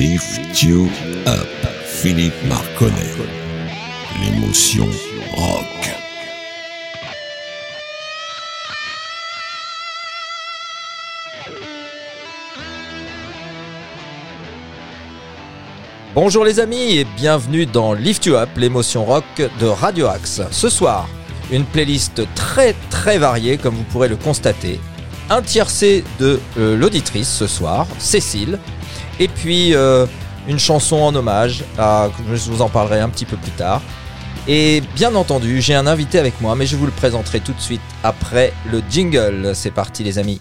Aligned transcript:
Lift 0.00 0.62
You 0.62 0.88
Up, 1.26 1.46
Philippe 1.84 2.32
Marconnet. 2.48 2.94
L'émotion 4.18 4.88
rock. 5.34 5.66
Bonjour 16.14 16.46
les 16.46 16.60
amis 16.60 16.96
et 16.96 17.04
bienvenue 17.04 17.66
dans 17.66 17.92
Lift 17.92 18.24
You 18.24 18.36
Up, 18.36 18.48
l'émotion 18.56 19.04
rock 19.04 19.24
de 19.36 19.66
Radio 19.66 20.06
Axe. 20.06 20.40
Ce 20.50 20.70
soir, 20.70 21.10
une 21.52 21.66
playlist 21.66 22.22
très 22.34 22.74
très 22.88 23.18
variée 23.18 23.58
comme 23.58 23.74
vous 23.74 23.84
pourrez 23.84 24.08
le 24.08 24.16
constater. 24.16 24.80
Un 25.28 25.42
tiercé 25.42 26.04
de 26.18 26.40
euh, 26.56 26.74
l'auditrice 26.74 27.28
ce 27.28 27.46
soir, 27.46 27.86
Cécile, 27.98 28.58
et 29.20 29.28
puis 29.28 29.74
euh, 29.74 30.06
une 30.48 30.58
chanson 30.58 30.96
en 30.96 31.14
hommage, 31.14 31.62
je 31.78 32.50
vous 32.50 32.62
en 32.62 32.68
parlerai 32.68 32.98
un 32.98 33.08
petit 33.08 33.26
peu 33.26 33.36
plus 33.36 33.52
tard. 33.52 33.82
Et 34.48 34.82
bien 34.96 35.14
entendu, 35.14 35.60
j'ai 35.60 35.74
un 35.74 35.86
invité 35.86 36.18
avec 36.18 36.40
moi, 36.40 36.56
mais 36.56 36.66
je 36.66 36.74
vous 36.74 36.86
le 36.86 36.92
présenterai 36.92 37.40
tout 37.40 37.52
de 37.52 37.60
suite 37.60 37.82
après 38.02 38.52
le 38.68 38.82
jingle. 38.90 39.52
C'est 39.54 39.70
parti 39.70 40.02
les 40.02 40.18
amis. 40.18 40.40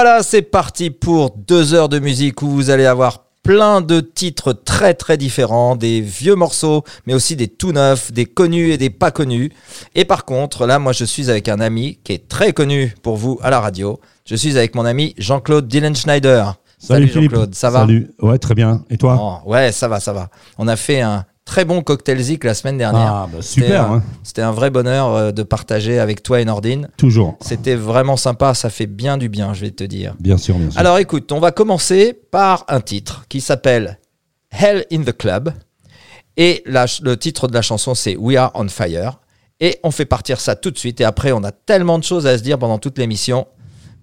Voilà, 0.00 0.22
c'est 0.22 0.42
parti 0.42 0.90
pour 0.90 1.30
deux 1.36 1.74
heures 1.74 1.88
de 1.88 1.98
musique 1.98 2.40
où 2.42 2.46
vous 2.46 2.70
allez 2.70 2.86
avoir 2.86 3.24
plein 3.42 3.80
de 3.80 3.98
titres 3.98 4.52
très 4.52 4.94
très 4.94 5.16
différents, 5.16 5.74
des 5.74 6.00
vieux 6.00 6.36
morceaux, 6.36 6.84
mais 7.06 7.14
aussi 7.14 7.34
des 7.34 7.48
tout 7.48 7.72
neufs, 7.72 8.12
des 8.12 8.24
connus 8.24 8.70
et 8.70 8.78
des 8.78 8.90
pas 8.90 9.10
connus. 9.10 9.50
Et 9.96 10.04
par 10.04 10.24
contre, 10.24 10.66
là, 10.66 10.78
moi, 10.78 10.92
je 10.92 11.04
suis 11.04 11.30
avec 11.30 11.48
un 11.48 11.58
ami 11.58 11.98
qui 12.04 12.12
est 12.12 12.28
très 12.28 12.52
connu 12.52 12.94
pour 13.02 13.16
vous 13.16 13.40
à 13.42 13.50
la 13.50 13.58
radio. 13.58 13.98
Je 14.24 14.36
suis 14.36 14.56
avec 14.56 14.76
mon 14.76 14.84
ami 14.84 15.16
Jean-Claude 15.18 15.66
Dylan 15.66 15.96
Schneider. 15.96 16.54
Salut. 16.78 17.10
Jean-Claude, 17.12 17.56
ça 17.56 17.70
va 17.70 17.80
Salut. 17.80 18.12
Ouais, 18.22 18.38
très 18.38 18.54
bien. 18.54 18.84
Et 18.90 18.98
toi? 18.98 19.18
Oh, 19.20 19.50
Ouais, 19.50 19.72
ça 19.72 19.88
va, 19.88 19.98
ça 19.98 20.12
va. 20.12 20.30
On 20.58 20.68
a 20.68 20.76
fait 20.76 21.00
un 21.00 21.24
très 21.48 21.64
bon 21.64 21.80
cocktail 21.82 22.20
zik 22.20 22.44
la 22.44 22.52
semaine 22.52 22.76
dernière. 22.76 23.10
Ah, 23.12 23.28
bah, 23.32 23.38
C'était 23.40 23.66
super. 23.68 23.90
un- 23.90 23.94
hein. 23.96 24.02
C'était 24.22 24.42
un 24.42 24.52
vrai 24.52 24.68
bonheur 24.68 25.14
euh, 25.14 25.32
de 25.32 25.42
partager 25.42 25.98
avec 25.98 26.22
toi 26.22 26.42
et 26.42 26.44
Nordine. 26.44 26.90
Toujours. 26.98 27.38
C'était 27.40 27.74
vraiment 27.74 28.18
sympa, 28.18 28.52
ça 28.52 28.68
fait 28.68 28.86
bien 28.86 29.16
du 29.16 29.30
bien, 29.30 29.54
je 29.54 29.62
vais 29.62 29.70
te 29.70 29.82
dire. 29.82 30.14
Bien 30.20 30.36
sûr, 30.36 30.56
bien 30.58 30.70
sûr. 30.70 30.78
Alors 30.78 30.98
écoute, 30.98 31.32
on 31.32 31.40
va 31.40 31.50
commencer 31.50 32.12
par 32.30 32.66
un 32.68 32.80
titre 32.82 33.24
qui 33.30 33.40
s'appelle 33.40 33.98
Hell 34.52 34.84
in 34.92 35.02
the 35.04 35.16
Club. 35.16 35.54
Et 36.36 36.62
la 36.66 36.84
le 37.02 37.16
titre 37.16 37.48
de 37.48 37.54
la 37.54 37.62
chanson, 37.62 37.94
c'est 37.94 38.14
We 38.16 38.36
Are 38.36 38.52
on 38.54 38.68
Fire. 38.68 39.18
Et 39.60 39.80
on 39.82 39.90
fait 39.90 40.04
partir 40.04 40.40
ça 40.40 40.54
tout 40.54 40.70
de 40.70 40.78
suite. 40.78 41.00
Et 41.00 41.04
après, 41.04 41.32
on 41.32 41.42
a 41.44 41.50
tellement 41.50 41.98
de 41.98 42.04
choses 42.04 42.26
à 42.26 42.36
se 42.36 42.42
dire 42.42 42.58
pendant 42.58 42.78
toute 42.78 42.98
l'émission 42.98 43.46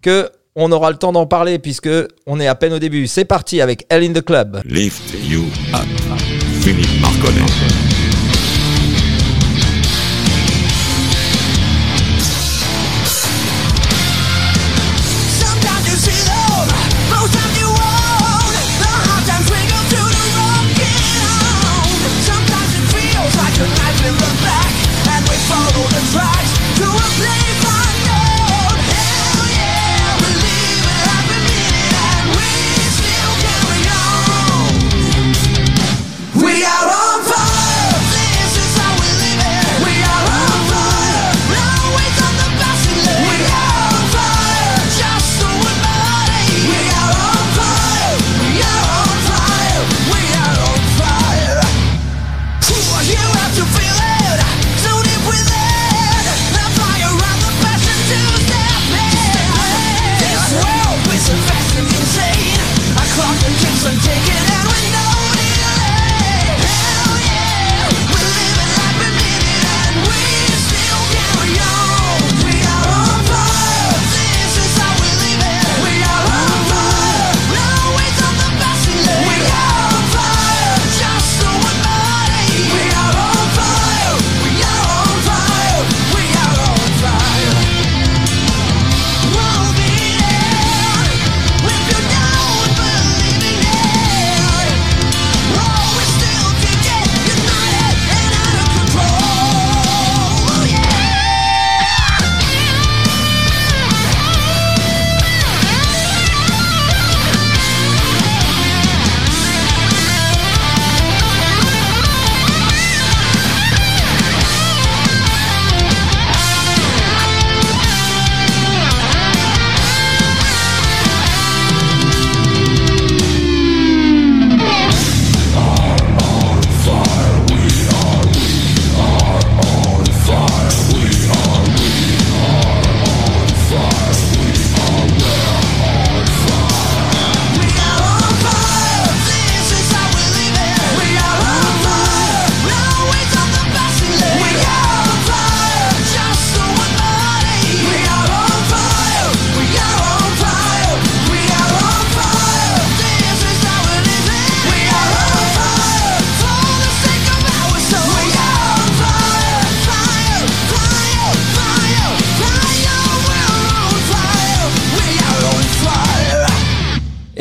que 0.01 0.29
on 0.55 0.71
aura 0.71 0.91
le 0.91 0.97
temps 0.97 1.11
d'en 1.11 1.25
parler 1.25 1.59
puisque 1.59 1.89
on 2.25 2.39
est 2.39 2.47
à 2.47 2.55
peine 2.55 2.73
au 2.73 2.79
début. 2.79 3.07
C'est 3.07 3.25
parti 3.25 3.61
avec 3.61 3.85
Hell 3.89 4.03
in 4.03 4.13
the 4.13 4.23
Club. 4.23 4.61
Lift 4.65 5.13
You 5.23 5.43
Up, 5.73 5.85
Philippe 6.61 7.01
Marconnet. 7.01 7.94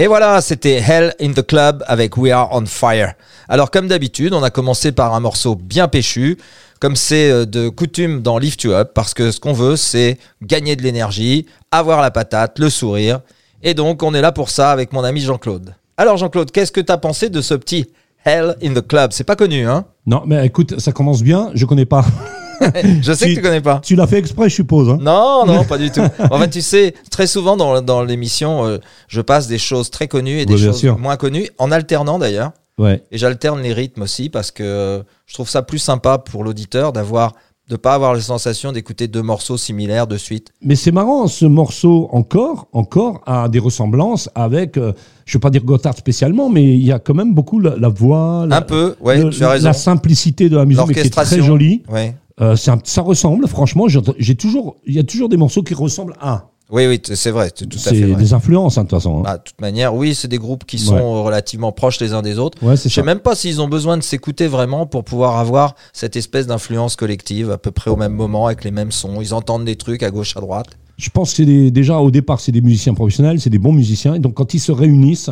Et 0.04 0.06
voilà, 0.06 0.42
c'était 0.42 0.82
Hell 0.86 1.14
in 1.18 1.32
the 1.32 1.40
Club 1.40 1.82
avec 1.86 2.18
We 2.18 2.30
Are 2.30 2.50
on 2.52 2.66
Fire. 2.66 3.14
Alors 3.48 3.70
comme 3.70 3.88
d'habitude, 3.88 4.34
on 4.34 4.42
a 4.42 4.50
commencé 4.50 4.92
par 4.92 5.14
un 5.14 5.20
morceau 5.20 5.54
bien 5.54 5.88
péchu, 5.88 6.36
comme 6.78 6.94
c'est 6.94 7.30
euh, 7.30 7.46
de 7.46 7.70
coutume 7.70 8.20
dans 8.20 8.36
Lift 8.36 8.64
You 8.64 8.72
Up, 8.72 8.90
parce 8.94 9.14
que 9.14 9.30
ce 9.30 9.40
qu'on 9.40 9.54
veut, 9.54 9.76
c'est 9.76 10.18
gagner 10.42 10.76
de 10.76 10.82
l'énergie, 10.82 11.46
avoir 11.70 12.02
la 12.02 12.10
patate, 12.10 12.58
le 12.58 12.68
sourire. 12.68 13.20
Et 13.62 13.72
donc 13.72 14.02
on 14.02 14.12
est 14.12 14.20
là 14.20 14.30
pour 14.30 14.50
ça 14.50 14.72
avec 14.72 14.92
mon 14.92 15.04
ami 15.04 15.22
Jean-Claude. 15.22 15.74
Alors 15.96 16.18
Jean-Claude, 16.18 16.50
qu'est-ce 16.50 16.70
que 16.70 16.82
t'as 16.82 16.98
pensé 16.98 17.30
de 17.30 17.40
ce 17.40 17.54
petit 17.54 17.86
Hell 18.26 18.56
in 18.62 18.74
the 18.74 18.86
Club? 18.86 19.12
C'est 19.14 19.24
pas 19.24 19.36
connu, 19.36 19.66
hein? 19.66 19.86
Non, 20.04 20.24
mais 20.26 20.44
écoute, 20.44 20.80
ça 20.80 20.92
commence 20.92 21.22
bien. 21.22 21.50
Je 21.54 21.64
connais 21.64 21.86
pas. 21.86 22.04
Je 23.02 23.12
sais 23.12 23.28
que 23.30 23.34
Tu- 23.34 23.42
connais 23.42 23.60
pas. 23.60 23.80
tu 23.82 23.96
l'as 23.96 24.06
fait 24.06 24.18
exprès, 24.18 24.48
je 24.48 24.54
suppose. 24.54 24.88
Hein 24.90 24.98
Non, 25.00 25.44
non, 25.46 25.64
pas 25.68 25.78
du 25.78 25.90
tout. 25.90 26.00
En 26.30 26.38
fait, 26.38 26.50
tu 26.50 26.60
sais, 26.62 26.94
très 27.10 27.26
souvent 27.26 27.56
dans, 27.56 27.80
dans 27.82 28.02
l'émission, 28.02 28.64
euh, 28.66 28.78
je 29.08 29.20
passe 29.20 29.46
des 29.48 29.58
choses 29.58 29.90
très 29.90 30.08
connues 30.08 30.38
et 30.40 30.46
des 30.46 30.54
Ouais, 30.54 30.60
choses 30.60 30.78
sûr. 30.78 30.98
moins 30.98 31.16
connues, 31.16 31.48
en 31.58 31.70
alternant 31.70 32.18
d'ailleurs. 32.18 32.52
ouais. 32.78 33.02
Et 33.10 33.18
j'alterne 33.18 33.60
les 33.60 33.72
rythmes 33.72 34.02
aussi 34.02 34.28
parce 34.30 34.50
que 34.50 34.62
euh, 34.64 35.02
je 35.26 35.34
trouve 35.34 35.48
ça 35.48 35.62
plus 35.62 35.78
sympa 35.78 36.18
pour 36.18 36.44
l'auditeur 36.44 36.92
d'avoir 36.92 37.32
de 37.70 37.76
pas 37.76 37.94
avoir 37.94 38.12
la 38.12 38.20
sensation 38.20 38.72
d'écouter 38.72 39.08
deux 39.08 39.22
morceaux 39.22 39.56
similaires 39.56 40.06
de 40.06 40.18
suite. 40.18 40.52
Mais 40.60 40.74
c'est 40.76 40.92
marrant, 40.92 41.26
ce 41.28 41.46
morceau 41.46 42.10
encore, 42.12 42.68
encore 42.74 43.22
a 43.24 43.48
des 43.48 43.58
ressemblances 43.58 44.28
avec, 44.34 44.76
euh, 44.76 44.92
je 45.24 45.30
ne 45.30 45.38
veux 45.38 45.40
pas 45.40 45.48
dire 45.48 45.64
Gotthard 45.64 45.96
spécialement, 45.96 46.50
mais 46.50 46.62
il 46.62 46.84
y 46.84 46.92
a 46.92 46.98
quand 46.98 47.14
même 47.14 47.32
beaucoup 47.32 47.60
la, 47.60 47.74
la 47.78 47.88
voix, 47.88 48.44
la, 48.46 48.56
Un 48.58 48.60
peu, 48.60 48.96
ouais, 49.00 49.16
le- 49.22 49.30
tu 49.30 49.42
as 49.44 49.48
raison. 49.48 49.68
la 49.68 49.72
simplicité 49.72 50.50
de 50.50 50.58
la 50.58 50.66
musique, 50.66 50.92
qui 50.92 50.98
est 51.00 51.08
très 51.08 51.40
jolie. 51.40 51.82
Ouais. 51.90 52.14
Euh, 52.40 52.56
un- 52.66 52.78
ça 52.84 53.02
ressemble, 53.02 53.46
franchement. 53.46 53.86
j'ai- 53.88 54.34
toujours, 54.34 54.76
il 54.86 54.94
y 54.94 54.98
a 54.98 55.04
toujours 55.04 55.28
des 55.28 55.36
morceaux 55.36 55.62
qui 55.62 55.74
ressemblent 55.74 56.14
à. 56.20 56.50
Oui, 56.70 56.86
oui, 56.86 56.98
c'est 57.04 57.30
vrai, 57.30 57.50
c'est 57.54 57.68
tout 57.68 57.78
à 57.84 57.90
fait 57.90 58.00
vrai. 58.00 58.16
des 58.20 58.32
influences, 58.32 58.78
hein, 58.78 58.84
de 58.84 58.88
toute 58.88 58.98
façon. 58.98 59.18
hein. 59.18 59.22
Bah, 59.22 59.36
de 59.36 59.42
toute 59.44 59.60
manière, 59.60 59.94
oui, 59.94 60.14
c'est 60.14 60.28
des 60.28 60.38
groupes 60.38 60.64
qui 60.64 60.78
sont 60.78 60.94
Ouais. 60.94 61.00
euh, 61.00 61.20
relativement 61.22 61.72
proches 61.72 62.00
les 62.00 62.14
uns 62.14 62.22
des 62.22 62.38
autres. 62.38 62.60
ouais, 62.66 62.74
Je 62.76 62.88
sais 62.88 63.02
même 63.02 63.20
pas 63.20 63.34
s'ils 63.36 63.60
ont 63.60 63.68
besoin 63.68 63.98
de 63.98 64.02
s'écouter 64.02 64.46
vraiment 64.46 64.86
pour 64.86 65.04
pouvoir 65.04 65.36
avoir 65.38 65.74
cette 65.92 66.16
espèce 66.16 66.46
d'influence 66.46 66.96
collective 66.96 67.50
à 67.50 67.58
peu 67.58 67.70
près 67.70 67.90
au 67.90 67.96
même 67.96 68.14
moment 68.14 68.46
avec 68.46 68.64
les 68.64 68.70
mêmes 68.70 68.92
sons. 68.92 69.20
Ils 69.20 69.34
entendent 69.34 69.66
des 69.66 69.76
trucs 69.76 70.02
à 70.02 70.10
gauche, 70.10 70.36
à 70.36 70.40
droite. 70.40 70.66
Je 70.96 71.10
pense 71.10 71.30
que 71.32 71.36
c'est 71.38 71.44
des- 71.44 71.70
déjà 71.70 71.98
au 71.98 72.10
départ, 72.10 72.40
c'est 72.40 72.52
des 72.52 72.62
musiciens 72.62 72.94
professionnels, 72.94 73.40
c'est 73.40 73.50
des 73.50 73.58
bons 73.58 73.72
musiciens. 73.72 74.14
Et 74.14 74.18
donc, 74.18 74.34
quand 74.34 74.54
ils 74.54 74.60
se 74.60 74.72
réunissent, 74.72 75.30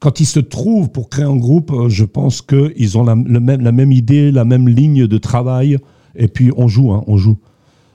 quand 0.00 0.20
ils 0.20 0.26
se 0.26 0.38
trouvent 0.40 0.90
pour 0.90 1.08
créer 1.08 1.24
un 1.24 1.36
groupe, 1.36 1.72
euh, 1.72 1.88
je 1.88 2.04
pense 2.04 2.42
qu'ils 2.42 2.98
ont 2.98 3.04
la, 3.04 3.14
le 3.14 3.40
même, 3.40 3.62
la 3.62 3.72
même 3.72 3.90
idée, 3.90 4.30
la 4.30 4.44
même 4.44 4.68
ligne 4.68 5.06
de 5.06 5.18
travail. 5.18 5.78
Et 6.16 6.28
puis, 6.28 6.50
on 6.56 6.68
joue, 6.68 6.92
hein, 6.92 7.02
on 7.06 7.16
joue. 7.16 7.36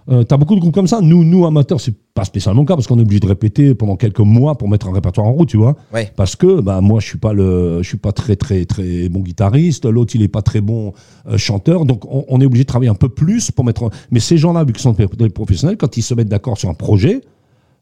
Euh, 0.10 0.24
T'as 0.24 0.38
beaucoup 0.38 0.56
de 0.56 0.60
groupes 0.60 0.74
comme 0.74 0.88
ça. 0.88 1.02
Nous, 1.02 1.24
nous 1.24 1.46
amateurs, 1.46 1.80
c'est 1.80 1.94
pas 2.16 2.24
spécialement 2.26 2.62
le 2.64 2.68
cas 2.68 2.74
parce 2.76 2.88
qu'on 2.88 2.98
est 2.98 3.04
obligé 3.04 3.20
de 3.20 3.28
répéter 3.28 3.76
pendant 3.76 3.96
quelques 3.96 4.20
mois 4.22 4.58
pour 4.58 4.68
mettre 4.68 4.88
un 4.88 4.92
répertoire 4.92 5.28
en 5.28 5.34
route, 5.34 5.48
tu 5.50 5.58
vois. 5.58 5.76
Ouais. 5.94 6.12
Parce 6.16 6.36
que 6.36 6.62
bah, 6.62 6.82
moi, 6.82 7.00
je 7.00 7.06
suis 7.06 7.20
pas 7.20 7.32
le, 7.32 7.84
je 7.84 7.88
suis 7.88 7.98
pas 7.98 8.12
très 8.12 8.36
très 8.36 8.66
très 8.66 9.08
bon 9.08 9.20
guitariste. 9.20 9.86
L'autre, 9.86 10.16
il 10.16 10.24
est 10.24 10.28
pas 10.28 10.42
très 10.42 10.62
bon 10.62 10.94
euh, 11.28 11.38
chanteur. 11.38 11.86
Donc, 11.86 12.06
on, 12.12 12.26
on 12.28 12.42
est 12.42 12.46
obligé 12.46 12.64
de 12.64 12.68
travailler 12.68 12.90
un 12.90 12.96
peu 12.96 13.10
plus 13.10 13.52
pour 13.52 13.64
mettre. 13.66 13.88
Mais 14.10 14.20
ces 14.20 14.38
gens-là, 14.38 14.64
vu 14.64 14.74
qu'ils 14.74 14.82
sont 14.82 14.94
des 14.94 15.30
professionnels, 15.30 15.78
quand 15.78 15.96
ils 15.96 16.02
se 16.02 16.16
mettent 16.16 16.30
d'accord 16.30 16.58
sur 16.58 16.70
un 16.70 16.74
projet, 16.74 17.22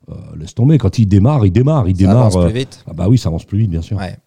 euh, 0.09 0.13
laisse 0.37 0.53
tomber. 0.53 0.77
Quand 0.77 0.99
ils 0.99 1.05
démarrent, 1.05 1.45
ils 1.45 1.51
démarrent, 1.51 1.87
ils 1.87 1.95
Ça 1.95 1.99
démarrent. 1.99 2.25
avance 2.25 2.43
plus 2.43 2.53
vite. 2.59 2.83
ah 2.89 2.93
bah 2.93 3.07
oui, 3.07 3.17
ça 3.17 3.29
avance 3.29 3.45
plus 3.45 3.59
vite, 3.59 3.69
bien 3.71 3.81
sûr. 3.81 3.95
Ouais. 3.97 4.17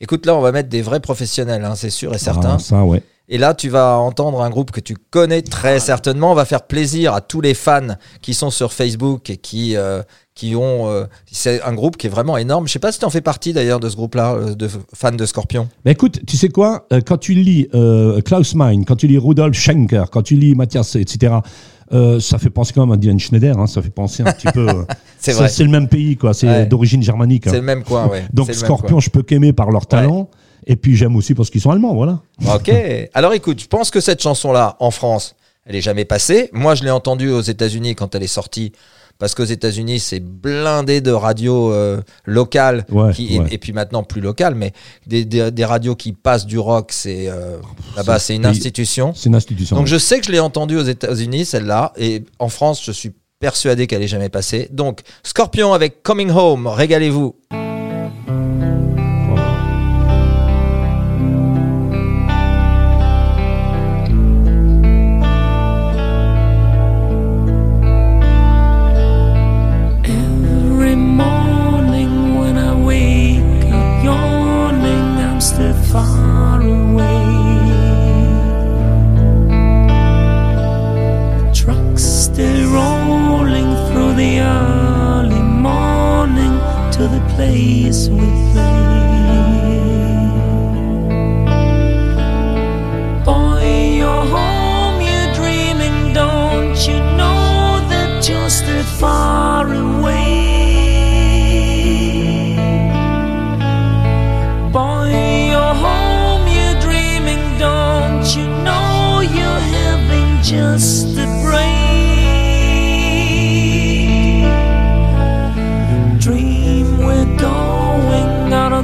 Écoute, 0.00 0.26
là, 0.26 0.34
on 0.34 0.40
va 0.40 0.50
mettre 0.50 0.68
des 0.68 0.82
vrais 0.82 0.98
professionnels, 1.00 1.64
hein, 1.64 1.74
c'est 1.76 1.88
sûr 1.90 2.12
et 2.12 2.18
certain. 2.18 2.54
Ah, 2.54 2.58
ça, 2.58 2.84
ouais. 2.84 3.00
Et 3.28 3.38
là, 3.38 3.54
tu 3.54 3.70
vas 3.70 3.96
entendre 3.96 4.42
un 4.42 4.50
groupe 4.50 4.70
que 4.70 4.80
tu 4.80 4.96
connais 5.10 5.40
très 5.40 5.80
certainement. 5.80 6.32
On 6.32 6.34
va 6.34 6.44
faire 6.44 6.62
plaisir 6.66 7.14
à 7.14 7.22
tous 7.22 7.40
les 7.40 7.54
fans 7.54 7.96
qui 8.20 8.34
sont 8.34 8.50
sur 8.50 8.72
Facebook 8.74 9.30
et 9.30 9.38
qui, 9.38 9.76
euh, 9.76 10.02
qui 10.34 10.54
ont. 10.56 10.88
euh, 10.90 11.06
c'est 11.32 11.62
un 11.62 11.72
groupe 11.72 11.96
qui 11.96 12.06
est 12.06 12.10
vraiment 12.10 12.36
énorme. 12.36 12.66
Je 12.68 12.72
sais 12.74 12.78
pas 12.78 12.92
si 12.92 12.98
tu 12.98 13.06
en 13.06 13.10
fais 13.10 13.22
partie 13.22 13.54
d'ailleurs 13.54 13.80
de 13.80 13.88
ce 13.88 13.96
groupe-là, 13.96 14.34
euh, 14.34 14.54
de 14.54 14.68
fans 14.94 15.10
de 15.12 15.24
Scorpion. 15.24 15.68
Mais 15.86 15.92
écoute, 15.92 16.20
tu 16.26 16.36
sais 16.36 16.50
quoi 16.50 16.86
Quand 17.06 17.16
tu 17.16 17.32
lis 17.32 17.66
euh, 17.74 18.20
Klaus 18.20 18.54
Mein, 18.54 18.84
quand 18.84 18.96
tu 18.96 19.06
lis 19.06 19.16
Rudolf 19.16 19.56
Schenker, 19.56 20.04
quand 20.12 20.22
tu 20.22 20.34
lis 20.36 20.54
Mathias, 20.54 20.94
etc., 20.96 21.36
euh, 21.92 22.20
ça 22.20 22.38
fait 22.38 22.50
penser 22.50 22.72
quand 22.74 22.84
même 22.84 22.92
à 22.92 22.96
Dylan 22.98 23.18
Schneider. 23.18 23.58
hein, 23.58 23.66
ça 23.66 23.80
fait 23.80 23.90
penser 23.90 24.22
un 24.22 24.32
petit 24.32 24.48
peu. 24.52 24.68
euh, 24.68 24.84
C'est 25.18 25.32
vrai. 25.32 25.48
C'est 25.48 25.64
le 25.64 25.70
même 25.70 25.88
pays, 25.88 26.16
quoi. 26.18 26.34
C'est 26.34 26.46
Ouais. 26.46 26.66
d'origine 26.66 27.02
germanique. 27.02 27.46
hein. 27.46 27.50
C'est 27.52 27.56
le 27.58 27.62
même 27.62 27.84
coin, 27.84 28.06
ouais. 28.06 28.24
Donc 28.34 28.52
Scorpion, 28.52 29.00
je 29.00 29.08
peux 29.08 29.22
qu'aimer 29.22 29.54
par 29.54 29.70
leur 29.70 29.86
talent. 29.86 30.28
Et 30.66 30.76
puis 30.76 30.96
j'aime 30.96 31.14
aussi 31.16 31.34
parce 31.34 31.50
qu'ils 31.50 31.60
sont 31.60 31.70
allemands, 31.70 31.94
voilà. 31.94 32.20
Ok. 32.54 32.70
Alors 33.14 33.32
écoute, 33.34 33.60
je 33.60 33.66
pense 33.66 33.90
que 33.90 34.00
cette 34.00 34.22
chanson-là, 34.22 34.76
en 34.80 34.90
France, 34.90 35.34
elle 35.66 35.76
est 35.76 35.80
jamais 35.82 36.04
passée. 36.04 36.50
Moi, 36.52 36.74
je 36.74 36.84
l'ai 36.84 36.90
entendue 36.90 37.30
aux 37.30 37.40
États-Unis 37.40 37.94
quand 37.94 38.14
elle 38.14 38.22
est 38.22 38.26
sortie. 38.26 38.72
Parce 39.16 39.36
qu'aux 39.36 39.44
États-Unis, 39.44 40.00
c'est 40.00 40.18
blindé 40.18 41.00
de 41.00 41.12
radios 41.12 41.72
euh, 41.72 42.02
locales 42.24 42.84
Ouais, 42.90 43.12
qui, 43.12 43.36
et- 43.36 43.38
ouais. 43.38 43.46
Et, 43.52 43.58
puis 43.58 43.72
maintenant 43.72 44.02
plus 44.02 44.20
locales, 44.20 44.56
mais 44.56 44.72
des, 45.06 45.24
des- 45.24 45.52
des 45.52 45.64
radios 45.64 45.94
qui 45.94 46.12
passent 46.12 46.46
du 46.46 46.58
rock, 46.58 46.90
c'est 46.90 47.28
euh, 47.28 47.58
là-bas, 47.96 48.18
c'est 48.18 48.34
une 48.34 48.44
institution. 48.44 49.12
C'est 49.14 49.28
une 49.28 49.36
institution. 49.36 49.76
Donc 49.76 49.86
je 49.86 49.98
sais 49.98 50.18
que 50.18 50.26
je 50.26 50.32
l'ai 50.32 50.40
entendue 50.40 50.76
aux 50.76 50.82
États-Unis, 50.82 51.44
celle-là, 51.44 51.92
et 51.96 52.24
en 52.40 52.48
France, 52.48 52.82
je 52.84 52.90
suis 52.90 53.12
persuadé 53.38 53.86
qu'elle 53.86 54.02
est 54.02 54.08
jamais 54.08 54.30
passée. 54.30 54.68
Donc 54.72 55.02
Scorpion 55.22 55.72
avec 55.74 56.02
Coming 56.02 56.30
Home, 56.32 56.66
régalez-vous. 56.66 57.36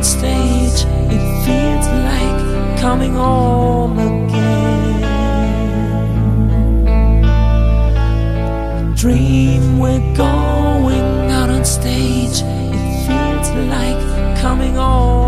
On 0.01 0.05
stage, 0.05 0.87
it 1.13 1.25
feels 1.45 1.87
like 2.09 2.81
coming 2.81 3.13
home 3.15 3.99
again. 3.99 4.95
Dream 8.95 9.79
we're 9.79 10.01
going 10.17 11.31
out 11.31 11.51
on 11.51 11.67
stage. 11.67 12.41
It 12.43 13.07
feels 13.07 13.51
like 13.69 14.01
coming 14.41 14.77
home 14.77 15.20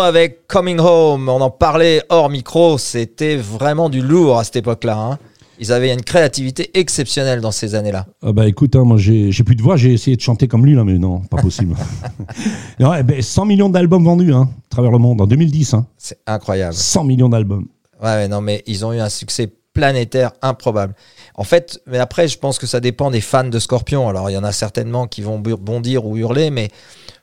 Avec 0.00 0.46
Coming 0.48 0.78
Home, 0.80 1.28
on 1.28 1.40
en 1.40 1.50
parlait 1.50 2.02
hors 2.08 2.30
micro, 2.30 2.78
c'était 2.78 3.36
vraiment 3.36 3.88
du 3.88 4.00
lourd 4.00 4.38
à 4.38 4.44
cette 4.44 4.56
époque-là. 4.56 4.96
hein. 4.96 5.18
Ils 5.58 5.72
avaient 5.72 5.92
une 5.92 6.02
créativité 6.02 6.70
exceptionnelle 6.72 7.42
dans 7.42 7.50
ces 7.50 7.74
années-là. 7.74 8.06
Ah 8.22 8.32
bah 8.32 8.48
écoute, 8.48 8.74
hein, 8.76 8.84
moi 8.84 8.96
j'ai 8.96 9.30
plus 9.44 9.56
de 9.56 9.62
voix, 9.62 9.76
j'ai 9.76 9.92
essayé 9.92 10.16
de 10.16 10.22
chanter 10.22 10.48
comme 10.48 10.64
lui 10.64 10.74
là, 10.74 10.84
mais 10.84 10.98
non, 10.98 11.20
pas 11.20 11.36
possible. 11.36 11.76
Non, 12.80 12.94
eh 12.94 13.02
ben, 13.02 13.20
100 13.20 13.44
millions 13.44 13.68
d'albums 13.68 14.04
vendus 14.04 14.32
hein, 14.32 14.48
à 14.66 14.70
travers 14.70 14.90
le 14.90 14.96
monde 14.98 15.20
en 15.20 15.26
2010. 15.26 15.74
Hein. 15.74 15.86
C'est 15.98 16.18
incroyable. 16.26 16.74
100 16.74 17.04
millions 17.04 17.28
d'albums. 17.28 17.66
Ouais, 18.02 18.26
non, 18.26 18.40
mais 18.40 18.62
ils 18.66 18.86
ont 18.86 18.92
eu 18.94 19.00
un 19.00 19.10
succès 19.10 19.52
planétaire 19.74 20.32
improbable. 20.40 20.94
En 21.34 21.44
fait, 21.44 21.80
mais 21.86 21.98
après, 21.98 22.26
je 22.26 22.38
pense 22.38 22.58
que 22.58 22.66
ça 22.66 22.80
dépend 22.80 23.10
des 23.10 23.20
fans 23.20 23.44
de 23.44 23.58
Scorpion. 23.58 24.08
Alors, 24.08 24.30
il 24.30 24.32
y 24.32 24.38
en 24.38 24.44
a 24.44 24.52
certainement 24.52 25.06
qui 25.06 25.20
vont 25.20 25.38
bondir 25.38 26.06
ou 26.06 26.16
hurler, 26.16 26.50
mais 26.50 26.68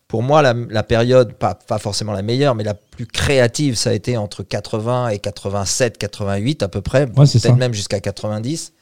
pour 0.08 0.24
moi, 0.24 0.42
la, 0.42 0.54
la 0.70 0.84
période, 0.84 1.34
pas, 1.34 1.56
pas 1.56 1.80
forcément 1.80 2.14
la 2.14 2.22
meilleure, 2.22 2.56
mais 2.56 2.64
la 2.64 2.74
plus 2.74 3.06
créative, 3.06 3.76
ça 3.76 3.90
a 3.90 3.94
été 3.94 4.16
entre 4.18 4.42
80 4.44 5.10
et 5.10 5.20
87, 5.20 5.98
88 5.98 6.64
à 6.64 6.68
peu 6.70 6.82
près. 6.82 7.02
Ouais. 7.02 7.26
Peut-être 7.26 7.56
même 7.58 7.74
jusqu'à 7.74 8.00
90. 8.00 8.74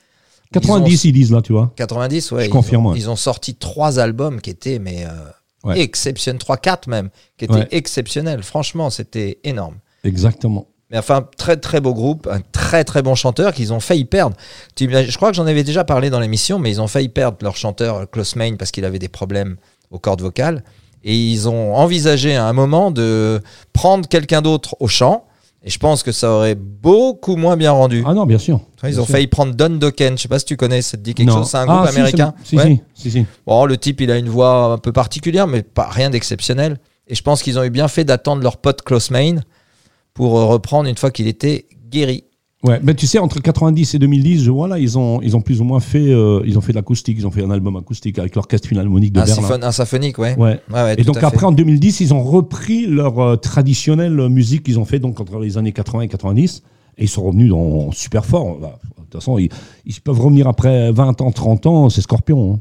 90 0.51 1.03
ils, 1.05 1.11
disent 1.11 1.31
là, 1.31 1.41
tu 1.41 1.53
vois. 1.53 1.71
90, 1.75 2.31
ouais. 2.31 2.41
Je 2.43 2.47
ils 2.47 2.51
confirme, 2.51 2.85
ont- 2.85 2.91
ouais. 2.91 2.97
Ils 2.97 3.09
ont 3.09 3.15
sorti 3.15 3.55
trois 3.55 3.99
albums 3.99 4.39
qui 4.41 4.49
étaient, 4.51 4.79
mais 4.79 5.05
euh, 5.05 5.09
Ouais. 5.63 5.79
exceptionnels, 5.79 6.37
trois, 6.39 6.57
quatre 6.57 6.87
même, 6.87 7.09
qui 7.37 7.45
étaient 7.45 7.67
exceptionnels. 7.71 8.43
Franchement, 8.43 8.91
c'était 8.91 9.39
énorme. 9.43 9.77
Exactement. 10.03 10.67
Mais 10.91 10.99
enfin, 10.99 11.27
très 11.37 11.57
très 11.57 11.81
beau 11.81 11.95
groupe, 11.95 12.27
un 12.31 12.39
très 12.51 12.83
très 12.83 13.01
bon 13.01 13.15
chanteur 13.15 13.51
qu'ils 13.55 13.73
ont 13.73 13.79
failli 13.79 14.05
perdre. 14.05 14.37
Je 14.79 15.15
crois 15.15 15.31
que 15.31 15.35
j'en 15.35 15.47
avais 15.47 15.63
déjà 15.63 15.83
parlé 15.83 16.11
dans 16.11 16.19
l'émission, 16.19 16.59
mais 16.59 16.69
ils 16.69 16.79
ont 16.79 16.87
failli 16.87 17.09
perdre 17.09 17.39
leur 17.41 17.57
chanteur 17.57 18.07
Klaus 18.11 18.35
Main 18.35 18.55
parce 18.57 18.69
qu'il 18.69 18.85
avait 18.85 18.99
des 18.99 19.07
problèmes 19.07 19.57
aux 19.89 19.97
cordes 19.97 20.21
vocales. 20.21 20.63
Et 21.07 21.15
ils 21.15 21.47
ont 21.47 21.75
envisagé 21.75 22.35
à 22.35 22.45
un 22.47 22.53
moment 22.53 22.89
de 22.91 23.39
prendre 23.73 24.07
quelqu'un 24.09 24.41
d'autre 24.41 24.75
au 24.79 24.87
chant. 24.87 25.23
Et 25.63 25.69
je 25.69 25.79
pense 25.79 26.03
que 26.03 26.11
ça 26.11 26.31
aurait 26.31 26.55
beaucoup 26.55 27.35
moins 27.37 27.55
bien 27.57 27.71
rendu. 27.71 28.03
Ah 28.05 28.13
non, 28.13 28.25
bien 28.25 28.37
sûr. 28.39 28.59
ils 28.83 28.89
bien 28.89 28.99
ont 28.99 29.05
sûr. 29.05 29.11
failli 29.11 29.27
prendre 29.27 29.53
Don 29.55 29.69
Dokken. 29.69 30.17
Je 30.17 30.23
sais 30.23 30.27
pas 30.27 30.37
si 30.39 30.45
tu 30.45 30.57
connais, 30.57 30.81
ça 30.81 30.97
te 30.97 31.01
dit 31.03 31.13
quelque 31.15 31.29
Non. 31.29 31.37
chose. 31.37 31.49
C'est 31.49 31.57
un 31.57 31.65
Ah, 31.69 31.77
groupe 31.77 31.89
si, 31.91 31.97
américain. 31.99 32.33
Si, 32.43 32.55
Ouais. 32.57 32.83
si. 32.95 33.25
Bon, 33.47 33.65
le 33.65 33.77
type, 33.77 34.01
il 34.01 34.11
a 34.11 34.17
une 34.17 34.29
voix 34.29 34.73
un 34.73 34.77
peu 34.77 34.91
particulière, 34.91 35.47
mais 35.47 35.61
pas 35.63 35.87
rien 35.89 36.09
d'exceptionnel. 36.09 36.79
Et 37.07 37.15
je 37.15 37.21
pense 37.23 37.41
qu'ils 37.43 37.57
ont 37.59 37.63
eu 37.63 37.69
bien 37.69 37.87
fait 37.87 38.03
d'attendre 38.03 38.41
leur 38.43 38.57
pote 38.57 38.81
Klaus 38.81 39.09
Main 39.11 39.37
pour 40.15 40.37
euh, 40.39 40.45
reprendre 40.45 40.89
une 40.89 40.97
fois 40.97 41.11
qu'il 41.11 41.27
était 41.27 41.65
guéri. 41.89 42.23
Ouais, 42.65 42.79
mais 42.83 42.93
tu 42.95 43.05
sais, 43.07 43.19
entre 43.19 43.39
90 43.41 43.93
et 43.95 43.99
2010, 43.99 44.43
je 44.43 44.51
vois 44.51 44.67
là, 44.67 44.79
ils 44.79 44.97
ont, 44.97 45.21
ils 45.21 45.35
ont 45.35 45.41
plus 45.41 45.61
ou 45.61 45.63
moins 45.63 45.79
fait, 45.79 45.99
euh, 46.11 46.41
ils 46.45 46.57
ont 46.57 46.61
fait 46.61 46.71
de 46.71 46.77
l'acoustique, 46.77 47.15
ils 47.19 47.27
ont 47.27 47.31
fait 47.31 47.43
un 47.43 47.51
album 47.51 47.75
acoustique 47.75 48.17
avec 48.19 48.35
l'orchestre 48.35 48.67
philharmonique 48.67 49.13
de 49.13 49.19
Un, 49.19 49.25
Berlin. 49.25 49.59
un 49.61 49.71
symphonique, 49.71 50.17
ouais. 50.17 50.35
Ouais. 50.37 50.59
Ouais, 50.73 50.83
ouais, 50.83 50.93
Et 50.93 50.97
tout 50.97 51.03
donc 51.03 51.17
à 51.17 51.19
fait. 51.21 51.25
après, 51.27 51.45
en 51.45 51.51
2010, 51.51 51.99
ils 52.01 52.13
ont 52.13 52.23
repris 52.23 52.87
leur 52.87 53.19
euh, 53.19 53.35
traditionnelle 53.35 54.29
musique 54.29 54.63
qu'ils 54.63 54.79
ont 54.79 54.85
fait 54.85 54.99
donc 54.99 55.19
entre 55.19 55.39
les 55.39 55.57
années 55.57 55.71
80 55.73 56.01
et 56.01 56.07
90. 56.07 56.63
Et 56.97 57.03
ils 57.03 57.09
sont 57.09 57.23
revenus 57.23 57.49
dans, 57.49 57.91
super 57.91 58.25
fort. 58.25 58.57
Bah, 58.59 58.79
De 58.97 59.01
toute 59.03 59.13
façon, 59.13 59.37
ils, 59.37 59.49
ils 59.85 59.99
peuvent 60.01 60.19
revenir 60.21 60.47
après 60.47 60.91
20 60.91 61.21
ans, 61.21 61.31
30 61.31 61.65
ans, 61.65 61.89
c'est 61.89 62.01
Scorpion. 62.01 62.53
hein. 62.55 62.59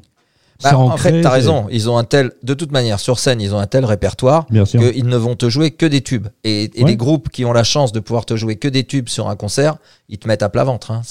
Bah, 0.63 0.79
en 0.79 0.91
ancré, 0.91 1.11
fait, 1.11 1.21
t'as 1.23 1.31
raison. 1.31 1.67
Ils 1.71 1.91
ont 1.91 1.99
un 1.99 2.05
tel, 2.05 2.33
de 2.43 2.55
toute 2.55 2.71
manière, 2.71 3.01
sur 3.01 3.19
scène, 3.19 3.41
ils 3.41 3.55
ont 3.55 3.59
un 3.59 3.67
tel 3.67 3.85
répertoire 3.85 4.47
qu'ils 4.47 5.07
ne 5.07 5.17
vont 5.17 5.35
te 5.35 5.49
jouer 5.49 5.73
que 5.73 5.85
des 5.87 6.01
tubes. 6.01 6.29
Et, 6.45 6.71
et 6.79 6.85
Ouais. 6.85 6.91
les 6.91 6.97
groupes 6.97 7.29
qui 7.29 7.45
ont 7.45 7.53
la 7.53 7.65
chance 7.65 7.91
de 7.93 8.01
pouvoir 8.01 8.25
te 8.25 8.37
jouer 8.37 8.57
que 8.57 8.69
des 8.69 8.85
tubes 8.85 9.09
sur 9.09 9.29
un 9.29 9.37
concert, 9.37 9.77
ils 10.09 10.19
te 10.19 10.29
mettent 10.29 10.43
à 10.45 10.49
plat 10.49 10.65
ventre. 10.65 10.93
hein. 10.93 11.03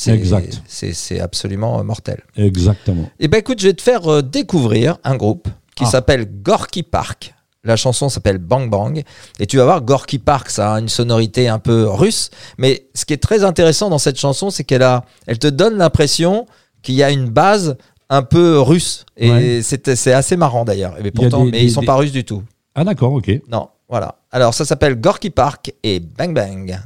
C'est, 0.68 1.20
absolument 1.20 1.80
euh, 1.80 1.84
mortel. 1.84 2.22
Exactement. 2.38 3.10
Et 3.20 3.28
ben 3.28 3.38
écoute, 3.40 3.60
je 3.60 3.68
vais 3.68 3.74
te 3.74 3.82
faire 3.82 4.10
euh, 4.12 4.22
découvrir 4.22 4.98
un 5.04 5.16
groupe 5.16 5.48
qui 5.76 5.84
Ah. 5.86 5.90
s'appelle 5.90 6.26
Gorky 6.42 6.84
Park. 6.84 7.34
La 7.66 7.76
chanson 7.78 8.10
s'appelle 8.10 8.40
Bang 8.40 8.70
Bang. 8.70 9.04
Et 9.40 9.46
tu 9.48 9.58
vas 9.58 9.64
voir, 9.64 9.82
Gorky 9.82 10.20
Park, 10.20 10.50
ça 10.50 10.74
a 10.74 10.80
une 10.80 10.90
sonorité 10.90 11.48
un 11.48 11.60
peu 11.60 11.88
russe. 11.90 12.30
Mais 12.58 12.88
ce 12.94 13.06
qui 13.06 13.14
est 13.14 13.22
très 13.22 13.44
intéressant 13.44 13.90
dans 13.90 13.98
cette 14.00 14.20
chanson, 14.20 14.50
c'est 14.50 14.64
qu'elle 14.66 14.84
a, 14.84 15.06
elle 15.28 15.40
te 15.40 15.48
donne 15.48 15.78
l'impression 15.78 16.46
qu'il 16.82 16.96
y 16.96 17.04
a 17.04 17.10
une 17.12 17.30
base 17.30 17.78
un 18.10 18.22
peu 18.24 18.60
russe. 18.60 19.06
Et 19.18 19.32
Ouais. 19.32 19.60
c'est, 19.64 19.88
assez 20.14 20.36
marrant 20.38 20.66
d'ailleurs. 20.66 20.96
A 20.96 21.12
pourtant, 21.12 21.46
des- 21.46 21.52
mais 21.52 21.60
des- 21.60 21.66
ils 21.66 21.72
sont 21.72 21.82
des- 21.82 21.88
pas 21.88 21.96
russes 21.96 22.12
du 22.12 22.24
tout. 22.24 22.44
Ah 22.76 22.84
d'accord, 22.84 23.14
ok. 23.14 23.32
Non, 23.50 23.70
voilà. 23.90 24.16
Alors 24.32 24.54
ça 24.54 24.66
s'appelle 24.66 25.00
Gorky 25.00 25.30
Park 25.30 25.74
et 25.84 26.00
Bang. 26.00 26.34
Bang 26.34 26.80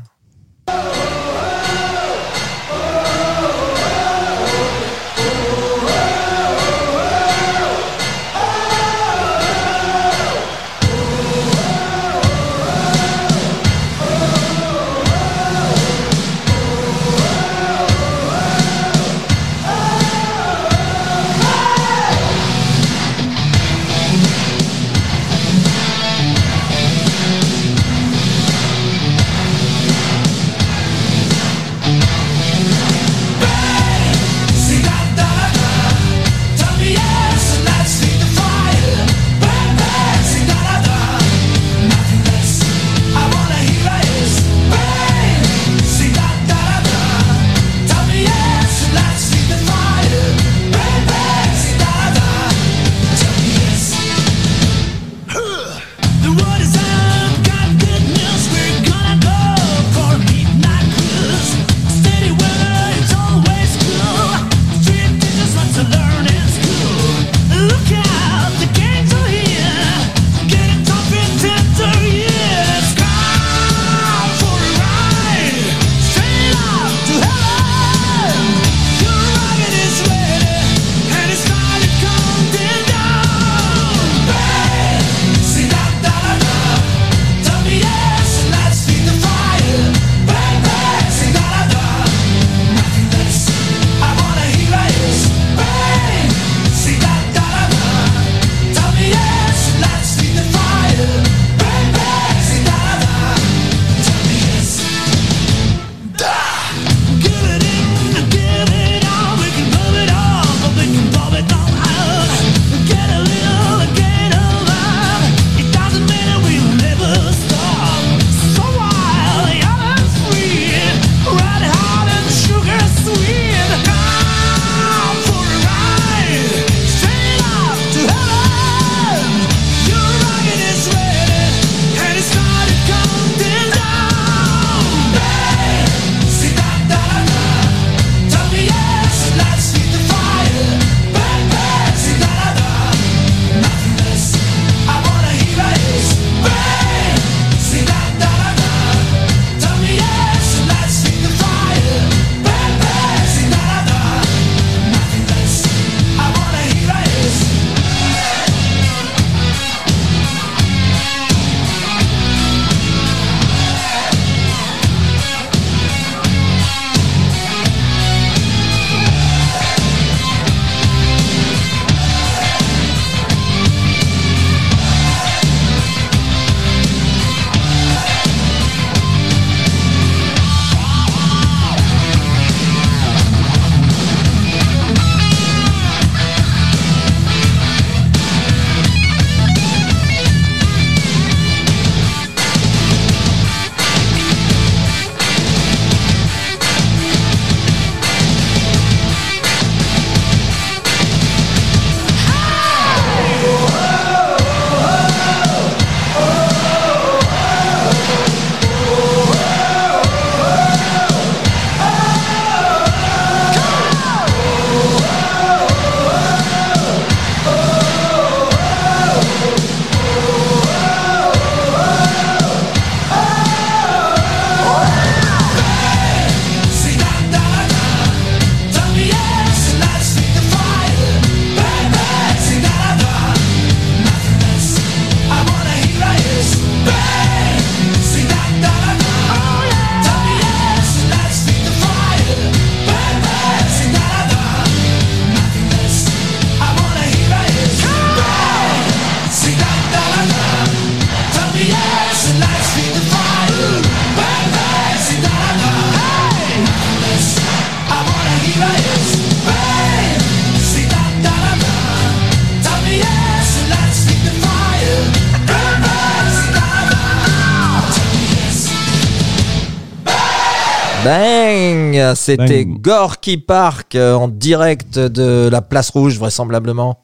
C'était. 272.15 272.65
Gorky 272.65 273.37
Park 273.37 273.95
euh, 273.95 274.15
en 274.15 274.27
direct 274.27 274.99
de 274.99 275.49
la 275.51 275.61
place 275.61 275.89
rouge, 275.89 276.17
vraisemblablement. 276.17 276.99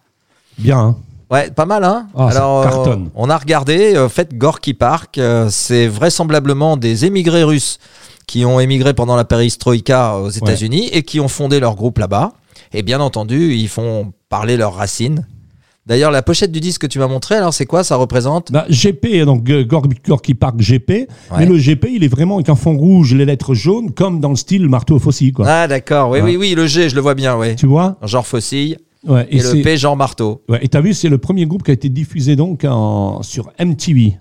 Bien, 0.57 0.79
hein 0.79 0.95
Ouais, 1.33 1.49
pas 1.49 1.65
mal, 1.65 1.83
hein 1.83 2.05
Ah, 2.15 2.29
ça 2.31 2.47
euh, 2.47 2.63
cartonne. 2.63 3.09
on 3.15 3.27
a 3.27 3.35
regardé, 3.35 3.95
euh, 3.95 4.07
fait 4.07 4.37
Gorky 4.37 4.75
Park, 4.75 5.17
euh, 5.17 5.47
c'est 5.49 5.87
vraisemblablement 5.87 6.77
des 6.77 7.05
émigrés 7.05 7.43
russes 7.43 7.79
qui 8.27 8.45
ont 8.45 8.59
émigré 8.59 8.93
pendant 8.93 9.15
la 9.15 9.25
perestroïka 9.25 10.17
aux 10.17 10.29
États-Unis 10.29 10.89
et 10.91 11.01
qui 11.01 11.19
ont 11.19 11.27
fondé 11.27 11.59
leur 11.59 11.75
groupe 11.75 11.97
là-bas. 11.97 12.33
Et 12.71 12.83
bien 12.83 12.99
entendu, 12.99 13.55
ils 13.55 13.67
font 13.67 14.13
parler 14.29 14.57
leurs 14.57 14.75
racines. 14.75 15.25
D'ailleurs, 15.85 16.11
la 16.11 16.21
pochette 16.21 16.51
du 16.51 16.61
disque 16.61 16.81
que 16.81 16.87
tu 16.87 16.97
m'as 16.99 17.07
montré, 17.07 17.35
alors 17.35 17.53
c'est 17.53 17.65
quoi? 17.65 17.83
Ça 17.83 17.97
représente? 17.97 18.51
Bah, 18.53 18.65
GP, 18.69 19.25
donc 19.25 19.43
Gor- 19.43 19.87
Gorky 20.07 20.33
Park 20.33 20.55
GP. 20.57 21.07
Mais 21.37 21.45
le 21.45 21.57
GP, 21.57 21.87
il 21.91 22.03
est 22.05 22.07
vraiment 22.07 22.35
avec 22.35 22.47
un 22.47 22.55
fond 22.55 22.77
rouge, 22.77 23.13
les 23.13 23.25
lettres 23.25 23.53
jaunes, 23.53 23.91
comme 23.91 24.21
dans 24.21 24.29
le 24.29 24.37
style 24.37 24.69
marteau 24.69 24.97
faucille, 24.97 25.33
quoi. 25.33 25.45
Ah 25.47 25.67
d'accord, 25.67 26.09
oui, 26.11 26.19
oui, 26.21 26.37
oui, 26.37 26.55
le 26.55 26.67
G, 26.67 26.87
je 26.87 26.95
le 26.95 27.01
vois 27.01 27.15
bien, 27.15 27.37
oui. 27.37 27.55
Tu 27.57 27.65
vois? 27.67 27.97
Genre 28.03 28.25
Faucille 28.25 28.77
ouais, 29.05 29.27
et, 29.29 29.39
le 29.41 29.61
P, 29.61 29.75
genre 29.75 29.97
Marteau. 29.97 30.41
ouais, 30.47 30.59
et 30.63 30.69
t'as 30.69 30.79
vu, 30.79 30.93
c'est 30.93 31.09
le 31.09 31.17
premier 31.17 31.45
groupe 31.45 31.63
qui 31.63 31.71
a 31.71 31.73
été 31.73 31.89
diffusé 31.89 32.37
donc 32.37 32.63
en, 32.63 33.21
sur 33.21 33.51
MTV, 33.59 34.17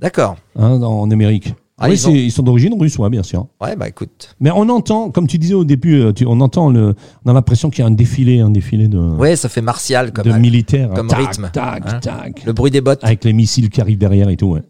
D'accord. 0.00 0.36
hein, 0.58 0.82
en 0.82 1.08
Amérique. 1.12 1.54
Ah, 1.78 1.88
Oui, 1.88 1.94
ils 1.94 1.98
c'est- 1.98 2.08
ont- 2.08 2.14
ils 2.14 2.32
sont 2.32 2.42
d'origine 2.42 2.74
russe, 2.80 2.96
ouais, 2.98 3.10
bien 3.10 3.22
sûr. 3.22 3.46
Ouais, 3.60 3.76
bah 3.76 3.86
écoute. 3.86 4.34
Mais 4.40 4.50
on 4.50 4.66
entend, 4.70 5.10
comme 5.10 5.26
tu 5.26 5.36
disais 5.36 5.52
au 5.52 5.64
début, 5.64 6.00
euh, 6.00 6.12
tu- 6.12 6.24
on 6.26 6.40
entend 6.40 6.70
le, 6.70 6.94
on 7.24 7.30
a 7.30 7.34
l'impression 7.34 7.68
qu'il 7.68 7.80
y 7.80 7.82
a 7.82 7.86
un 7.86 7.90
défilé, 7.90 8.40
un 8.40 8.48
défilé 8.48 8.88
de, 8.88 8.98
Ouais, 8.98 9.36
ça 9.36 9.50
fait 9.50 9.60
martial 9.60 10.12
comme, 10.12 10.24
de 10.24 10.32
militaires. 10.38 10.88
comme 10.94 11.08
Tac, 11.08 11.18
rythme, 11.18 11.50
Tac, 11.52 11.82
hein. 11.86 12.00
tac. 12.00 12.44
le 12.46 12.52
bruit 12.54 12.70
des 12.70 12.80
bottes. 12.80 13.04
Avec 13.04 13.24
les 13.24 13.34
missiles 13.34 13.68
qui 13.68 13.82
arrivent 13.82 13.98
derrière 13.98 14.30
et 14.30 14.36
tout. 14.38 14.46
Ouais. 14.46 14.62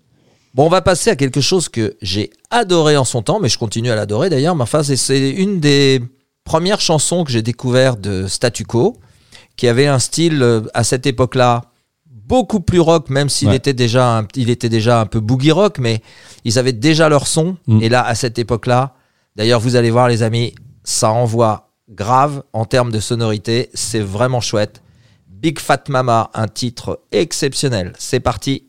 Bon, 0.55 0.66
on 0.66 0.69
va 0.69 0.83
passer 0.83 1.11
à 1.11 1.16
quelque 1.16 1.40
chose 1.40 1.69
que 1.69 1.97
j'ai 2.03 2.31
adoré 2.51 2.97
en 2.97 3.05
son 3.05 3.23
temps, 3.23 3.38
mais 3.38 3.49
je 3.49 3.59
continue 3.59 3.90
à 3.90 3.95
l'adorer 3.95 4.29
d'ailleurs. 4.29 4.57
Mais 4.57 4.62
enfin, 4.62 4.83
c'est- 4.83 4.97
c'est 4.97 5.31
une 5.31 5.61
des 5.61 6.01
premières 6.42 6.81
chansons 6.81 7.23
que 7.23 7.31
j'ai 7.31 7.42
découvert 7.42 7.97
de 7.99 8.27
Statu 8.27 8.64
Quo, 8.64 8.97
qui 9.57 9.69
avait 9.69 9.87
un 9.87 10.01
style 10.01 10.42
euh, 10.42 10.62
à 10.75 10.83
cette 10.83 11.07
époque-là 11.07 11.62
beaucoup 12.27 12.61
plus 12.61 12.81
rock, 12.81 13.09
même 13.11 13.29
s'il 13.29 13.49
Ouais. 13.49 13.57
était 13.57 13.73
déjà, 13.75 14.19
un, 14.19 14.27
il 14.35 14.51
était 14.51 14.69
déjà 14.69 15.01
un 15.01 15.07
peu 15.07 15.21
boogie 15.21 15.53
rock, 15.53 15.79
mais 15.79 16.01
ils 16.45 16.59
avaient 16.59 16.73
déjà 16.73 17.09
leur 17.09 17.27
son. 17.27 17.57
Mm. 17.67 17.83
Et 17.83 17.89
là, 17.89 18.05
à 18.05 18.15
cette 18.15 18.39
époque-là, 18.39 18.95
d'ailleurs, 19.37 19.61
vous 19.61 19.77
allez 19.77 19.91
voir, 19.91 20.09
les 20.09 20.23
amis, 20.23 20.55
ça 20.85 21.11
envoie 21.11 21.71
grave 21.89 22.43
en 22.53 22.65
termes 22.65 22.91
de 22.91 23.01
sonorité. 23.01 23.71
C'est 23.75 24.01
vraiment 24.01 24.41
chouette. 24.41 24.83
Big 25.29 25.59
Fat 25.61 25.85
Mama, 25.89 26.31
un 26.35 26.49
titre 26.49 27.01
exceptionnel. 27.12 27.93
C'est 27.99 28.21
parti. 28.21 28.65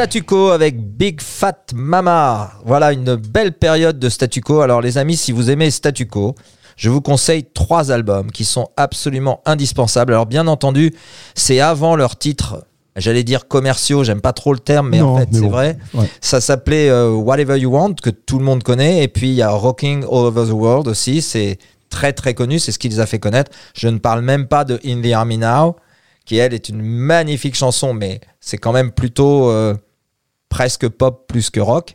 Statu 0.00 0.22
Quo 0.22 0.48
avec 0.48 0.80
Big 0.80 1.20
Fat 1.20 1.58
Mama. 1.74 2.52
Voilà 2.64 2.94
une 2.94 3.16
belle 3.16 3.52
période 3.52 3.98
de 3.98 4.08
Statu 4.08 4.40
Quo. 4.40 4.62
Alors 4.62 4.80
les 4.80 4.96
amis, 4.96 5.14
si 5.14 5.30
vous 5.30 5.50
aimez 5.50 5.70
Statu 5.70 6.06
Quo, 6.06 6.34
je 6.78 6.88
vous 6.88 7.02
conseille 7.02 7.44
trois 7.44 7.92
albums 7.92 8.32
qui 8.32 8.46
sont 8.46 8.68
absolument 8.78 9.42
indispensables. 9.44 10.14
Alors 10.14 10.24
bien 10.24 10.46
entendu, 10.46 10.94
c'est 11.34 11.60
avant 11.60 11.96
leurs 11.96 12.16
titres, 12.16 12.64
j'allais 12.96 13.24
dire 13.24 13.46
commerciaux, 13.46 14.02
j'aime 14.02 14.22
pas 14.22 14.32
trop 14.32 14.54
le 14.54 14.58
terme, 14.58 14.88
mais 14.88 15.02
en 15.02 15.18
fait 15.18 15.28
c'est 15.32 15.40
bon. 15.42 15.50
vrai. 15.50 15.76
Ouais. 15.92 16.08
Ça 16.22 16.40
s'appelait 16.40 16.88
euh, 16.88 17.10
Whatever 17.10 17.58
You 17.58 17.70
Want, 17.70 17.96
que 18.02 18.08
tout 18.08 18.38
le 18.38 18.44
monde 18.46 18.62
connaît. 18.62 19.04
Et 19.04 19.08
puis 19.08 19.28
il 19.28 19.34
y 19.34 19.42
a 19.42 19.50
Rocking 19.50 20.04
All 20.04 20.24
Over 20.24 20.46
the 20.48 20.54
World 20.54 20.88
aussi, 20.88 21.20
c'est 21.20 21.58
très 21.90 22.14
très 22.14 22.32
connu, 22.32 22.58
c'est 22.58 22.72
ce 22.72 22.78
qui 22.78 22.88
les 22.88 23.00
a 23.00 23.06
fait 23.06 23.18
connaître. 23.18 23.52
Je 23.74 23.88
ne 23.88 23.98
parle 23.98 24.22
même 24.22 24.46
pas 24.46 24.64
de 24.64 24.80
In 24.82 25.02
the 25.02 25.12
Army 25.12 25.36
Now, 25.36 25.76
qui 26.24 26.38
elle 26.38 26.54
est 26.54 26.70
une 26.70 26.80
magnifique 26.80 27.54
chanson, 27.54 27.92
mais 27.92 28.22
c'est 28.40 28.56
quand 28.56 28.72
même 28.72 28.92
plutôt 28.92 29.50
euh, 29.50 29.74
presque 30.50 30.86
pop 30.88 31.24
plus 31.26 31.48
que 31.48 31.60
rock. 31.60 31.94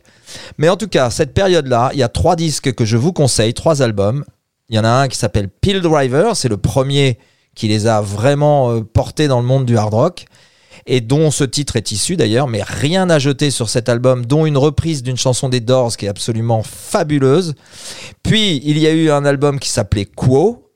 Mais 0.58 0.68
en 0.68 0.76
tout 0.76 0.88
cas, 0.88 1.10
cette 1.10 1.32
période-là, 1.32 1.90
il 1.92 2.00
y 2.00 2.02
a 2.02 2.08
trois 2.08 2.34
disques 2.34 2.74
que 2.74 2.84
je 2.84 2.96
vous 2.96 3.12
conseille, 3.12 3.54
trois 3.54 3.82
albums. 3.82 4.24
Il 4.68 4.74
y 4.74 4.78
en 4.80 4.84
a 4.84 4.88
un 4.88 5.06
qui 5.06 5.16
s'appelle 5.16 5.48
Pill 5.48 5.80
Driver, 5.80 6.34
c'est 6.34 6.48
le 6.48 6.56
premier 6.56 7.18
qui 7.54 7.68
les 7.68 7.86
a 7.86 8.00
vraiment 8.00 8.72
euh, 8.72 8.80
portés 8.80 9.28
dans 9.28 9.40
le 9.40 9.46
monde 9.46 9.64
du 9.64 9.78
hard 9.78 9.94
rock 9.94 10.26
et 10.86 11.00
dont 11.00 11.30
ce 11.30 11.44
titre 11.44 11.76
est 11.76 11.90
issu 11.90 12.16
d'ailleurs, 12.16 12.46
mais 12.48 12.62
rien 12.62 13.10
à 13.10 13.18
jeter 13.18 13.50
sur 13.50 13.68
cet 13.68 13.88
album, 13.88 14.24
dont 14.24 14.46
une 14.46 14.56
reprise 14.56 15.02
d'une 15.02 15.16
chanson 15.16 15.48
des 15.48 15.60
Doors 15.60 15.96
qui 15.96 16.06
est 16.06 16.08
absolument 16.08 16.62
fabuleuse. 16.62 17.54
Puis 18.22 18.60
il 18.64 18.78
y 18.78 18.86
a 18.86 18.92
eu 18.92 19.10
un 19.10 19.24
album 19.24 19.58
qui 19.58 19.68
s'appelait 19.68 20.04
Quo, 20.04 20.70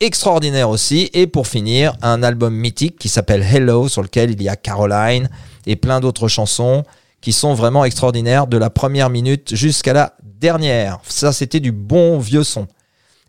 extraordinaire 0.00 0.68
aussi, 0.68 1.10
et 1.12 1.26
pour 1.26 1.46
finir, 1.46 1.92
un 2.02 2.22
album 2.22 2.54
mythique 2.54 2.98
qui 2.98 3.08
s'appelle 3.08 3.42
Hello, 3.42 3.88
sur 3.88 4.02
lequel 4.02 4.30
il 4.32 4.42
y 4.42 4.48
a 4.48 4.56
Caroline 4.56 5.28
et 5.66 5.76
plein 5.76 6.00
d'autres 6.00 6.28
chansons 6.28 6.84
qui 7.20 7.32
sont 7.32 7.54
vraiment 7.54 7.84
extraordinaires 7.84 8.46
de 8.46 8.56
la 8.56 8.70
première 8.70 9.10
minute 9.10 9.54
jusqu'à 9.54 9.92
la 9.92 10.14
dernière. 10.40 11.00
Ça, 11.06 11.32
c'était 11.32 11.60
du 11.60 11.70
bon 11.72 12.18
vieux 12.18 12.44
son. 12.44 12.66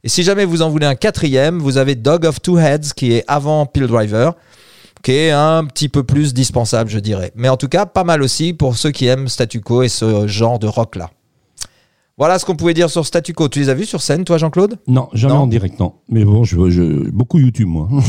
Et 0.04 0.10
si 0.10 0.24
jamais 0.24 0.46
vous 0.46 0.62
en 0.62 0.70
voulez 0.70 0.86
un 0.88 0.96
quatrième, 0.96 1.60
vous 1.60 1.78
avez 1.78 1.96
Dog 1.96 2.26
of 2.26 2.42
Two 2.42 2.58
Heads 2.58 2.94
qui 2.96 3.14
est 3.14 3.24
avant 3.28 3.66
Pill 3.66 3.88
Driver, 3.88 4.34
qui 5.04 5.12
est 5.12 5.32
un 5.32 5.66
petit 5.66 5.90
peu 5.90 6.04
plus 6.04 6.34
dispensable, 6.34 6.90
je 6.90 7.00
dirais. 7.00 7.32
Mais 7.36 7.50
en 7.50 7.58
tout 7.58 7.68
cas, 7.68 7.86
pas 7.86 8.04
mal 8.04 8.24
aussi 8.24 8.54
pour 8.54 8.78
ceux 8.78 8.92
qui 8.92 9.08
aiment 9.08 9.28
Statu 9.28 9.60
Quo 9.62 9.84
et 9.84 9.90
ce 9.90 10.26
genre 10.28 10.58
de 10.58 10.68
rock-là. 10.68 11.10
Voilà 12.18 12.38
ce 12.40 12.46
qu'on 12.46 12.56
pouvait 12.56 12.74
dire 12.74 12.90
sur 12.90 13.06
Statu 13.06 13.34
Quo. 13.34 13.48
Tu 13.50 13.60
les 13.60 13.70
as 13.70 13.74
vus 13.74 13.86
sur 13.86 14.02
scène, 14.02 14.24
toi, 14.26 14.38
Jean-Claude? 14.38 14.78
Non, 14.88 15.10
jamais 15.14 15.34
Non. 15.34 15.42
en 15.42 15.48
direct, 15.48 15.80
non. 15.80 15.94
Mais 16.10 16.24
bon, 16.24 16.44
je, 16.44 16.70
je- 16.70 17.10
beaucoup 17.10 17.40
YouTube, 17.40 17.68
moi. 17.68 17.90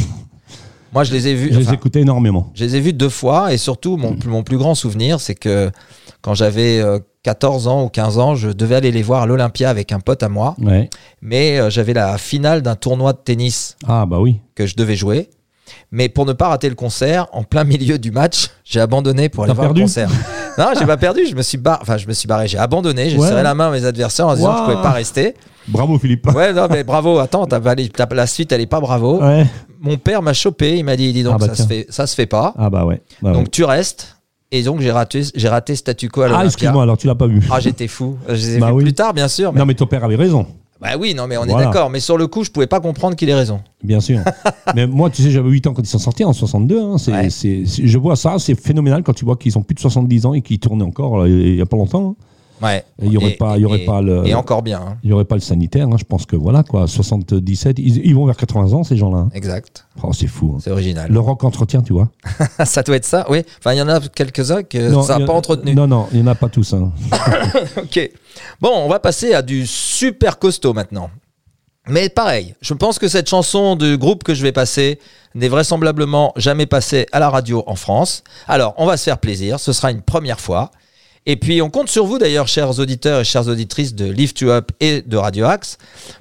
Moi, 0.93 1.05
je 1.05 1.13
les 1.13 1.29
ai 1.29 1.35
vus. 1.35 1.51
je 1.53 1.59
les 1.59 1.73
écoutais 1.73 2.01
énormément. 2.01 2.51
Je 2.55 2.65
les 2.65 2.77
ai 2.77 2.81
vus 2.81 2.93
deux 2.93 3.09
fois 3.09 3.53
et 3.53 3.57
surtout, 3.59 3.97
mon, 3.97 4.17
mon 4.27 4.43
plus 4.43 4.59
grand 4.59 4.75
souvenir, 4.75 5.21
c'est 5.21 5.35
que 5.35 5.71
quand 6.21 6.35
j'avais 6.35 6.81
euh, 6.81 6.99
14 7.23 7.67
ans 7.69 7.85
ou 7.85 7.89
15 7.89 8.19
ans, 8.19 8.35
je 8.35 8.51
devais 8.51 8.75
aller 8.75 8.91
les 8.91 9.03
voir 9.03 9.23
à 9.23 9.27
l'Olympia 9.27 9.71
avec 9.71 9.93
un 9.93 10.01
pote 10.01 10.23
à 10.23 10.29
moi, 10.29 10.55
Ouais. 10.61 10.91
mais 11.23 11.59
euh, 11.59 11.71
j'avais 11.71 11.95
la 11.95 12.19
finale 12.19 12.61
d'un 12.63 12.75
tournoi 12.75 13.13
de 13.15 13.19
tennis 13.25 13.77
Ah, 13.89 14.05
bah 14.07 14.21
oui. 14.21 14.41
que 14.55 14.67
je 14.67 14.77
devais 14.77 14.97
jouer. 14.97 15.31
Mais 15.91 16.09
pour 16.11 16.27
ne 16.27 16.33
pas 16.35 16.49
rater 16.49 16.69
le 16.69 16.75
concert, 16.75 17.27
en 17.33 17.45
plein 17.45 17.65
milieu 17.65 17.99
du 17.99 18.11
match, 18.11 18.49
j'ai 18.65 18.81
abandonné 18.81 19.29
pour 19.31 19.45
aller 19.45 19.55
voir 19.55 19.69
perdu 19.69 19.81
le 19.81 19.87
concert. 19.87 20.11
non, 20.59 20.67
j'ai 20.79 20.85
pas 20.85 20.99
perdu, 20.99 21.23
je 21.27 21.35
me 21.35 21.43
suis 21.43 21.57
barré, 21.57 21.79
enfin 21.81 21.97
je 21.97 22.07
me 22.07 22.13
suis 22.13 22.27
barré, 22.29 22.49
j'ai 22.49 22.59
abandonné, 22.59 23.09
j'ai 23.09 23.17
Ouais. 23.19 23.29
serré 23.29 23.43
la 23.43 23.55
main 23.55 23.69
à 23.69 23.71
mes 23.71 23.85
adversaires 23.87 24.27
en 24.29 24.35
disant 24.35 24.51
que 24.53 24.57
je 24.59 24.63
Waouh. 24.63 24.71
pouvais 24.73 24.83
pas 24.83 24.91
rester. 24.91 25.35
Bravo, 25.69 25.99
Philippe. 25.99 26.27
Ouais, 26.35 26.53
non 26.53 26.67
mais 26.71 26.85
bravo, 26.85 27.19
attends, 27.19 27.47
t'as 27.47 27.59
valé- 27.61 27.89
t'as- 27.89 28.09
la 28.13 28.27
suite 28.27 28.51
elle 28.53 28.61
est 28.61 28.67
pas 28.67 28.81
bravo. 28.81 29.21
Ouais. 29.23 29.47
Mon 29.81 29.97
père 29.97 30.23
m'a 30.23 30.33
chopé, 30.33 30.79
il 30.79 30.85
m'a 30.85 30.97
dit 30.97 31.13
dis 31.13 31.23
donc 31.23 31.35
Ah 31.37 31.39
bah 31.39 31.55
ça 31.55 31.63
se 31.63 31.67
fait 31.69 31.87
ça 31.89 32.07
se 32.07 32.15
fait 32.15 32.27
pas. 32.27 32.55
Ah, 32.57 32.71
bah 32.71 32.85
ouais. 32.85 33.01
Bah 33.23 33.33
Donc 33.33 33.43
ouais. 33.45 33.49
tu 33.51 33.65
restes. 33.65 34.17
Et 34.55 34.63
donc 34.63 34.81
j'ai 34.81 34.91
raté, 34.93 35.23
j'ai 35.35 35.49
raté 35.49 35.75
statu 35.77 36.09
quo 36.11 36.23
à 36.23 36.29
Ah, 36.39 36.45
excuse-moi, 36.45 36.83
alors 36.83 36.99
tu 36.99 37.07
l'as 37.07 37.15
pas 37.15 37.27
vu. 37.27 37.41
Ah, 37.51 37.59
j'étais 37.59 37.89
fou. 37.89 38.17
Je 38.29 38.35
les 38.35 38.57
ai 38.57 38.59
Bah 38.59 38.67
vus 38.69 38.73
oui. 38.75 38.83
plus 38.85 38.93
tard, 38.93 39.15
bien 39.15 39.29
sûr. 39.29 39.53
Mais... 39.53 39.59
Non, 39.61 39.65
mais 39.67 39.75
ton 39.75 39.87
père 39.87 40.05
avait 40.05 40.17
raison, 40.17 40.47
Bah 40.81 40.91
oui, 41.01 41.15
non, 41.15 41.27
mais 41.27 41.37
on 41.39 41.45
est 41.45 41.55
d'accord. 41.55 41.89
Mais 41.91 42.01
sur 42.01 42.19
le 42.19 42.27
coup, 42.27 42.45
je 42.45 42.51
pouvais 42.51 42.67
pas 42.67 42.81
comprendre 42.81 43.17
qu'il 43.17 43.31
ait 43.31 43.35
raison. 43.35 43.61
bien 43.83 44.01
sûr. 44.01 44.19
mais 44.75 44.87
moi, 44.87 45.09
tu 45.11 45.23
sais, 45.23 45.31
j'avais 45.31 45.49
8 45.49 45.69
ans 45.69 45.73
quand 45.73 45.83
ils 45.83 45.87
sont 45.87 45.99
sortis, 45.99 46.25
en 46.25 46.33
62. 46.35 46.79
hein. 46.83 46.99
C'est, 46.99 47.13
Ouais. 47.13 47.31
c'est- 47.31 47.63
c'est- 47.67 47.87
je 47.87 47.99
vois 47.99 48.15
ça, 48.17 48.35
c'est 48.39 48.55
phénoménal 48.61 49.03
quand 49.03 49.15
tu 49.15 49.25
vois 49.25 49.37
qu'ils 49.37 49.57
ont 49.57 49.63
plus 49.63 49.75
de 49.75 49.81
70 49.81 50.27
ans 50.27 50.35
et 50.35 50.43
qu'ils 50.43 50.59
tournent 50.59 50.83
encore 50.83 51.19
là, 51.23 51.29
il 51.29 51.55
y 51.57 51.61
a 51.63 51.67
pas 51.67 51.77
longtemps. 51.79 52.17
hein. 52.21 52.25
Ouais. 52.63 52.85
Il 53.03 53.13
y 53.13 53.17
aurait 53.17 53.33
Et- 53.33 53.37
pas- 53.37 53.57
il 53.57 53.63
y 53.63 53.65
aurait 53.65 53.83
et- 53.83 53.85
pas 53.85 54.01
le- 54.01 54.27
Et 54.27 54.35
encore 54.35 54.63
bien. 54.63 54.81
hein. 54.81 54.99
Il 55.03 55.09
n'y 55.09 55.13
aurait 55.13 55.25
pas 55.25 55.35
le 55.35 55.41
sanitaire, 55.41 55.89
hein, 55.89 55.97
je 55.99 56.05
pense 56.05 56.27
que 56.27 56.37
voilà 56.37 56.63
quoi, 56.63 56.87
77, 56.87 57.79
ils, 57.79 58.07
ils 58.07 58.15
vont 58.15 58.25
vers 58.27 58.37
80 58.37 58.73
ans 58.73 58.85
ces 58.85 58.97
gens-là. 58.97 59.19
hein. 59.19 59.29
Exact. 59.35 59.87
Oh, 60.03 60.13
c'est 60.13 60.27
fou. 60.29 60.59
C'est 60.63 60.71
original. 60.71 61.11
Le 61.11 61.21
rock 61.21 61.43
entretient, 61.45 61.83
tu 61.83 61.93
vois. 61.93 62.09
ça 62.65 62.83
doit 62.83 62.97
être 62.97 63.05
ça, 63.05 63.27
oui. 63.29 63.43
Enfin, 63.59 63.73
il 63.75 63.79
y 63.79 63.83
en 63.83 63.89
a 63.89 64.01
quelques-uns 64.01 64.63
que 64.63 64.91
Non, 64.91 65.03
ça 65.03 65.19
n'a 65.19 65.27
pas 65.27 65.33
entretenu. 65.33 65.75
Non, 65.75 65.87
non, 65.87 66.07
il 66.13 66.23
n'y 66.23 66.29
en 66.29 66.31
a 66.31 66.35
pas 66.35 66.49
tous. 66.49 66.75
Ok. 67.77 68.11
Bon, 68.61 68.71
on 68.75 68.89
va 68.89 68.99
passer 69.01 69.35
à 69.35 69.43
du 69.43 69.67
super 69.67 70.39
costaud 70.39 70.73
maintenant. 70.73 71.11
Mais 71.89 72.09
pareil, 72.09 72.55
je 72.61 72.75
pense 72.75 72.99
que 73.01 73.09
cette 73.09 73.29
chanson 73.29 73.75
du 73.75 73.99
groupe 73.99 74.23
que 74.23 74.35
je 74.35 74.43
vais 74.43 74.53
passer 74.53 75.01
n'est 75.35 75.49
vraisemblablement 75.49 76.33
jamais 76.37 76.67
passée 76.67 77.07
à 77.11 77.19
la 77.19 77.29
radio 77.29 77.65
en 77.67 77.75
France. 77.75 78.23
Alors, 78.47 78.75
on 78.79 78.87
va 78.87 78.97
se 78.97 79.03
faire 79.05 79.19
plaisir, 79.19 79.59
ce 79.59 79.73
sera 79.73 79.91
une 79.91 80.03
première 80.03 80.39
fois. 80.39 80.71
Et 81.25 81.37
puis, 81.37 81.63
on 81.63 81.71
compte 81.71 81.89
sur 81.89 82.05
vous 82.05 82.19
d'ailleurs, 82.19 82.49
chers 82.49 82.81
auditeurs 82.81 83.21
et 83.21 83.25
chères 83.25 83.47
auditrices 83.47 83.95
de 83.95 84.07
Lift 84.07 84.41
You 84.41 84.51
Up 84.51 84.73
et 84.81 85.03
de 85.03 85.17
Radio 85.17 85.45
Axe, 85.47 85.79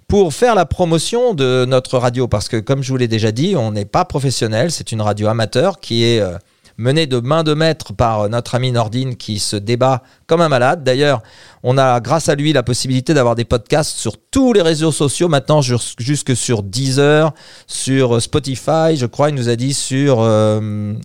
pour 0.08 0.32
faire 0.32 0.54
la 0.54 0.66
promotion 0.68 1.34
de 1.34 1.66
notre 1.68 1.98
radio. 1.98 2.28
Parce 2.28 2.48
que, 2.48 2.58
comme 2.58 2.84
je 2.84 2.90
vous 2.92 2.98
l'ai 2.98 3.08
déjà 3.08 3.32
dit, 3.32 3.56
on 3.56 3.72
n'est 3.72 3.86
pas 3.86 4.06
professionnel, 4.06 4.72
c'est 4.72 4.92
une 4.92 5.02
radio 5.02 5.28
amateur 5.28 5.80
qui 5.80 6.04
est 6.04 6.20
euh, 6.20 6.38
menée 6.78 7.08
de 7.08 7.20
main 7.20 7.42
de 7.44 7.56
maître 7.56 7.94
par 7.94 8.22
euh, 8.22 8.28
notre 8.30 8.54
ami 8.54 8.72
Nordine 8.72 9.16
qui 9.16 9.40
se 9.40 9.56
débat 9.56 10.04
comme 10.28 10.40
un 10.40 10.50
malade. 10.50 10.84
D'ailleurs, 10.84 11.24
on 11.64 11.80
a 11.80 12.00
grâce 12.00 12.30
à 12.30 12.36
lui 12.36 12.54
la 12.54 12.62
possibilité 12.62 13.16
d'avoir 13.16 13.34
des 13.34 13.46
podcasts 13.46 13.98
sur 13.98 14.18
tous 14.30 14.54
les 14.54 14.62
réseaux 14.62 14.92
sociaux, 14.92 15.30
maintenant 15.30 15.64
jus- 15.64 15.96
jusque 15.98 16.36
sur 16.36 16.62
Deezer, 16.62 17.34
sur 17.66 18.18
euh, 18.18 18.20
Spotify, 18.20 18.96
je 18.96 19.08
crois, 19.08 19.30
il 19.30 19.36
nous 19.36 19.50
a 19.50 19.56
dit 19.56 19.74
sur 19.74 20.22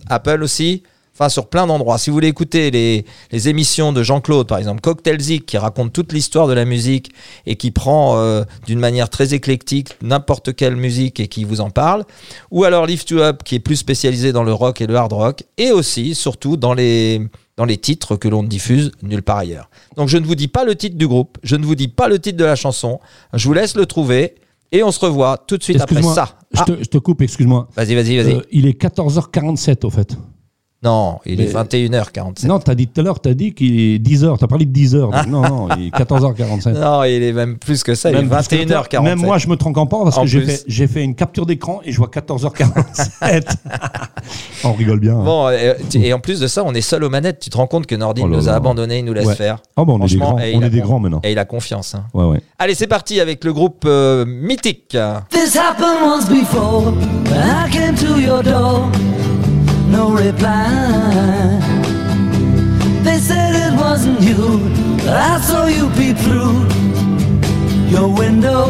Apple 0.07 0.43
aussi. 0.43 0.83
Enfin, 1.19 1.29
sur 1.29 1.47
plein 1.47 1.65
d'endroits. 1.65 1.97
Si 1.97 2.11
vous 2.11 2.13
voulez 2.15 2.27
écouter 2.27 2.69
les, 2.69 3.03
les 3.31 3.49
émissions 3.49 3.91
de 3.91 4.03
Jean-Claude, 4.03 4.47
par 4.47 4.59
exemple, 4.59 4.81
Cocktail 4.81 5.19
Zik, 5.19 5.47
qui 5.47 5.57
raconte 5.57 5.91
toute 5.91 6.13
l'histoire 6.13 6.47
de 6.47 6.53
la 6.53 6.63
musique 6.63 7.11
et 7.47 7.55
qui 7.55 7.71
prend 7.71 8.17
euh, 8.19 8.43
d'une 8.67 8.77
manière 8.79 9.09
très 9.09 9.33
éclectique 9.33 9.95
n'importe 10.03 10.55
quelle 10.55 10.75
musique 10.75 11.19
et 11.19 11.27
qui 11.27 11.43
vous 11.43 11.59
en 11.59 11.71
parle, 11.71 12.03
ou 12.51 12.65
alors 12.65 12.85
Lift 12.85 13.09
You 13.09 13.17
Up, 13.19 13.41
qui 13.43 13.55
est 13.55 13.59
plus 13.59 13.77
spécialisé 13.77 14.31
dans 14.31 14.43
le 14.43 14.53
rock 14.53 14.79
et 14.79 14.85
le 14.85 14.95
hard 14.95 15.11
rock, 15.13 15.43
et 15.57 15.71
aussi, 15.71 16.13
surtout, 16.13 16.55
dans 16.55 16.75
les, 16.75 17.19
dans 17.55 17.65
les 17.65 17.77
titres 17.77 18.15
que 18.15 18.27
l'on 18.27 18.43
ne 18.43 18.47
diffuse 18.47 18.91
nulle 19.01 19.23
part 19.23 19.37
ailleurs. 19.37 19.71
Donc, 19.95 20.09
je 20.09 20.19
ne 20.19 20.25
vous 20.27 20.35
dis 20.35 20.47
pas 20.47 20.65
le 20.65 20.75
titre 20.75 20.97
du 20.97 21.07
groupe, 21.07 21.39
je 21.41 21.55
ne 21.55 21.65
vous 21.65 21.73
dis 21.73 21.87
pas 21.87 22.07
le 22.09 22.19
titre 22.19 22.37
de 22.37 22.45
la 22.45 22.55
chanson, 22.55 22.99
je 23.33 23.47
vous 23.47 23.53
laisse 23.53 23.75
le 23.75 23.87
trouver, 23.87 24.35
et 24.71 24.83
on 24.83 24.91
se 24.91 24.99
revoit 24.99 25.37
tout 25.47 25.57
de 25.57 25.63
suite 25.63 25.77
après 25.81 25.95
ça. 26.13 26.37
je, 26.53 26.59
Ah, 26.61 26.65
te, 26.65 26.71
je 26.83 26.87
te 26.89 26.97
coupe, 26.99 27.23
excuse-moi. 27.23 27.69
vas-y, 27.75 27.95
vas-y, 27.95 28.17
vas-y. 28.17 28.33
Euh, 28.35 28.41
il 28.51 28.67
est 28.67 28.79
14h47 28.79 29.83
au 29.83 29.89
fait. 29.89 30.15
Non, 30.87 31.19
il 31.25 31.41
est 31.41 31.53
mais- 31.53 31.63
21h47. 31.63 32.47
Non, 32.47 32.59
t'as 32.59 32.75
dit 32.75 32.87
tout 32.87 33.01
à 33.01 33.03
l'heure, 33.03 33.19
t'as 33.19 33.33
dit 33.33 33.53
qu'il 33.53 33.79
est 33.79 33.99
10h, 33.99 34.37
t'as 34.39 34.47
parlé 34.47 34.65
de 34.65 34.71
10h. 34.77 34.99
donc 35.01 35.27
non, 35.27 35.41
non, 35.41 35.67
il 35.77 35.87
est 35.87 35.95
14h47. 35.95 36.73
Non, 36.79 37.03
il 37.03 37.23
est 37.23 37.33
même 37.33 37.57
plus 37.57 37.83
que 37.83 37.93
ça, 37.95 38.11
Même 38.11 38.29
il 38.31 38.33
est 38.33 38.65
21h47. 38.65 39.03
Même 39.03 39.19
moi, 39.19 39.37
je 39.37 39.47
me 39.47 39.55
trompe 39.55 39.75
pas 39.89 40.03
parce 40.03 40.17
En 40.17 40.21
que 40.21 40.27
j'ai 40.27 40.41
fait, 40.41 40.63
j'ai 40.67 40.87
fait 40.87 41.03
une 41.03 41.15
capture 41.15 41.45
d'écran 41.45 41.81
et 41.83 41.91
je 41.91 41.97
vois 41.97 42.07
14h47. 42.07 43.43
on 44.63 44.73
rigole 44.73 44.99
bien. 44.99 45.17
hein. 45.17 45.23
Bon, 45.23 45.49
et, 45.49 45.75
et 45.95 46.13
en 46.13 46.19
plus 46.19 46.39
de 46.39 46.47
ça, 46.47 46.63
on 46.65 46.73
est 46.73 46.81
seul 46.81 47.03
aux 47.03 47.09
manettes. 47.09 47.39
Tu 47.39 47.49
te 47.49 47.57
rends 47.57 47.67
compte 47.67 47.85
que 47.87 47.95
Nordine 47.95 48.25
Oh 48.27 48.29
là 48.29 48.37
nous 48.37 48.49
a 48.49 48.53
abandonnés, 48.53 48.99
il 48.99 49.05
nous 49.05 49.13
laisse 49.13 49.25
Ouais. 49.27 49.35
faire. 49.35 49.59
Oh, 49.75 49.85
bah, 49.85 49.93
on 49.93 49.97
est 49.97 50.07
des 50.07 50.17
Franchement, 50.17 50.35
grands, 50.35 50.39
et 50.45 50.51
il 50.51 50.57
on 50.57 50.61
a 50.61 50.65
est 50.67 50.69
des 50.69 50.81
grands 50.81 50.99
maintenant. 50.99 51.19
Et 51.23 51.31
il 51.33 51.39
a 51.39 51.45
confiance. 51.45 51.95
hein. 51.95 52.03
Ouais, 52.13 52.25
ouais. 52.25 52.41
Allez, 52.59 52.75
c'est 52.75 52.87
parti 52.87 53.19
avec 53.19 53.43
le 53.43 53.53
groupe 53.53 53.83
euh, 53.85 54.25
mythique. 54.25 54.97
This 55.29 55.55
happened 55.57 56.01
once 56.03 56.29
before. 56.29 56.85
When 56.93 57.67
I 57.67 57.69
came 57.71 57.95
to 57.95 58.19
your 58.19 58.41
door, 58.43 58.89
no 59.97 60.11
reply. 60.11 61.59
They 63.03 63.17
said 63.17 63.51
it 63.65 63.73
wasn't 63.83 64.21
you, 64.21 64.41
but 64.97 65.17
I 65.33 65.41
saw 65.41 65.65
you 65.65 65.89
peep 65.97 66.17
through 66.25 66.55
your 67.95 68.07
window. 68.23 68.63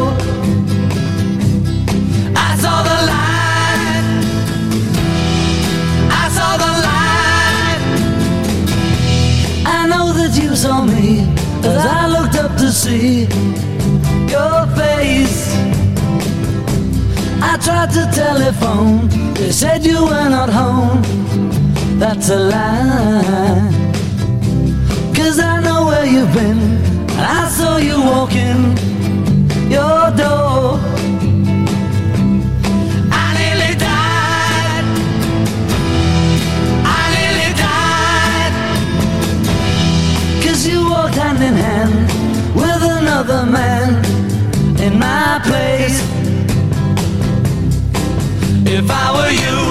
I 2.46 2.50
saw 2.62 2.76
the 2.90 2.98
light. 3.12 4.06
I 6.22 6.24
saw 6.36 6.50
the 6.64 6.72
light. 6.88 7.82
I 9.76 9.80
know 9.90 10.06
that 10.18 10.32
you 10.42 10.56
saw 10.56 10.82
me 10.82 11.08
as 11.72 11.84
I 11.98 12.06
looked 12.14 12.36
up 12.36 12.52
to 12.62 12.68
see 12.72 13.28
I 17.50 17.56
tried 17.56 17.90
to 17.92 18.04
telephone, 18.12 19.08
they 19.32 19.50
said 19.50 19.82
you 19.82 20.02
were 20.04 20.28
not 20.28 20.50
home. 20.50 21.00
That's 21.98 22.28
a 22.28 22.36
lie. 22.36 23.72
Cause 25.14 25.40
I 25.40 25.58
know 25.62 25.86
where 25.86 26.04
you've 26.04 26.30
been, 26.34 26.58
and 27.16 27.26
I 27.40 27.48
saw 27.48 27.78
you 27.78 28.02
walking 28.02 28.76
your 29.70 30.10
door. 30.22 30.78
I 33.22 33.26
nearly 33.38 33.72
died. 33.88 34.84
I 36.98 37.00
nearly 37.16 37.50
died. 37.66 38.54
Cause 40.44 40.66
you 40.66 40.90
walked 40.90 41.14
hand 41.14 41.42
in 41.42 41.54
hand 41.54 41.94
with 42.54 42.82
another 42.98 43.46
man 43.46 44.04
in 44.78 44.98
my 44.98 45.40
place. 45.44 46.17
If 48.70 48.90
I 48.90 49.12
were 49.16 49.30
you 49.30 49.67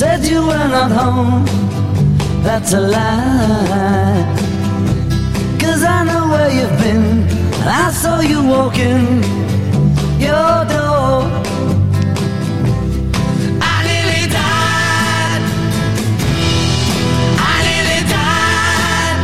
said 0.00 0.24
you 0.24 0.40
were 0.40 0.68
not 0.76 0.90
home. 0.90 1.44
That's 2.42 2.72
a 2.72 2.80
lie. 2.80 4.24
Cause 5.60 5.82
I 5.84 6.04
know 6.08 6.24
where 6.32 6.50
you've 6.58 6.78
been. 6.84 7.28
I 7.82 7.90
saw 7.90 8.20
you 8.20 8.42
walking 8.42 9.22
your 10.26 10.56
door. 10.74 11.28
I 13.72 13.76
nearly 13.88 14.24
died. 14.40 15.42
I 17.52 17.54
nearly 17.68 18.00
died. 18.16 19.18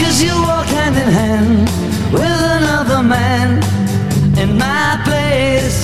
Cause 0.00 0.16
you 0.22 0.34
walk 0.48 0.66
hand 0.78 0.96
in 0.96 1.10
hand 1.20 1.68
with 2.10 2.40
another 2.58 3.02
man 3.02 3.48
in 4.38 4.56
my 4.56 4.98
place. 5.04 5.83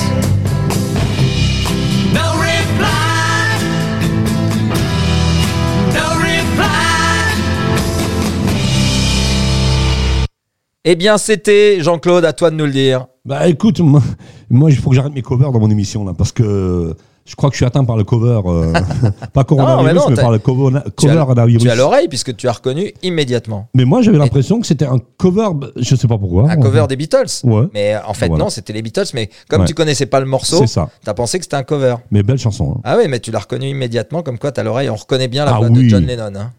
Eh 10.85 10.97
bien, 10.97 11.19
c'était 11.19 11.83
Jean-Claude, 11.83 12.25
à 12.25 12.33
toi 12.33 12.51
de 12.51 12.57
nous 12.57 12.65
le 12.65 12.73
dire. 12.73 13.07
Bah 13.27 13.47
écoute, 13.49 13.81
moi, 13.81 14.01
moi, 14.49 14.71
il 14.71 14.77
faut 14.79 14.91
que 14.91 14.97
j'arrête 14.97 15.13
mes 15.13 15.21
covers 15.21 15.53
dans 15.53 15.61
mon 15.61 15.69
émission 15.71 16.07
là, 16.07 16.13
parce 16.17 16.33
que 16.33 16.95
je 17.27 17.37
crois 17.37 17.51
que 17.51 17.55
je 17.55 17.59
suis 17.59 17.67
atteint 17.67 17.85
par 17.85 17.99
le 17.99 18.05
cover, 18.05 18.41
euh, 18.47 18.73
pas 19.35 19.45
coronavirus, 19.45 19.85
mais 19.85 19.93
non, 19.93 20.09
mais, 20.09 20.17
par 20.17 20.31
le 20.33 20.39
cover, 20.39 20.79
Tu 20.99 21.11
as, 21.11 21.15
coronavirus. 21.17 21.63
tu 21.63 21.69
as 21.71 21.75
l'oreille 21.75 22.09
puisque 22.09 22.35
tu 22.35 22.49
as 22.49 22.53
reconnu 22.53 22.95
immédiatement. 23.03 23.69
Mais 23.75 23.85
moi, 23.85 24.01
j'avais 24.01 24.17
l'impression 24.17 24.59
que 24.59 24.67
c'était 24.67 24.87
un 24.87 24.97
cover, 25.19 25.49
je 25.77 25.95
sais 25.95 26.09
pas 26.09 26.17
pourquoi. 26.17 26.51
Un 26.51 26.57
cover 26.57 26.87
des 26.89 26.97
Beatles. 26.97 27.27
Ouais. 27.45 27.67
Mais 27.75 27.95
en 28.07 28.15
fait, 28.15 28.29
Voilà. 28.29 28.45
non, 28.45 28.51
c'était 28.51 28.73
les 28.73 28.81
Beatles. 28.81 29.05
Mais 29.13 29.29
comme 29.51 29.61
Ouais. 29.61 29.67
tu 29.67 29.75
connaissais 29.75 30.07
pas 30.07 30.19
le 30.21 30.27
morceau, 30.27 30.67
ça. 30.67 30.89
t'as 31.05 31.13
pensé 31.13 31.39
que 31.39 31.45
c'était 31.45 31.57
un 31.57 31.63
cover. 31.63 31.97
Mais 32.11 32.23
belle 32.23 32.39
chanson. 32.39 32.77
hein. 32.77 32.81
Ah 32.85 32.97
oui, 32.97 33.05
mais 33.07 33.21
tu 33.21 33.31
l'as 33.31 33.41
reconnu 33.41 33.69
immédiatement, 33.69 34.23
comme 34.23 34.39
quoi 34.39 34.51
t'as 34.51 34.63
l'oreille. 34.63 34.89
On 34.89 34.97
reconnaît 34.97 35.29
bien 35.29 35.45
la 35.45 35.57
Ah 35.57 35.59
voix 35.59 35.69
de. 35.69 35.83
John 35.83 36.07
Lennon. 36.07 36.33
hein. 36.37 36.53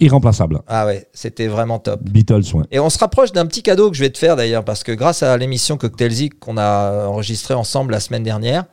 Irremplaçable. 0.00 0.60
Ah 0.66 0.86
ouais, 0.86 1.06
c'était 1.12 1.46
vraiment 1.46 1.78
top. 1.78 2.00
Beatles, 2.02 2.42
ouais. 2.54 2.64
Et 2.70 2.78
on 2.80 2.90
se 2.90 2.98
rapproche 2.98 3.32
d'un 3.32 3.46
petit 3.46 3.62
cadeau 3.62 3.90
que 3.90 3.96
je 3.96 4.02
vais 4.02 4.10
te 4.10 4.18
faire 4.18 4.36
d'ailleurs, 4.36 4.64
parce 4.64 4.84
que 4.84 4.92
grâce 4.92 5.22
à 5.22 5.36
l'émission 5.36 5.76
Cocktail 5.76 6.10
Zik 6.12 6.38
qu'on 6.38 6.56
a 6.58 7.06
enregistrée 7.06 7.54
ensemble 7.54 7.92
la 7.92 8.00
semaine 8.00 8.22
dernière, 8.22 8.64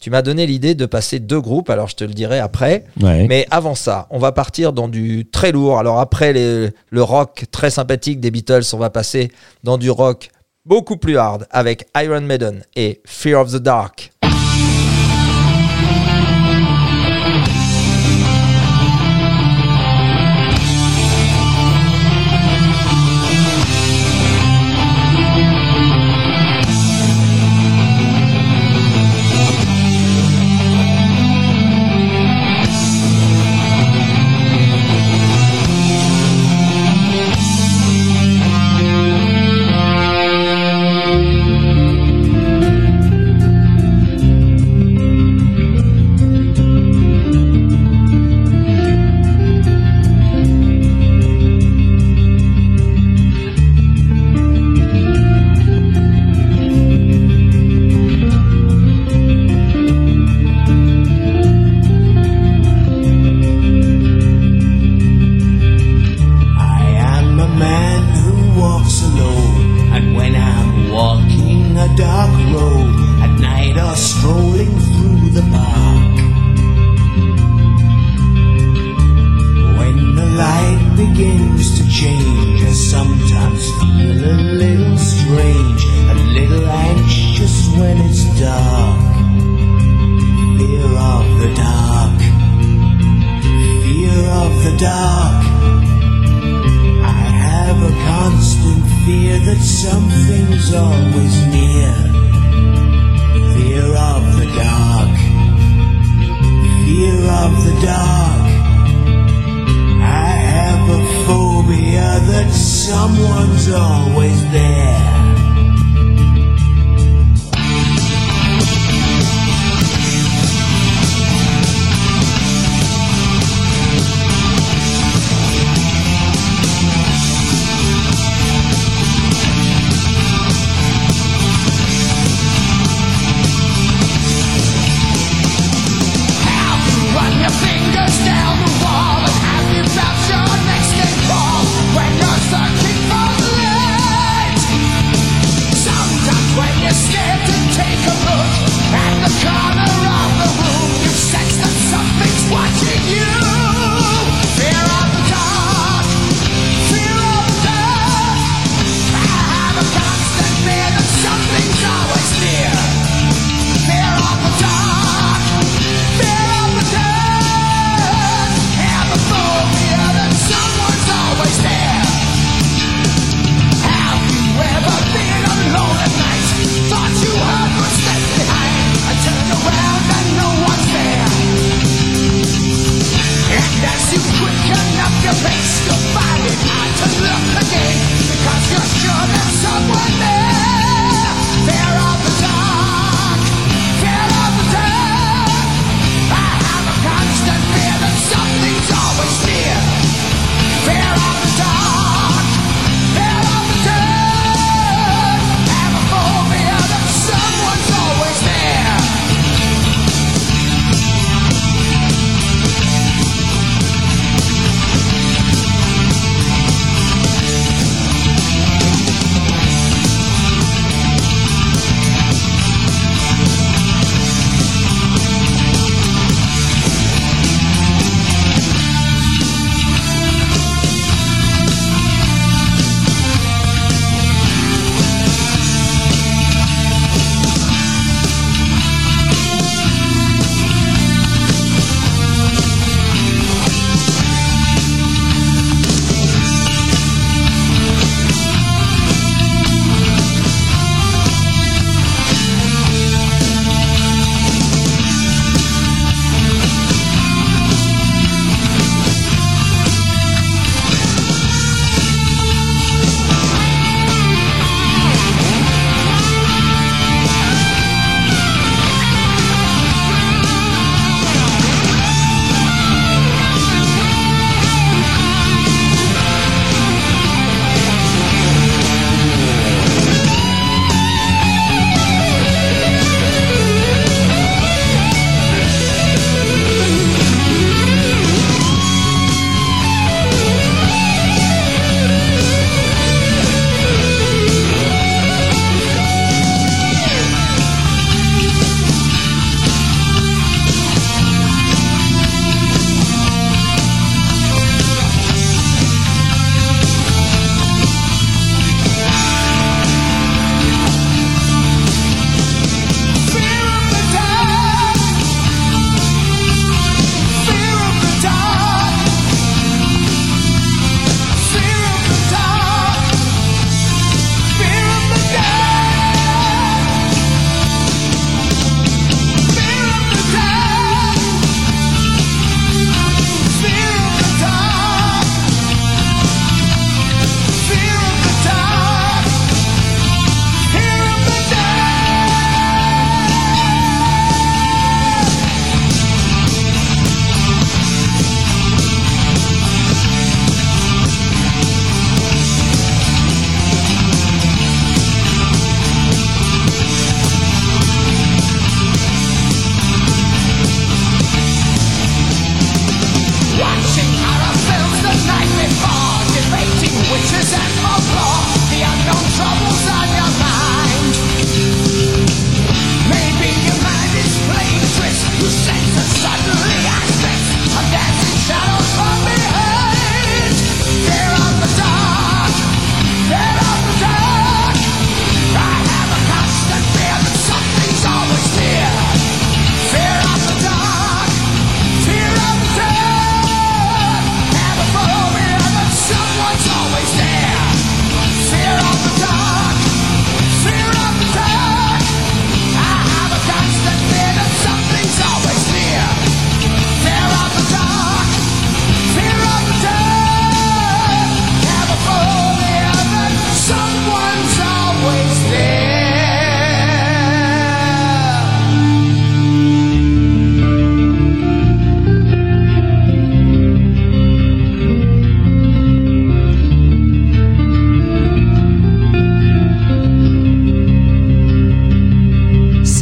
tu 0.00 0.10
m'as 0.10 0.22
donné 0.22 0.46
l'idée 0.46 0.76
de 0.76 0.86
passer 0.86 1.18
deux 1.18 1.40
groupes, 1.40 1.70
alors 1.70 1.88
je 1.88 1.96
te 1.96 2.04
le 2.04 2.12
dirai 2.14 2.38
après. 2.38 2.84
Ouais. 3.00 3.26
Mais 3.26 3.46
avant 3.50 3.74
ça, 3.74 4.06
on 4.10 4.18
va 4.18 4.30
partir 4.30 4.72
dans 4.72 4.86
du 4.88 5.26
très 5.28 5.50
lourd. 5.50 5.78
Alors 5.80 5.98
après 5.98 6.32
les- 6.32 6.70
le 6.90 7.02
rock 7.02 7.46
très 7.50 7.70
sympathique 7.70 8.20
des 8.20 8.30
Beatles, 8.30 8.62
on 8.74 8.78
va 8.78 8.90
passer 8.90 9.32
dans 9.64 9.76
du 9.76 9.90
rock 9.90 10.30
beaucoup 10.64 10.98
plus 10.98 11.16
hard 11.18 11.46
avec 11.50 11.88
Iron 11.96 12.20
Maiden 12.20 12.62
et 12.76 13.00
Fear 13.06 13.40
of 13.40 13.52
the 13.52 13.56
Dark. 13.56 14.12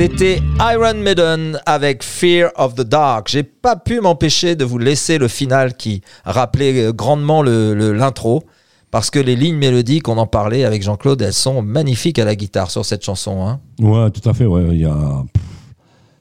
C'était 0.09 0.41
Iron 0.61 0.95
Maiden 1.03 1.59
avec 1.67 2.05
Fear 2.05 2.53
of 2.55 2.77
the 2.77 2.83
Dark. 2.83 3.27
J'ai 3.29 3.43
pas 3.43 3.75
pu 3.75 4.01
m'empêcher 4.01 4.55
de 4.55 4.65
vous 4.65 4.79
laisser 4.79 5.19
le 5.19 5.27
final 5.27 5.77
qui 5.77 6.01
rappelait 6.25 6.81
euh, 6.81 6.93
grandement 6.93 7.43
le- 7.43 7.75
le- 7.75 7.93
l'intro. 7.93 8.45
Parce 8.93 9.11
que 9.11 9.19
les 9.19 9.35
lignes 9.35 9.57
mélodiques, 9.57 10.07
on 10.09 10.17
en 10.17 10.29
parlait 10.29 10.63
avec 10.65 10.85
Jean-Claude, 10.85 11.21
elles 11.23 11.33
sont 11.33 11.61
magnifiques 11.61 12.21
à 12.21 12.25
la 12.25 12.37
guitare 12.37 12.71
sur 12.71 12.85
cette 12.85 13.05
chanson. 13.05 13.45
hein. 13.49 13.59
Ouais, 13.81 14.09
tout 14.13 14.27
à 14.29 14.33
fait. 14.33 14.45
A... 14.45 15.25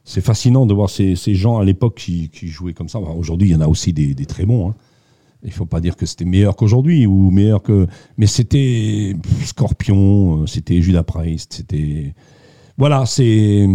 C'est 0.04 0.22
fascinant 0.22 0.66
de 0.66 0.74
voir 0.74 0.90
ces, 0.90 1.16
gens 1.36 1.60
à 1.60 1.64
l'époque 1.64 1.94
qui, 1.96 2.32
jouaient 2.42 2.74
comme 2.74 2.90
ça. 2.90 2.98
Aujourd'hui, 2.98 3.50
il 3.50 3.52
y 3.52 3.56
en 3.56 3.62
a 3.62 3.68
aussi 3.68 3.94
des, 3.94 4.16
très 4.26 4.48
bons. 4.48 4.72
hein. 4.72 4.76
Il 5.44 5.52
faut 5.52 5.68
pas 5.68 5.80
dire 5.80 5.96
que 5.96 6.08
c'était 6.08 6.26
meilleur 6.26 6.56
qu'aujourd'hui 6.56 7.06
ou 7.06 7.30
meilleur 7.30 7.62
que. 7.62 7.86
Mais 8.18 8.26
c'était 8.26 9.16
Scorpion, 9.44 10.42
euh, 10.42 10.48
c'était 10.48 10.82
Judas 10.82 11.04
Priest, 11.04 11.54
c'était. 11.54 12.16
Voilà, 12.78 13.06
c'est. 13.06 13.68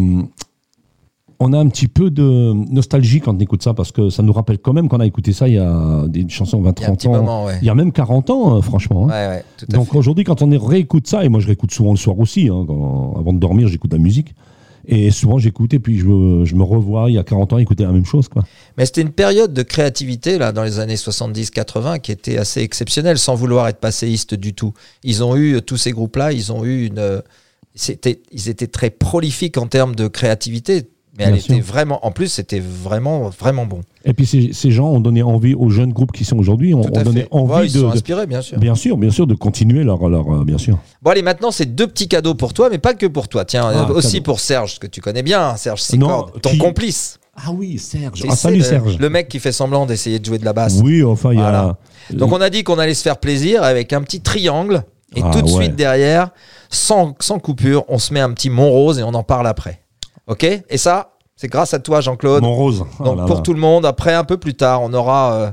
On 1.43 1.55
a 1.55 1.59
un 1.59 1.69
petit 1.69 1.89
peu 1.89 2.11
de 2.11 2.53
nostalgie 2.71 3.21
quand 3.23 3.35
on 3.35 3.39
écoute 3.39 3.63
ça 3.63 3.73
parce 3.73 3.93
que 3.93 4.11
ça 4.11 4.23
nous 4.23 4.33
rappelle 4.35 4.59
quand 4.59 4.75
même 4.75 4.91
qu'on 4.91 5.01
a 5.01 5.07
écouté 5.07 5.33
ça 5.33 5.49
il 5.49 5.55
y 5.55 5.59
a 5.59 6.05
des 6.07 6.29
chansons 6.29 6.61
20 6.61 6.79
Il 6.79 6.83
y 6.83 6.85
a 6.85 6.89
un 6.89 6.91
30 6.91 6.99
petit 6.99 7.09
ans. 7.09 7.13
moment, 7.13 7.45
ouais. 7.47 7.59
Il 7.63 7.67
y 7.67 7.71
a 7.71 7.75
même 7.75 7.93
40 7.93 8.29
ans, 8.29 8.59
euh, 8.59 8.61
franchement. 8.61 9.07
hein. 9.09 9.09
Ouais, 9.37 9.45
tout 9.57 9.65
à 9.71 9.73
Donc 9.75 9.95
aujourd'hui, 9.95 10.25
quand 10.25 10.43
on 10.43 10.59
réécoute 10.59 11.07
ça, 11.07 11.25
et 11.25 11.31
moi 11.31 11.41
je 11.41 11.47
réécoute 11.47 11.71
souvent 11.73 11.93
le 11.93 11.97
soir 11.97 12.19
aussi, 12.19 12.49
hein, 12.49 12.65
quand- 12.67 13.15
avant 13.19 13.33
de 13.33 13.39
dormir, 13.39 13.69
j'écoute 13.69 13.91
la 13.95 13.99
musique. 13.99 14.35
Et 14.87 15.11
souvent 15.11 15.39
j'écoute 15.39 15.73
et 15.73 15.79
puis 15.79 15.99
je, 15.99 16.05
me- 16.05 16.45
je 16.45 16.55
me 16.55 16.63
revois 16.63 17.09
il 17.09 17.15
y 17.15 17.19
a 17.19 17.23
40 17.25 17.55
ans 17.55 17.59
écouter 17.59 17.85
la 17.85 17.93
même 17.93 18.05
chose. 18.05 18.29
Quoi. 18.29 18.45
Mais 18.77 18.85
c'était 18.85 19.01
une 19.01 19.09
période 19.13 19.55
de 19.55 19.63
créativité 19.63 20.37
là 20.37 20.53
dans 20.53 20.63
les 20.65 20.79
années 20.79 20.97
70-80 20.97 22.01
qui 22.01 22.13
était 22.13 22.37
assez 22.37 22.61
exceptionnelle 22.61 23.17
sans 23.17 23.35
vouloir 23.35 23.67
être 23.69 23.79
passéiste 23.81 24.35
du 24.35 24.53
tout. 24.53 24.75
Ils 25.05 25.25
ont 25.25 25.37
eu 25.37 25.63
tous 25.63 25.79
ces 25.79 25.93
groupes-là, 25.93 26.33
ils 26.33 26.53
ont 26.53 26.65
eu 26.67 26.85
une, 26.87 27.23
c'était, 27.75 28.21
ils 28.33 28.49
étaient 28.49 28.67
très 28.67 28.91
prolifiques 28.91 29.57
en 29.59 29.67
termes 29.67 29.95
de 29.95 30.09
créativité, 30.09 30.89
mais 31.19 31.25
elle 31.25 31.41
sûr. 31.41 31.55
était 31.55 31.61
vraiment, 31.63 32.05
en 32.07 32.11
plus 32.13 32.29
c'était 32.29 32.61
vraiment 32.61 33.29
vraiment 33.31 33.67
bon. 33.67 33.81
Et 34.05 34.13
puis 34.15 34.27
ces, 34.27 34.53
ces 34.53 34.71
gens 34.71 34.89
ont 34.89 35.01
donné 35.01 35.23
envie 35.23 35.55
aux 35.55 35.69
jeunes 35.71 35.93
groupes 35.93 36.13
qui 36.13 36.25
sont 36.25 36.39
aujourd'hui, 36.39 36.73
ont, 36.75 36.81
ont 36.83 37.03
donné 37.03 37.27
envie 37.31 37.53
Ouais, 37.53 37.67
ils 37.67 37.73
de, 37.73 37.79
sont 37.81 37.91
inspirés 37.91 38.27
bien 38.27 38.43
sûr. 38.43 38.59
bien 38.59 38.75
sûr, 38.75 38.97
bien 38.97 39.11
sûr, 39.11 39.27
de 39.27 39.35
continuer 39.35 39.85
leur, 39.85 40.09
leur 40.09 40.33
euh, 40.41 40.45
bien 40.45 40.59
sûr. 40.59 40.79
Bon 41.03 41.11
allez 41.11 41.23
maintenant 41.23 41.51
c'est 41.51 41.75
deux 41.75 41.87
petits 41.87 42.09
cadeaux 42.09 42.35
pour 42.35 42.55
toi, 42.55 42.69
mais 42.71 42.79
pas 42.79 42.95
que 42.95 43.07
pour 43.07 43.29
toi. 43.29 43.45
Tiens 43.45 43.69
Ah, 43.73 43.87
euh, 43.91 43.95
aussi 43.95 44.15
cadeau. 44.15 44.25
pour 44.25 44.41
Serge 44.41 44.79
que 44.79 44.87
tu 44.87 45.01
connais 45.01 45.23
bien, 45.23 45.57
Serge 45.57 45.83
Sicorde, 45.83 46.41
ton 46.41 46.51
qui- 46.51 46.59
complice. 46.59 47.19
Ah 47.43 47.53
oui, 47.53 47.79
Serge. 47.79 48.23
Ah, 48.29 48.37
salut 48.37 48.59
le, 48.59 48.65
Serge. 48.65 48.99
le 48.99 49.09
mec 49.09 49.29
qui 49.29 49.39
fait 49.39 49.53
semblant 49.53 49.87
d'essayer 49.87 50.19
de 50.19 50.25
jouer 50.25 50.39
de 50.39 50.45
la 50.45 50.53
basse. 50.53 50.81
Oui, 50.83 51.03
enfin 51.03 51.33
il 51.33 51.39
y 51.39 51.43
a. 51.43 51.51
Voilà. 51.51 51.79
Donc 52.13 52.33
on 52.33 52.41
a 52.41 52.51
dit 52.51 52.65
qu'on 52.65 52.79
allait 52.79 52.95
se 52.95 53.03
faire 53.03 53.19
plaisir 53.19 53.63
avec 53.63 53.93
un 53.93 54.03
petit 54.03 54.21
triangle 54.21 54.83
et 55.17 55.21
Ah, 55.25 55.31
tout 55.33 55.41
de 55.43 55.51
ouais. 55.51 55.65
suite 55.65 55.77
derrière, 55.77 56.31
sans, 56.71 57.15
sans 57.21 57.39
coupure, 57.39 57.85
on 57.89 57.99
se 57.99 58.15
met 58.15 58.21
un 58.21 58.33
petit 58.33 58.49
Mont 58.51 58.71
Rose 58.71 58.99
et 58.99 59.03
on 59.03 59.15
en 59.15 59.23
parle 59.23 59.47
après. 59.47 59.83
Ok? 60.27 60.45
Et 60.45 60.79
ça, 60.79 61.13
c'est 61.37 61.49
grâce 61.49 61.75
à 61.75 61.81
toi 61.81 62.01
Jean-Claude. 62.01 62.43
Mon 62.43 62.55
rose. 62.55 62.85
Oh 62.99 63.05
Donc 63.05 63.19
là 63.19 63.25
pour 63.25 63.37
là. 63.37 63.43
tout 63.43 63.53
le 63.53 63.61
monde, 63.61 63.85
après 63.85 64.15
un 64.15 64.25
peu 64.25 64.37
plus 64.37 64.55
tard, 64.55 64.83
on 64.83 64.93
aura, 64.93 65.33
euh, 65.35 65.51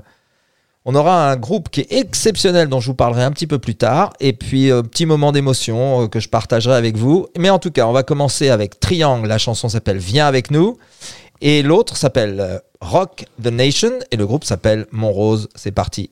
on 0.85 0.95
aura 0.95 1.31
un 1.31 1.35
groupe 1.35 1.69
qui 1.69 1.81
est 1.81 1.91
exceptionnel 1.93 2.69
dont 2.69 2.79
je 2.79 2.87
vous 2.87 2.95
parlerai 2.95 3.23
un 3.23 3.31
petit 3.31 3.47
peu 3.47 3.57
plus 3.57 3.75
tard. 3.75 4.13
Et 4.19 4.33
puis 4.33 4.71
euh, 4.71 4.83
petit 4.83 5.05
moment 5.05 5.31
d'émotion 5.31 6.03
euh, 6.03 6.07
que 6.07 6.19
je 6.19 6.29
partagerai 6.29 6.75
avec 6.75 6.97
vous. 6.97 7.27
Mais 7.37 7.49
en 7.49 7.59
tout 7.59 7.71
cas, 7.71 7.87
on 7.87 7.91
va 7.91 8.03
commencer 8.03 8.49
avec 8.49 8.79
Triangle. 8.79 9.27
La 9.27 9.37
chanson 9.37 9.69
s'appelle 9.69 9.97
Viens 9.97 10.27
avec 10.27 10.51
nous. 10.51 10.77
Et 11.41 11.61
l'autre 11.63 11.97
s'appelle 11.97 12.39
euh, 12.39 12.59
Rock 12.81 13.25
the 13.41 13.47
Nation. 13.47 13.91
Et 14.11 14.17
le 14.17 14.25
groupe 14.27 14.43
s'appelle 14.43 14.85
Mont 14.91 15.11
Rose. 15.11 15.49
C'est 15.55 15.71
parti. 15.71 16.11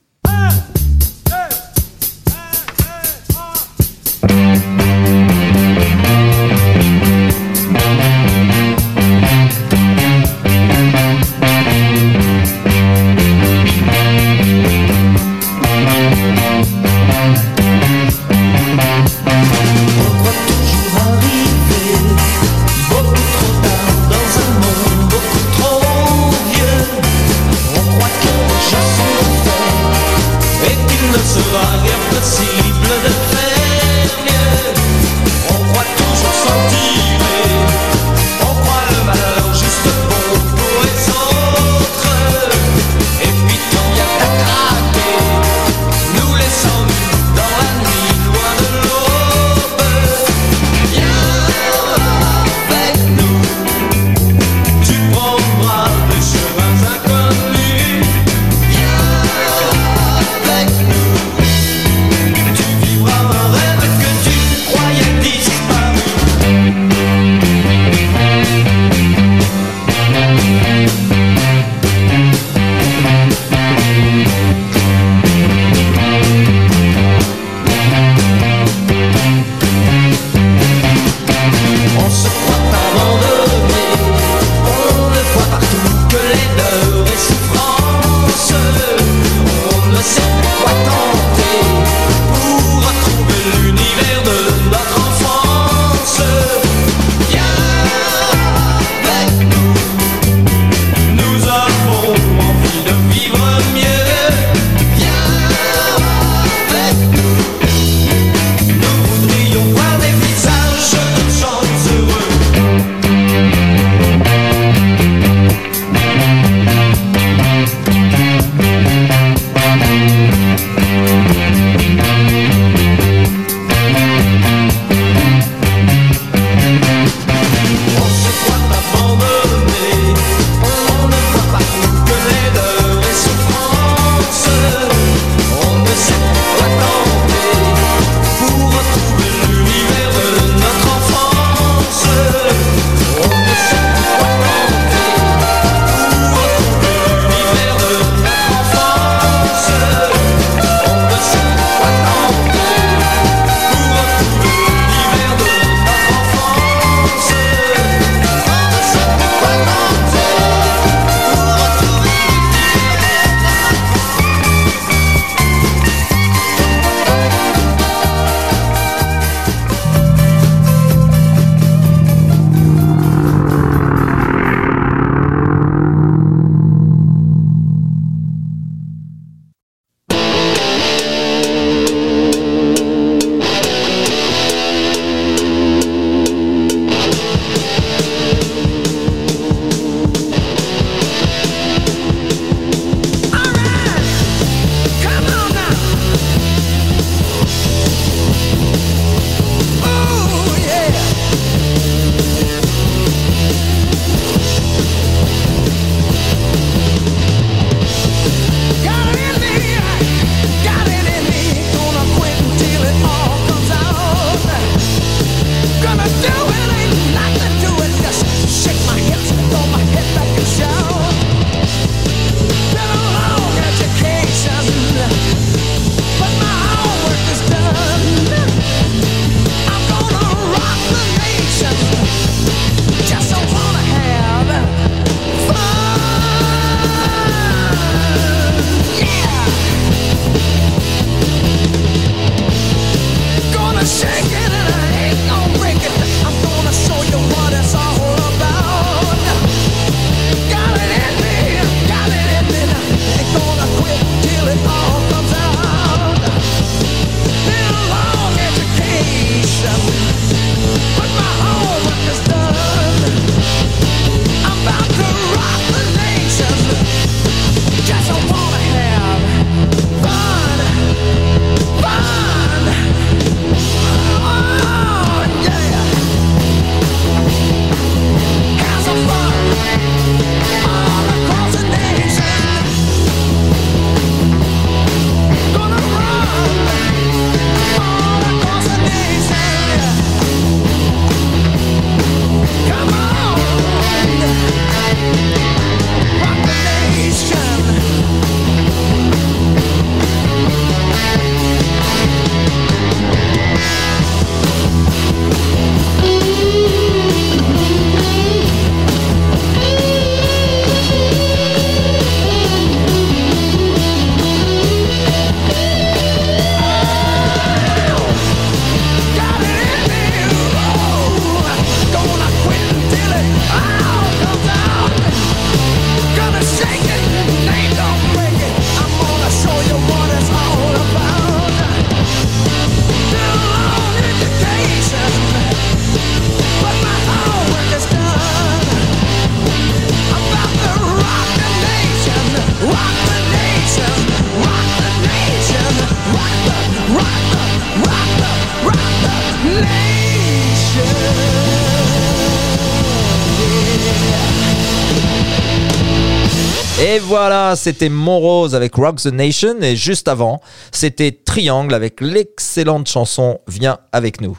Et 356.96 357.00
voilà, 357.00 357.56
c'était 357.58 357.90
Monrose 357.90 358.56
avec 358.56 358.74
Rock 358.76 359.02
the 359.02 359.08
Nation. 359.08 359.60
Et 359.62 359.76
juste 359.76 360.08
avant, 360.08 360.40
c'était 360.72 361.12
Triangle 361.12 361.74
avec 361.74 362.00
l'excellente 362.00 362.88
chanson 362.88 363.40
Viens 363.50 363.80
avec 363.92 364.22
nous. 364.22 364.38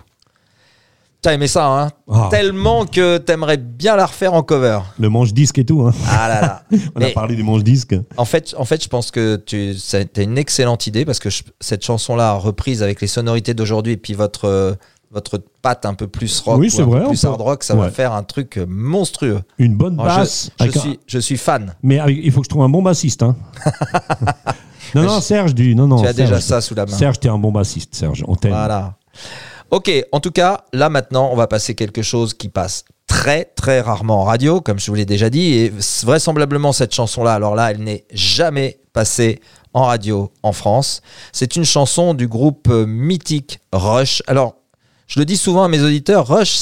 T'as 1.21 1.35
aimé 1.35 1.49
ça, 1.49 1.67
hein? 1.67 1.89
Ah. 2.11 2.29
Tellement 2.31 2.87
que 2.87 3.19
t'aimerais 3.19 3.57
bien 3.59 3.97
la 3.97 4.07
refaire 4.07 4.33
en 4.33 4.43
cover. 4.43 4.79
Le 4.99 5.11
manche-disque 5.11 5.59
et 5.59 5.65
tout. 5.67 5.83
hein. 5.83 5.93
Ah 6.09 6.29
là 6.29 6.41
là. 6.41 6.63
On 6.95 7.03
a 7.03 7.09
parlé 7.11 7.37
du 7.37 7.43
manche-disque. 7.43 7.95
en 8.17 8.25
fait, 8.25 8.55
en 8.57 8.65
fait, 8.65 8.83
je 8.83 8.89
pense 8.89 9.11
que 9.11 9.37
tu, 9.37 9.75
c'était 9.75 10.23
une 10.25 10.39
excellente 10.39 10.87
idée 10.87 11.05
parce 11.05 11.19
que 11.19 11.29
je- 11.29 11.43
cette 11.61 11.85
chanson-là, 11.85 12.33
reprise 12.35 12.83
avec 12.83 13.01
les 13.03 13.07
sonorités 13.09 13.53
d'aujourd'hui 13.55 13.95
et 13.95 13.97
puis 13.99 14.15
votre, 14.15 14.45
euh, 14.47 14.75
votre 15.11 15.39
patte 15.63 15.87
un 15.87 15.95
peu 15.95 16.07
plus 16.09 16.41
rock, 16.41 16.59
Oui, 16.59 16.71
ou 16.77 16.81
un 16.83 16.85
vrai, 16.85 17.07
plus 17.09 17.21
peut- 17.23 17.29
hard 17.29 17.41
rock, 17.41 17.63
ça 17.65 17.75
va 17.75 17.91
faire 17.91 18.13
un 18.13 18.23
truc 18.23 18.59
euh, 18.59 18.67
monstrueux. 18.69 19.41
Une 19.59 19.77
bonne 19.77 19.97
je- 19.99 20.05
basse. 20.05 20.51
je, 20.61 20.67
un- 20.67 20.71
suis, 20.81 21.01
je 21.07 21.19
suis 21.19 21.37
fan. 21.37 21.75
Mais 21.83 21.99
avec- 21.99 22.19
il 22.23 22.31
faut 22.33 22.41
que 22.41 22.45
je 22.47 22.51
trouve 22.51 22.63
un 22.63 22.69
bon 22.69 22.83
bassiste. 22.83 23.23
hein. 23.23 23.37
non, 24.95 25.03
non, 25.03 25.21
Serge, 25.21 25.55
du. 25.55 25.75
Non, 25.75 25.87
non, 25.87 26.01
tu 26.01 26.07
as 26.07 26.13
déjà 26.13 26.41
ça 26.41 26.61
sous 26.61 26.75
la 26.75 26.87
main. 26.87 26.97
Serge, 26.97 27.19
t'es 27.21 27.29
un 27.29 27.39
bon 27.39 27.53
bassiste, 27.53 27.95
Serge. 27.95 28.25
On 28.29 28.35
t'aime. 28.37 28.53
Voilà. 28.53 28.97
Ok, 29.71 29.91
en 30.13 30.21
tout 30.21 30.31
cas, 30.31 30.65
là 30.73 30.89
maintenant, 30.89 31.31
on 31.33 31.37
va 31.37 31.47
passer 31.49 31.75
quelque 31.75 32.03
chose 32.03 32.35
qui 32.35 32.49
passe 32.49 32.85
très 33.09 33.45
très 33.57 33.81
rarement 33.81 34.21
en 34.21 34.25
radio, 34.25 34.61
comme 34.61 34.79
je 34.79 34.87
vous 34.91 34.95
l'ai 34.97 35.07
déjà 35.07 35.29
dit, 35.31 35.55
et 35.55 35.73
vraisemblablement 36.05 36.73
cette 36.73 36.95
chanson-là, 36.95 37.35
alors 37.35 37.55
là, 37.57 37.71
elle 37.73 37.83
n'est 37.83 38.05
jamais 38.13 38.81
passée 38.93 39.41
en 39.75 39.85
radio 39.85 40.33
en 40.43 40.53
France. 40.53 41.03
C'est 41.33 41.57
une 41.57 41.65
chanson 41.65 42.15
du 42.15 42.29
groupe 42.29 42.69
euh, 42.71 42.87
mythique 42.87 43.59
Rush. 43.73 44.23
Alors, 44.27 44.55
je 45.07 45.19
le 45.19 45.25
dis 45.25 45.37
souvent 45.37 45.65
à 45.65 45.69
mes 45.69 45.83
auditeurs, 45.83 46.27
Rush, 46.27 46.57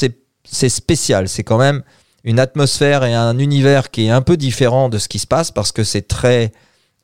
c'est 0.44 0.68
spécial, 0.68 1.28
c'est 1.28 1.44
quand 1.44 1.58
même 1.58 1.82
une 2.24 2.38
atmosphère 2.38 3.04
et 3.04 3.14
un 3.14 3.38
univers 3.38 3.90
qui 3.90 4.06
est 4.06 4.10
un 4.10 4.22
peu 4.22 4.36
différent 4.36 4.88
de 4.88 4.98
ce 4.98 5.08
qui 5.08 5.18
se 5.18 5.26
passe 5.26 5.50
parce 5.50 5.72
que 5.72 5.84
c'est 5.84 6.08
très 6.08 6.52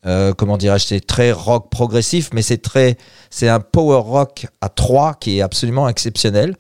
euh, 0.07 0.33
comment 0.33 0.57
dirais-je, 0.57 0.87
c'est 0.87 1.07
très 1.07 1.31
rock 1.31 1.71
progressif, 1.71 2.31
mais 2.33 2.41
c'est 2.41 2.63
très, 2.63 2.97
c'est 3.29 3.49
un 3.49 3.61
power 3.61 4.01
rock 4.01 4.47
à 4.63 4.71
trois 4.71 5.13
qui 5.15 5.39
est 5.39 5.41
absolument 5.43 5.89
exceptionnel. 5.91 6.57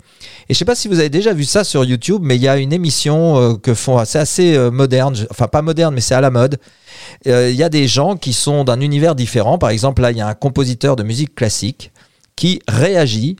Et 0.48 0.54
je 0.54 0.58
sais 0.58 0.66
pas 0.66 0.74
si 0.74 0.88
vous 0.88 0.98
avez 0.98 1.08
déjà 1.08 1.32
vu 1.32 1.44
ça 1.44 1.64
sur 1.64 1.84
YouTube, 1.86 2.20
mais 2.22 2.36
il 2.36 2.42
y 2.42 2.48
a 2.48 2.58
une 2.58 2.72
émission 2.72 3.38
euh, 3.38 3.54
que 3.54 3.72
font, 3.72 4.04
c'est 4.04 4.18
assez 4.18 4.56
euh, 4.56 4.70
moderne, 4.70 5.16
enfin 5.30 5.48
pas 5.48 5.62
moderne, 5.62 5.94
mais 5.94 6.02
c'est 6.02 6.14
à 6.14 6.20
la 6.20 6.30
mode. 6.30 6.58
Il 7.24 7.52
y 7.52 7.62
a 7.62 7.70
des 7.70 7.88
gens 7.88 8.16
qui 8.16 8.34
sont 8.34 8.62
d'un 8.64 8.80
univers 8.80 9.14
différent. 9.14 9.56
Par 9.56 9.70
exemple, 9.70 10.02
là, 10.02 10.10
il 10.10 10.18
y 10.18 10.20
a 10.20 10.28
un 10.28 10.34
compositeur 10.34 10.96
de 10.96 11.02
musique 11.02 11.34
classique 11.34 11.92
qui 12.36 12.60
réagit 12.68 13.36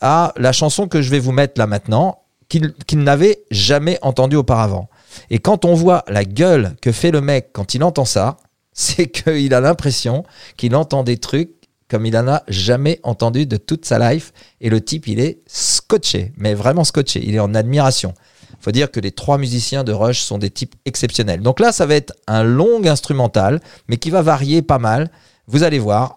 à 0.00 0.32
la 0.36 0.52
chanson 0.52 0.88
que 0.88 1.02
je 1.02 1.10
vais 1.10 1.18
vous 1.18 1.32
mettre 1.32 1.58
là 1.58 1.66
maintenant, 1.66 2.20
qu'il 2.48 2.98
n'avait 2.98 3.44
jamais 3.50 3.98
entendue 4.02 4.36
auparavant. 4.36 4.88
Et 5.30 5.38
quand 5.38 5.64
on 5.64 5.74
voit 5.74 6.04
la 6.08 6.24
gueule 6.24 6.74
que 6.80 6.92
fait 6.92 7.10
le 7.10 7.20
mec 7.20 7.50
quand 7.52 7.74
il 7.74 7.82
entend 7.82 8.04
ça, 8.04 8.36
c'est 8.72 9.06
qu'il 9.06 9.54
a 9.54 9.60
l'impression 9.60 10.24
qu'il 10.56 10.74
entend 10.74 11.04
des 11.04 11.18
trucs 11.18 11.50
comme 11.88 12.06
il 12.06 12.16
en 12.16 12.26
a 12.26 12.42
jamais 12.48 12.98
entendu 13.02 13.46
de 13.46 13.56
toute 13.56 13.84
sa 13.84 13.98
life. 13.98 14.32
Et 14.60 14.68
le 14.68 14.80
type, 14.80 15.06
il 15.06 15.20
est 15.20 15.40
scotché, 15.46 16.32
mais 16.36 16.54
vraiment 16.54 16.82
scotché. 16.82 17.22
Il 17.24 17.34
est 17.34 17.40
en 17.40 17.54
admiration. 17.54 18.14
faut 18.58 18.72
dire 18.72 18.90
que 18.90 19.00
les 19.00 19.12
trois 19.12 19.38
musiciens 19.38 19.84
de 19.84 19.92
Rush 19.92 20.20
sont 20.20 20.38
des 20.38 20.50
types 20.50 20.74
exceptionnels. 20.86 21.40
Donc 21.40 21.60
là, 21.60 21.70
ça 21.70 21.86
va 21.86 21.94
être 21.94 22.12
un 22.26 22.42
long 22.42 22.84
instrumental, 22.84 23.60
mais 23.88 23.98
qui 23.98 24.10
va 24.10 24.22
varier 24.22 24.62
pas 24.62 24.78
mal. 24.78 25.10
Vous 25.46 25.62
allez 25.62 25.78
voir, 25.78 26.16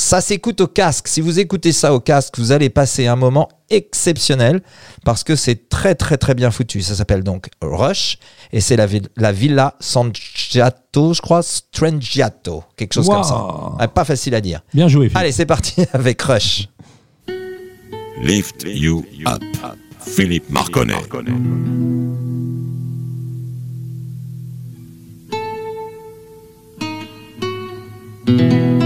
ça 0.00 0.20
s'écoute 0.20 0.60
au 0.60 0.68
casque. 0.68 1.08
Si 1.08 1.20
vous 1.20 1.40
écoutez 1.40 1.72
ça 1.72 1.92
au 1.92 1.98
casque, 1.98 2.38
vous 2.38 2.52
allez 2.52 2.70
passer 2.70 3.08
un 3.08 3.16
moment 3.16 3.48
exceptionnel 3.68 4.62
parce 5.04 5.24
que 5.24 5.34
c'est 5.34 5.68
très 5.68 5.96
très 5.96 6.16
très 6.16 6.36
bien 6.36 6.52
foutu. 6.52 6.82
Ça 6.82 6.94
s'appelle 6.94 7.24
donc 7.24 7.48
Rush 7.60 8.18
et 8.52 8.60
c'est 8.60 8.76
la, 8.76 8.86
vil- 8.86 9.08
la 9.16 9.32
Villa 9.32 9.74
Sangiato, 9.80 11.14
je 11.14 11.20
crois, 11.20 11.42
Strangiato, 11.42 12.62
quelque 12.76 12.92
chose 12.94 13.08
comme 13.08 13.24
ça. 13.24 13.44
Ah, 13.80 13.88
pas 13.88 14.04
facile 14.04 14.36
à 14.36 14.40
dire. 14.40 14.60
Bien 14.72 14.86
joué, 14.86 15.06
Philippe. 15.06 15.16
Allez, 15.18 15.32
c'est 15.32 15.46
parti 15.46 15.74
avec 15.92 16.22
Rush. 16.22 16.68
Lift 18.22 18.66
you 18.68 19.04
up. 19.26 19.42
Philippe 19.98 20.48
Marconnet. 20.48 20.94
Thank 28.26 28.77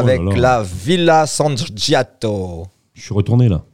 Rush 0.00 0.10
avec 0.10 0.20
là 0.20 0.34
là. 0.34 0.40
la 0.40 0.62
Villa 0.62 1.26
Sangiato. 1.26 2.66
Je 2.94 3.02
suis 3.02 3.14
retourné 3.14 3.48
là. 3.48 3.64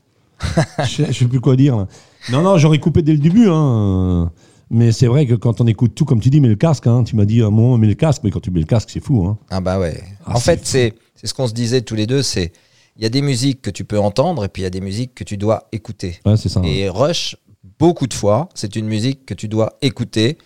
je, 0.84 1.04
je 1.08 1.12
sais 1.12 1.24
plus 1.26 1.40
quoi 1.40 1.56
dire. 1.56 1.76
là. 1.76 1.86
Non, 2.30 2.42
non, 2.42 2.58
j'aurais 2.58 2.78
coupé 2.78 3.02
dès 3.02 3.12
le 3.12 3.18
début. 3.18 3.48
Hein. 3.48 4.30
Mais 4.70 4.90
c'est 4.92 5.06
vrai 5.06 5.26
que 5.26 5.34
quand 5.34 5.60
on 5.60 5.66
écoute 5.66 5.94
tout, 5.94 6.04
comme 6.04 6.20
tu 6.20 6.30
dis, 6.30 6.40
mets 6.40 6.48
le 6.48 6.56
casque. 6.56 6.86
Hein. 6.86 7.04
Tu 7.04 7.14
m'as 7.16 7.24
dit 7.24 7.42
à 7.42 7.46
un 7.46 7.50
moment, 7.50 7.76
mets 7.78 7.86
le 7.86 7.94
casque. 7.94 8.22
Mais 8.24 8.30
quand 8.30 8.40
tu 8.40 8.50
mets 8.50 8.60
le 8.60 8.66
casque, 8.66 8.90
c'est 8.90 9.04
fou. 9.04 9.26
Hein. 9.26 9.38
Ah 9.50 9.60
bah 9.60 9.78
ouais. 9.78 10.02
Ah, 10.24 10.36
en 10.36 10.40
fait, 10.40 10.60
c'est 10.64 10.94
ce 11.22 11.34
qu'on 11.34 11.46
se 11.46 11.52
disait 11.52 11.82
tous 11.82 11.94
les 11.94 12.06
deux, 12.06 12.22
c'est 12.22 12.52
il 12.96 13.02
y 13.02 13.06
a 13.06 13.08
des 13.08 13.22
musiques 13.22 13.62
que 13.62 13.70
tu 13.70 13.84
peux 13.84 13.98
entendre 13.98 14.44
et 14.44 14.48
puis 14.48 14.62
il 14.62 14.64
y 14.64 14.66
a 14.66 14.70
des 14.70 14.80
musiques 14.80 15.14
que 15.14 15.24
tu 15.24 15.36
dois 15.36 15.68
écouter. 15.72 16.20
Ouais, 16.26 16.36
c'est 16.36 16.48
ça. 16.48 16.60
Et 16.64 16.88
Rush, 16.88 17.36
beaucoup 17.78 18.06
de 18.06 18.14
fois, 18.14 18.48
c'est 18.54 18.76
une 18.76 18.86
musique 18.86 19.24
que 19.26 19.34
tu 19.34 19.48
dois 19.48 19.76
écouter, 19.82 20.38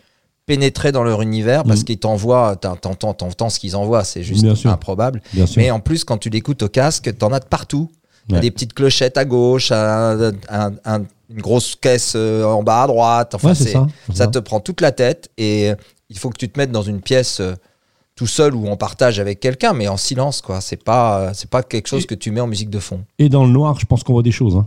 pénétrer 0.47 0.93
dans 0.93 1.03
leur 1.03 1.23
univers 1.23 1.65
parce 1.65 1.81
Mhm. 1.81 1.85
qu'ils 1.85 1.99
t'envoient, 1.99 2.57
t'en- 2.57 2.77
t'entends, 2.77 3.13
t'entends 3.15 3.51
ce 3.51 3.59
qu'ils 3.59 3.75
envoient, 3.77 4.05
c'est 4.05 4.23
juste 4.23 4.43
Bien 4.43 4.55
sûr. 4.55 4.71
improbable. 4.71 5.21
Bien 5.35 5.45
sûr. 5.47 5.61
Mais 5.61 5.71
en 5.73 5.81
plus, 5.81 6.05
quand 6.05 6.19
tu 6.19 6.31
l'écoutes 6.31 6.63
au 6.63 6.69
casque, 6.69 7.13
t'en 7.19 7.33
as 7.33 7.41
de 7.41 7.45
partout. 7.47 7.91
Ouais. 8.29 8.41
des 8.41 8.51
petites 8.51 8.73
clochettes 8.75 9.17
à 9.19 9.25
gauche, 9.25 9.71
un- 9.71 10.33
un- 10.49 10.73
un- 10.85 11.03
une 11.31 11.41
grosse 11.41 11.77
caisse 11.77 12.15
euh, 12.17 12.43
en 12.43 12.65
bas 12.65 12.83
à 12.83 12.87
droite. 12.89 13.37
Enfin, 13.37 13.51
Ouais, 13.51 13.55
c'est 13.55 13.69
ça. 13.71 13.87
ça 14.13 14.27
te 14.27 14.41
prend 14.41 14.59
toute 14.59 14.81
la 14.81 14.91
tête 14.91 15.31
et 15.39 15.71
euh, 15.71 15.77
il 16.11 16.19
faut 16.19 16.29
que 16.31 16.37
tu 16.37 16.49
te 16.49 16.59
mettes 16.59 16.73
dans 16.73 16.83
une 16.83 17.01
pièce 17.03 17.39
euh, 17.39 17.55
tout 18.17 18.27
seul 18.27 18.57
ou 18.57 18.67
en 18.67 18.77
partage 18.77 19.21
avec 19.21 19.39
quelqu'un, 19.39 19.75
mais 19.75 19.87
en 19.87 19.97
silence, 19.97 20.41
quoi. 20.41 20.61
C'est 20.61 20.83
pas, 20.83 21.35
c'est 21.35 21.49
pas 21.49 21.63
quelque 21.63 21.87
chose 21.87 22.03
Et- 22.03 22.07
que 22.07 22.17
tu 22.17 22.33
mets 22.33 22.41
en 22.41 22.49
musique 22.49 22.69
de 22.71 22.81
fond. 22.81 23.03
Et 23.21 23.29
dans 23.29 23.45
le 23.45 23.51
noir, 23.53 23.79
je 23.79 23.87
pense 23.87 24.03
qu'on 24.03 24.15
voit 24.15 24.25
des 24.25 24.33
choses. 24.33 24.57
Hein. 24.57 24.67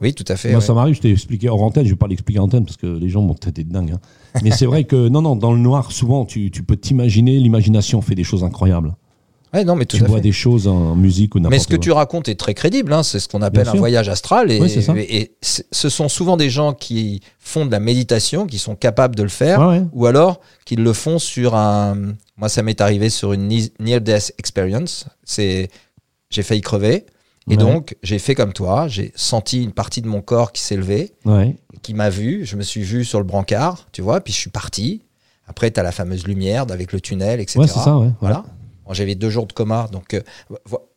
Oui, 0.00 0.14
tout 0.14 0.24
à 0.28 0.36
fait. 0.36 0.48
Moi, 0.52 0.60
ouais. 0.60 0.64
ça 0.64 0.72
m'arrive, 0.72 0.94
je 0.94 1.00
t'ai 1.02 1.10
expliqué 1.10 1.50
hors 1.50 1.62
antenne, 1.62 1.84
je 1.84 1.90
vais 1.90 1.96
pas 1.96 2.06
l'expliquer 2.06 2.38
en 2.40 2.44
antenne 2.44 2.64
parce 2.64 2.78
que 2.78 2.86
les 2.86 3.10
gens 3.10 3.26
traiter 3.34 3.62
de 3.64 3.72
dingue. 3.74 3.92
hein. 3.92 4.00
Mais 4.42 4.50
c'est 4.50 4.66
vrai 4.66 4.84
que, 4.84 5.08
non, 5.08 5.22
non, 5.22 5.36
dans 5.36 5.52
le 5.52 5.58
noir, 5.58 5.92
souvent, 5.92 6.24
tu, 6.24 6.50
tu 6.50 6.62
peux 6.62 6.76
t'imaginer, 6.76 7.38
l'imagination 7.38 8.00
fait 8.00 8.14
des 8.14 8.24
choses 8.24 8.44
incroyables. 8.44 8.94
Ouais, 9.54 9.64
non, 9.64 9.76
mais 9.76 9.86
tout 9.86 9.96
tu 9.96 10.04
vois 10.04 10.16
fait. 10.16 10.22
des 10.22 10.32
choses 10.32 10.66
en 10.66 10.96
musique 10.96 11.34
ou 11.34 11.38
n'importe 11.38 11.52
Mais 11.52 11.58
ce 11.58 11.68
que 11.68 11.76
tu 11.76 11.92
racontes 11.92 12.28
est 12.28 12.34
très 12.34 12.52
crédible, 12.52 12.92
hein, 12.92 13.02
c'est 13.02 13.20
ce 13.20 13.28
qu'on 13.28 13.42
appelle 13.42 13.62
Bien 13.62 13.70
un 13.70 13.74
sûr. 13.74 13.78
voyage 13.78 14.08
astral. 14.08 14.50
Et, 14.50 15.32
ce 15.40 15.88
sont 15.88 16.08
souvent 16.08 16.36
des 16.36 16.50
gens 16.50 16.74
qui 16.74 17.20
font 17.38 17.64
de 17.64 17.70
la 17.70 17.80
méditation, 17.80 18.46
qui 18.46 18.58
sont 18.58 18.74
capables 18.74 19.14
de 19.14 19.22
le 19.22 19.28
faire, 19.28 19.60
ouais. 19.60 19.82
ou 19.92 20.06
alors 20.06 20.40
qu'ils 20.64 20.82
le 20.82 20.92
font 20.92 21.18
sur 21.18 21.54
un. 21.54 21.96
Moi, 22.36 22.48
ça 22.48 22.62
m'est 22.62 22.80
arrivé 22.80 23.08
sur 23.08 23.32
une 23.32 23.48
near-death 23.80 24.34
experience. 24.38 25.06
C'est, 25.24 25.70
j'ai 26.28 26.42
failli 26.42 26.60
crever, 26.60 27.06
et 27.48 27.52
Ouais. 27.52 27.56
donc 27.56 27.96
j'ai 28.02 28.18
fait 28.18 28.34
comme 28.34 28.52
toi. 28.52 28.88
J'ai 28.88 29.12
senti 29.14 29.62
une 29.62 29.72
partie 29.72 30.02
de 30.02 30.08
mon 30.08 30.20
corps 30.22 30.52
qui 30.52 30.60
s'est 30.62 30.76
levée, 30.76 31.12
Ouais. 31.24 31.56
qui 31.82 31.94
m'a 31.94 32.10
vu. 32.10 32.44
Je 32.44 32.56
me 32.56 32.62
suis 32.62 32.82
vu 32.82 33.04
sur 33.04 33.18
le 33.18 33.24
brancard, 33.24 33.86
tu 33.92 34.02
vois, 34.02 34.20
puis 34.20 34.32
je 34.32 34.38
suis 34.38 34.50
parti. 34.50 35.02
Après, 35.48 35.70
tu 35.70 35.78
as 35.78 35.82
la 35.84 35.92
fameuse 35.92 36.26
lumière 36.26 36.66
avec 36.70 36.92
le 36.92 37.00
tunnel, 37.00 37.40
etc. 37.40 37.60
Ouais, 37.60 37.66
c'est 37.68 37.78
ça, 37.78 37.96
ouais. 37.98 38.10
Voilà. 38.20 38.44
J'avais 38.92 39.16
deux 39.16 39.30
jours 39.30 39.46
de 39.46 39.52
coma, 39.52 39.88
donc 39.90 40.14
euh, 40.14 40.20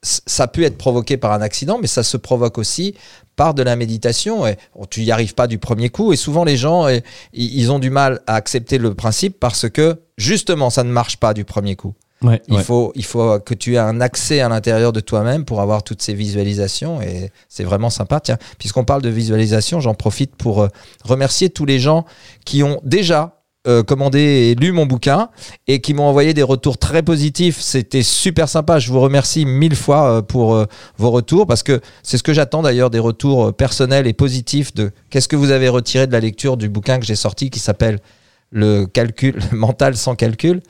ça 0.03 0.43
a 0.43 0.47
pu 0.47 0.63
être 0.63 0.77
provoqué 0.77 1.17
par 1.17 1.31
un 1.33 1.41
accident, 1.41 1.79
mais 1.81 1.87
ça 1.87 2.03
se 2.03 2.17
provoque 2.17 2.59
aussi 2.59 2.93
par 3.35 3.55
de 3.55 3.63
la 3.63 3.75
méditation. 3.75 4.45
Et, 4.45 4.57
bon, 4.75 4.85
tu 4.85 5.01
n'y 5.01 5.11
arrives 5.11 5.33
pas 5.33 5.47
du 5.47 5.57
premier 5.57 5.89
coup, 5.89 6.13
et 6.13 6.15
souvent 6.15 6.43
les 6.43 6.55
gens, 6.55 6.85
ils 7.33 7.71
ont 7.71 7.79
du 7.79 7.89
mal 7.89 8.21
à 8.27 8.35
accepter 8.35 8.77
le 8.77 8.93
principe 8.93 9.39
parce 9.39 9.67
que 9.69 10.01
justement, 10.17 10.69
ça 10.69 10.83
ne 10.83 10.91
marche 10.91 11.17
pas 11.17 11.33
du 11.33 11.45
premier 11.45 11.75
coup. 11.75 11.95
Ouais, 12.21 12.41
Il, 12.47 12.55
ouais. 12.55 12.63
faut, 12.63 12.91
il 12.95 13.05
faut 13.05 13.39
que 13.39 13.53
tu 13.53 13.75
aies 13.75 13.79
un 13.79 14.01
accès 14.01 14.41
à 14.41 14.49
l'intérieur 14.49 14.91
de 14.91 14.99
toi-même 14.99 15.45
pour 15.45 15.61
avoir 15.61 15.83
toutes 15.83 16.01
ces 16.01 16.13
visualisations 16.13 17.01
et 17.01 17.31
c'est 17.47 17.63
vraiment 17.63 17.89
sympa. 17.89 18.19
Tiens, 18.19 18.37
puisqu'on 18.57 18.83
parle 18.83 19.01
de 19.01 19.09
visualisation, 19.09 19.79
j'en 19.79 19.93
profite 19.93 20.35
pour 20.35 20.63
euh, 20.63 20.67
remercier 21.05 21.49
tous 21.49 21.65
les 21.65 21.79
gens 21.79 22.05
qui 22.45 22.61
ont 22.61 22.81
déjà 22.83 23.39
euh, 23.67 23.83
commandé 23.83 24.19
et 24.19 24.55
lu 24.55 24.71
mon 24.71 24.85
bouquin 24.85 25.27
et 25.67 25.81
qui 25.81 25.93
m'ont 25.93 26.05
envoyé 26.05 26.33
des 26.33 26.43
retours 26.43 26.77
très 26.77 27.03
positifs. 27.03 27.59
C'était 27.59 28.03
super 28.03 28.47
sympa. 28.47 28.79
Je 28.79 28.89
vous 28.89 29.01
remercie 29.01 29.45
mille 29.45 29.75
fois 29.75 30.09
euh, 30.09 30.21
pour 30.21 30.55
euh, 30.55 30.65
vos 30.97 31.11
retours 31.11 31.45
parce 31.45 31.61
que 31.61 31.81
c'est 32.01 32.17
ce 32.17 32.23
que 32.23 32.33
j'attends 32.33 32.61
d'ailleurs 32.61 32.89
des 32.89 32.99
retours 32.99 33.53
personnels 33.53 34.07
et 34.07 34.13
positifs 34.13 34.73
de 34.73 34.91
qu'est-ce 35.09 35.27
que 35.27 35.35
vous 35.35 35.51
avez 35.51 35.67
retiré 35.67 36.07
de 36.07 36.13
la 36.13 36.21
lecture 36.21 36.55
du 36.55 36.69
bouquin 36.69 36.99
que 36.99 37.05
j'ai 37.05 37.15
sorti 37.15 37.49
qui 37.49 37.59
s'appelle 37.59 37.99
le 38.51 38.85
calcul 38.85 39.39
le 39.51 39.57
mental 39.57 39.95
sans 39.95 40.15
calcul 40.15 40.61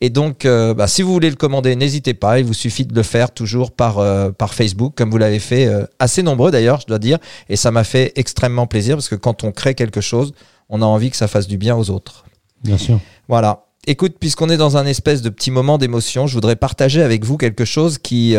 et 0.00 0.10
donc, 0.10 0.44
euh, 0.44 0.74
bah, 0.74 0.86
si 0.86 1.02
vous 1.02 1.12
voulez 1.12 1.30
le 1.30 1.36
commander, 1.36 1.76
n'hésitez 1.76 2.14
pas. 2.14 2.38
Il 2.38 2.44
vous 2.44 2.54
suffit 2.54 2.84
de 2.84 2.94
le 2.94 3.02
faire 3.02 3.32
toujours 3.32 3.72
par, 3.72 3.98
euh, 3.98 4.30
par 4.30 4.54
Facebook, 4.54 4.94
comme 4.96 5.10
vous 5.10 5.18
l'avez 5.18 5.38
fait. 5.38 5.66
euh, 5.66 5.84
assez 5.98 6.22
nombreux 6.22 6.50
d'ailleurs, 6.50 6.80
je 6.80 6.86
dois 6.86 6.98
dire. 6.98 7.18
Et 7.48 7.56
ça 7.56 7.70
m'a 7.70 7.84
fait 7.84 8.12
extrêmement 8.16 8.66
plaisir 8.66 8.96
parce 8.96 9.08
que 9.08 9.14
quand 9.14 9.44
on 9.44 9.52
crée 9.52 9.74
quelque 9.74 10.00
chose, 10.00 10.32
on 10.68 10.82
a 10.82 10.84
envie 10.84 11.10
que 11.10 11.16
ça 11.16 11.28
fasse 11.28 11.46
du 11.46 11.58
bien 11.58 11.76
aux 11.76 11.90
autres. 11.90 12.24
Bien 12.62 12.78
sûr. 12.78 13.00
Voilà. 13.28 13.64
Écoute, 13.86 14.16
puisqu'on 14.20 14.50
est 14.50 14.56
dans 14.56 14.76
un 14.76 14.86
espèce 14.86 15.22
de 15.22 15.30
petit 15.30 15.50
moment 15.50 15.78
d'émotion, 15.78 16.26
je 16.26 16.34
voudrais 16.34 16.56
partager 16.56 17.02
avec 17.02 17.24
vous 17.24 17.36
quelque 17.36 17.64
chose 17.64 17.98
qui 17.98 18.36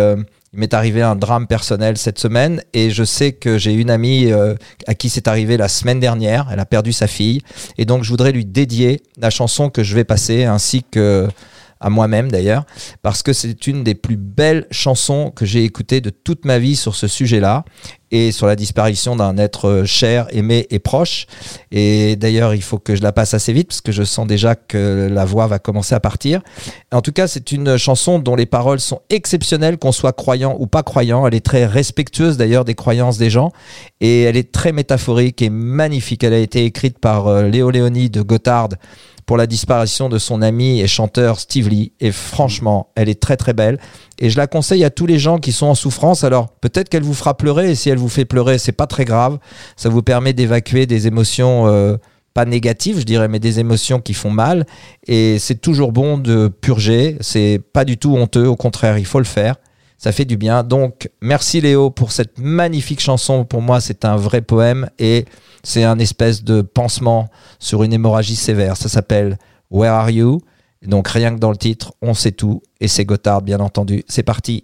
il 0.54 0.60
m'est 0.60 0.74
arrivé 0.74 1.02
un 1.02 1.16
drame 1.16 1.46
personnel 1.46 1.98
cette 1.98 2.18
semaine 2.18 2.64
et 2.74 2.90
je 2.90 3.04
sais 3.04 3.34
que 3.34 3.58
j'ai 3.58 3.74
une 3.74 3.92
amie 3.92 4.32
euh, 4.32 4.56
à 4.88 4.96
qui 4.96 5.10
c'est 5.10 5.28
arrivé 5.28 5.58
la 5.58 5.68
semaine 5.68 6.00
dernière. 6.00 6.50
Elle 6.52 6.60
a 6.60 6.66
perdu 6.66 6.92
sa 6.92 7.06
fille 7.06 7.42
et 7.78 7.86
donc 7.86 8.04
je 8.04 8.10
voudrais 8.10 8.32
lui 8.32 8.46
dédier 8.46 9.02
la 9.18 9.30
chanson 9.30 9.70
que 9.70 9.84
je 9.84 9.94
vais 9.94 10.04
passer 10.04 10.46
ainsi 10.46 10.84
que 10.84 11.28
à 11.80 11.90
moi-même 11.90 12.32
d'ailleurs 12.32 12.66
parce 13.02 13.24
que 13.24 13.34
c'est 13.34 13.68
une 13.68 13.84
des 13.84 13.96
plus 13.96 14.18
belles 14.18 14.68
chansons 14.72 15.32
que 15.36 15.46
j'ai 15.46 15.64
écoutées 15.64 16.02
de 16.02 16.10
toute 16.10 16.46
ma 16.46 16.60
vie 16.60 16.76
sur 16.76 16.96
ce 16.96 17.08
sujet-là 17.08 17.66
et 18.12 18.32
sur 18.32 18.48
la 18.48 18.56
disparition 18.56 19.16
d'un 19.16 19.38
être 19.38 19.84
cher, 19.86 20.28
aimé 20.32 20.66
et 20.70 20.80
proche. 20.80 21.28
Et 21.72 22.16
d'ailleurs, 22.16 22.56
il 22.56 22.64
faut 22.64 22.80
que 22.80 22.96
je 22.96 23.02
la 23.02 23.12
passe 23.12 23.34
assez 23.34 23.54
vite 23.54 23.68
parce 23.68 23.82
que 23.82 23.92
je 23.92 24.04
sens 24.04 24.26
déjà 24.26 24.56
que 24.56 25.08
la 25.12 25.26
voix 25.26 25.48
va 25.48 25.60
commencer 25.60 25.94
à 25.94 26.00
partir. 26.00 26.42
En 26.92 27.02
tout 27.02 27.12
cas, 27.12 27.28
c'est 27.28 27.52
une 27.52 27.78
chanson 27.78 28.20
dont 28.20 28.36
les 28.36 28.46
paroles 28.46 28.80
sont 28.80 29.02
exceptionnelles, 29.10 29.78
qu'on 29.78 29.92
soit 29.92 30.14
croyant 30.14 30.56
ou 30.60 30.68
pas 30.68 30.84
croyant. 30.84 31.28
Elle 31.28 31.36
est 31.36 31.46
très 31.46 31.66
respectueuse 31.66 32.38
d'ailleurs 32.38 32.66
des 32.66 32.76
croyances 32.76 33.18
des 33.18 33.30
gens 33.30 33.52
et 34.02 34.24
elle 34.24 34.38
est 34.38 34.52
très 34.52 34.72
métaphorique 34.72 35.42
et 35.42 35.50
magnifique. 35.50 36.24
Elle 36.24 36.34
a 36.34 36.40
été 36.40 36.66
écrite 36.66 37.00
par 37.00 37.28
euh, 37.28 37.48
Léo 37.48 37.70
Léoni 37.70 38.10
de 38.10 38.22
Gotthard 38.22 38.70
pour 39.30 39.38
la 39.38 39.46
disparition 39.46 40.10
de 40.10 40.18
son 40.18 40.42
ami 40.42 40.82
et 40.82 40.88
chanteur 40.88 41.40
Steve 41.40 41.70
Lee. 41.70 41.92
Et 42.00 42.12
franchement, 42.12 42.90
elle 42.96 43.10
est 43.10 43.22
très 43.22 43.38
très 43.38 43.54
belle. 43.54 43.78
Et 44.18 44.32
je 44.32 44.38
la 44.38 44.48
conseille 44.48 44.84
à 44.84 44.90
tous 44.90 45.06
les 45.06 45.20
gens 45.20 45.38
qui 45.38 45.52
sont 45.52 45.68
en 45.68 45.76
souffrance. 45.76 46.24
Alors 46.24 46.50
peut-être 46.50 46.90
qu'elle 46.90 47.04
vous 47.04 47.14
fera 47.14 47.38
pleurer. 47.38 47.70
Et 47.70 47.76
si 47.76 47.92
elle 47.92 48.00
vous 48.00 48.10
fait 48.10 48.26
pleurer, 48.26 48.58
c'est 48.58 48.72
pas 48.72 48.88
très 48.88 49.06
grave. 49.06 49.38
Ça 49.76 49.88
vous 49.88 50.02
permet 50.02 50.34
d'évacuer 50.34 50.88
des 50.88 51.06
émotions 51.06 51.68
euh, 51.68 51.98
pas 52.34 52.46
négatives, 52.46 53.02
je 53.02 53.04
dirais, 53.04 53.28
mais 53.28 53.38
des 53.38 53.60
émotions 53.60 54.00
qui 54.00 54.16
font 54.16 54.32
mal. 54.32 54.66
Et 55.06 55.38
c'est 55.38 55.62
toujours 55.62 55.92
bon 55.92 56.18
de 56.18 56.48
purger. 56.48 57.16
C'est 57.22 57.62
pas 57.72 57.86
du 57.86 58.00
tout 58.00 58.16
honteux. 58.16 58.48
Au 58.48 58.56
contraire, 58.56 58.98
il 58.98 59.06
faut 59.06 59.20
le 59.20 59.26
faire. 59.26 59.58
Ça 60.00 60.14
fait 60.14 60.24
du 60.24 60.38
bien. 60.38 60.64
Donc, 60.64 61.10
merci 61.20 61.60
Léo 61.60 61.90
pour 61.90 62.14
cette 62.14 62.40
magnifique 62.40 63.02
chanson. 63.02 63.44
Pour 63.44 63.62
moi, 63.62 63.82
c'est 63.82 64.06
un 64.06 64.16
vrai 64.16 64.42
poème 64.42 64.90
et 64.98 65.26
c'est 65.62 65.84
un 65.84 66.00
espèce 66.00 66.42
de 66.46 66.62
pansement 66.62 67.28
sur 67.60 67.84
une 67.84 67.92
hémorragie 67.92 68.38
sévère. 68.38 68.78
Ça 68.78 68.88
s'appelle 68.88 69.38
Where 69.70 69.92
Are 69.92 70.10
You? 70.10 70.40
Donc, 70.82 71.10
rien 71.10 71.36
que 71.36 71.40
dans 71.40 71.52
le 71.52 71.58
titre, 71.58 71.92
on 72.02 72.14
sait 72.14 72.32
tout. 72.32 72.64
Et 72.80 72.88
c'est 72.88 73.04
Gotthard, 73.04 73.42
bien 73.42 73.60
entendu. 73.60 74.06
C'est 74.08 74.24
parti. 74.24 74.64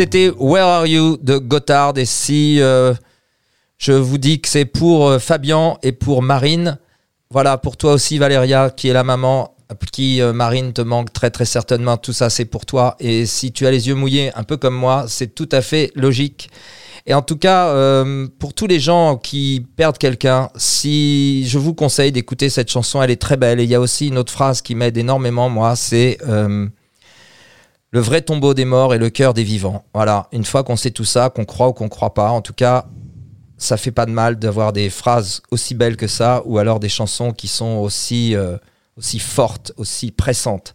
C'était 0.00 0.30
Where 0.30 0.64
Are 0.64 0.86
You 0.86 1.18
de 1.20 1.36
Gotthard. 1.36 1.98
Et 1.98 2.06
si 2.06 2.58
euh, 2.62 2.94
je 3.76 3.92
vous 3.92 4.16
dis 4.16 4.40
que 4.40 4.48
c'est 4.48 4.64
pour 4.64 5.06
euh, 5.06 5.18
Fabien 5.18 5.76
et 5.82 5.92
pour 5.92 6.22
Marine, 6.22 6.78
voilà, 7.30 7.58
pour 7.58 7.76
toi 7.76 7.92
aussi 7.92 8.16
Valéria, 8.16 8.70
qui 8.70 8.88
est 8.88 8.94
la 8.94 9.04
maman, 9.04 9.54
qui 9.92 10.22
euh, 10.22 10.32
Marine 10.32 10.72
te 10.72 10.80
manque 10.80 11.12
très 11.12 11.28
très 11.28 11.44
certainement, 11.44 11.98
tout 11.98 12.14
ça 12.14 12.30
c'est 12.30 12.46
pour 12.46 12.64
toi. 12.64 12.96
Et 12.98 13.26
si 13.26 13.52
tu 13.52 13.66
as 13.66 13.70
les 13.70 13.88
yeux 13.88 13.94
mouillés, 13.94 14.34
un 14.36 14.42
peu 14.42 14.56
comme 14.56 14.74
moi, 14.74 15.04
c'est 15.06 15.34
tout 15.34 15.50
à 15.52 15.60
fait 15.60 15.92
logique. 15.94 16.48
Et 17.04 17.12
en 17.12 17.20
tout 17.20 17.36
cas, 17.36 17.68
euh, 17.68 18.26
pour 18.38 18.54
tous 18.54 18.66
les 18.66 18.80
gens 18.80 19.18
qui 19.18 19.66
perdent 19.76 19.98
quelqu'un, 19.98 20.48
si 20.56 21.46
je 21.46 21.58
vous 21.58 21.74
conseille 21.74 22.10
d'écouter 22.10 22.48
cette 22.48 22.70
chanson, 22.70 23.02
elle 23.02 23.10
est 23.10 23.20
très 23.20 23.36
belle. 23.36 23.60
Et 23.60 23.64
il 23.64 23.70
y 23.70 23.74
a 23.74 23.80
aussi 23.80 24.08
une 24.08 24.16
autre 24.16 24.32
phrase 24.32 24.62
qui 24.62 24.74
m'aide 24.74 24.96
énormément, 24.96 25.50
moi, 25.50 25.76
c'est 25.76 26.16
le 27.90 28.00
vrai 28.00 28.22
tombeau 28.22 28.54
des 28.54 28.64
morts 28.64 28.94
et 28.94 28.98
le 28.98 29.10
cœur 29.10 29.34
des 29.34 29.42
vivants. 29.42 29.84
Voilà, 29.94 30.28
une 30.32 30.44
fois 30.44 30.62
qu'on 30.62 30.76
sait 30.76 30.90
tout 30.90 31.04
ça, 31.04 31.30
qu'on 31.30 31.44
croit 31.44 31.68
ou 31.68 31.72
qu'on 31.72 31.88
croit 31.88 32.14
pas, 32.14 32.30
en 32.30 32.40
tout 32.40 32.52
cas, 32.52 32.86
ça 33.58 33.76
fait 33.76 33.90
pas 33.90 34.06
de 34.06 34.12
mal 34.12 34.38
d'avoir 34.38 34.72
des 34.72 34.90
phrases 34.90 35.42
aussi 35.50 35.74
belles 35.74 35.96
que 35.96 36.06
ça, 36.06 36.42
ou 36.46 36.58
alors 36.58 36.80
des 36.80 36.88
chansons 36.88 37.32
qui 37.32 37.48
sont 37.48 37.78
aussi, 37.78 38.34
euh, 38.36 38.56
aussi 38.96 39.18
fortes, 39.18 39.72
aussi 39.76 40.12
pressantes. 40.12 40.74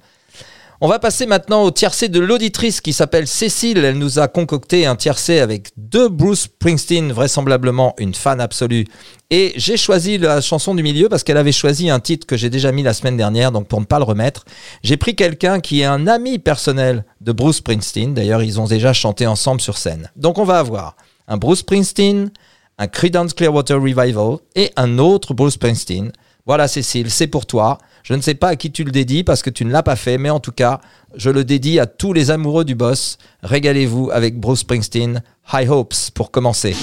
On 0.81 0.89
va 0.89 0.99
passer 0.99 1.26
maintenant 1.26 1.64
au 1.64 1.72
tiercé 1.72 2.10
de 2.10 2.19
l'auditrice 2.19 2.81
qui 2.81 2.91
s'appelle 2.91 3.27
Cécile. 3.27 3.77
Elle 3.77 3.97
nous 3.97 4.19
a 4.19 4.27
concocté 4.27 4.85
un 4.85 4.97
tiercé 4.97 5.39
avec 5.39 5.69
deux 5.77 6.10
Bruce 6.10 6.41
Springsteen, 6.41 7.14
vraisemblablement 7.14 7.95
une 7.97 8.14
fan 8.14 8.41
absolue. 8.41 8.85
Et 9.30 9.53
j'ai 9.56 9.77
choisi 9.77 10.18
la 10.18 10.41
chanson 10.41 10.76
du 10.76 10.84
milieu 10.84 11.07
parce 11.07 11.23
qu'elle 11.23 11.38
avait 11.38 11.53
choisi 11.53 11.89
un 11.89 12.02
titre 12.02 12.27
que 12.27 12.35
j'ai 12.35 12.49
déjà 12.49 12.73
mis 12.73 12.84
la 12.84 12.93
semaine 12.93 13.15
dernière, 13.15 13.53
donc 13.53 13.69
pour 13.69 13.80
ne 13.80 13.85
pas 13.85 13.99
le 13.99 14.03
remettre, 14.03 14.43
j'ai 14.84 14.97
pris 14.97 15.15
quelqu'un 15.15 15.61
qui 15.61 15.80
est 15.80 15.85
un 15.85 16.07
ami 16.07 16.39
personnel 16.39 17.06
de 17.22 17.31
Bruce 17.31 17.57
Springsteen. 17.57 18.14
D'ailleurs, 18.14 18.43
ils 18.43 18.60
ont 18.60 18.68
déjà 18.68 18.91
chanté 18.91 19.26
ensemble 19.26 19.61
sur 19.61 19.77
scène. 19.77 20.11
Donc 20.18 20.38
on 20.39 20.43
va 20.43 20.60
avoir 20.60 20.97
un 21.30 21.38
Bruce 21.38 21.60
Springsteen, 21.60 22.31
un 22.77 22.88
Creedence 22.88 23.34
Clearwater 23.34 23.81
Revival 23.81 24.39
et 24.56 24.73
un 24.76 24.97
autre 24.97 25.34
Bruce 25.34 25.53
Springsteen. 25.53 26.11
Voilà 26.45 26.68
Cécile, 26.68 27.10
c'est 27.10 27.27
pour 27.27 27.45
toi. 27.45 27.77
Je 28.06 28.14
ne 28.14 28.22
sais 28.22 28.36
pas 28.36 28.49
à 28.49 28.56
qui 28.56 28.72
tu 28.72 28.84
le 28.84 28.91
dédies 28.91 29.23
parce 29.23 29.41
que 29.41 29.49
tu 29.49 29.65
ne 29.65 29.72
l'as 29.72 29.82
pas 29.82 29.95
fait, 29.95 30.19
mais 30.19 30.30
en 30.30 30.40
tout 30.40 30.52
cas, 30.52 30.80
je 31.15 31.32
le 31.32 31.44
dédie 31.44 31.80
à 31.80 31.88
tous 31.88 32.14
les 32.14 32.30
amoureux 32.30 32.64
du 32.64 32.76
boss. 32.76 33.18
Régalez-vous 33.41 34.11
avec 34.14 34.40
Bruce 34.40 34.60
Springsteen, 34.60 35.23
High 35.52 35.72
Hopes 35.72 35.95
pour 36.14 36.30
commencer. 36.30 36.76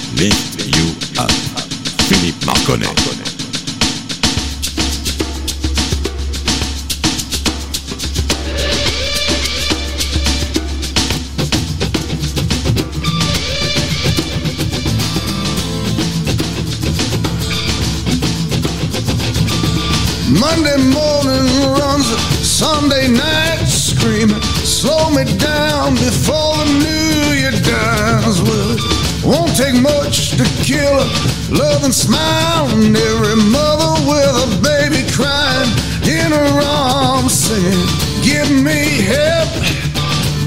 Monday 20.41 20.77
morning 20.79 21.45
runs, 21.77 22.07
Sunday 22.41 23.09
night 23.09 23.67
screaming. 23.67 24.41
Slow 24.65 25.11
me 25.11 25.25
down 25.37 25.95
before 25.95 26.57
the 26.57 26.69
new 26.81 27.37
year 27.37 27.51
dies. 27.51 28.41
Well, 28.41 28.71
it 28.73 29.25
won't 29.25 29.55
take 29.55 29.77
much 29.81 30.31
to 30.39 30.45
kill 30.65 30.95
a 31.01 31.09
loving 31.51 31.93
smile. 31.93 32.69
And 32.71 32.97
every 32.97 33.37
mother 33.51 33.93
with 34.09 34.35
a 34.47 34.49
baby 34.63 35.05
crying 35.13 35.69
in 36.09 36.33
her 36.33 36.61
arms 36.65 37.35
singing, 37.35 37.87
Give 38.25 38.51
me 38.51 39.03
help, 39.05 39.53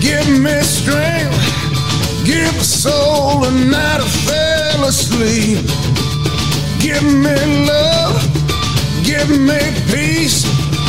give 0.02 0.28
me 0.28 0.62
strength, 0.62 1.38
give 2.26 2.56
a 2.56 2.64
soul 2.64 3.46
a 3.46 3.52
night 3.52 4.02
I 4.02 4.10
fell 4.26 4.86
asleep. 4.86 5.62
Give 6.80 7.04
me 7.04 7.66
love 7.68 8.05
give 9.18 9.40
me 9.40 9.60
peace. 9.92 10.44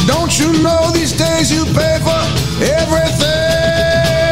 Don't 0.06 0.38
you 0.38 0.52
know 0.62 0.90
these 0.92 1.12
days 1.12 1.50
you 1.52 1.64
pay 1.74 1.98
for 2.02 2.22
everything? 2.62 4.25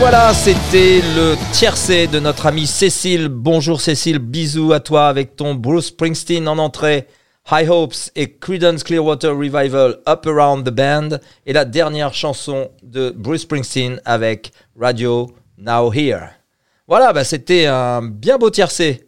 Voilà, 0.00 0.32
c'était 0.32 1.02
le 1.14 1.36
tiercé 1.52 2.06
de 2.06 2.20
notre 2.20 2.46
amie 2.46 2.66
Cécile. 2.66 3.28
Bonjour 3.28 3.82
Cécile, 3.82 4.18
bisous 4.18 4.72
à 4.72 4.80
toi 4.80 5.08
avec 5.08 5.36
ton 5.36 5.54
Bruce 5.54 5.88
Springsteen 5.88 6.48
en 6.48 6.56
entrée. 6.56 7.06
High 7.52 7.68
Hopes 7.68 8.10
et 8.16 8.32
Creedence 8.38 8.82
Clearwater 8.82 9.36
Revival 9.36 9.98
Up 10.08 10.26
Around 10.26 10.66
the 10.66 10.70
Band. 10.70 11.08
Et 11.44 11.52
la 11.52 11.66
dernière 11.66 12.14
chanson 12.14 12.70
de 12.82 13.12
Bruce 13.14 13.42
Springsteen 13.42 14.00
avec 14.06 14.52
Radio 14.74 15.30
Now 15.58 15.92
Here. 15.92 16.30
Voilà, 16.88 17.12
bah, 17.12 17.24
c'était 17.24 17.66
un 17.66 18.00
bien 18.00 18.38
beau 18.38 18.48
tiercé. 18.48 19.06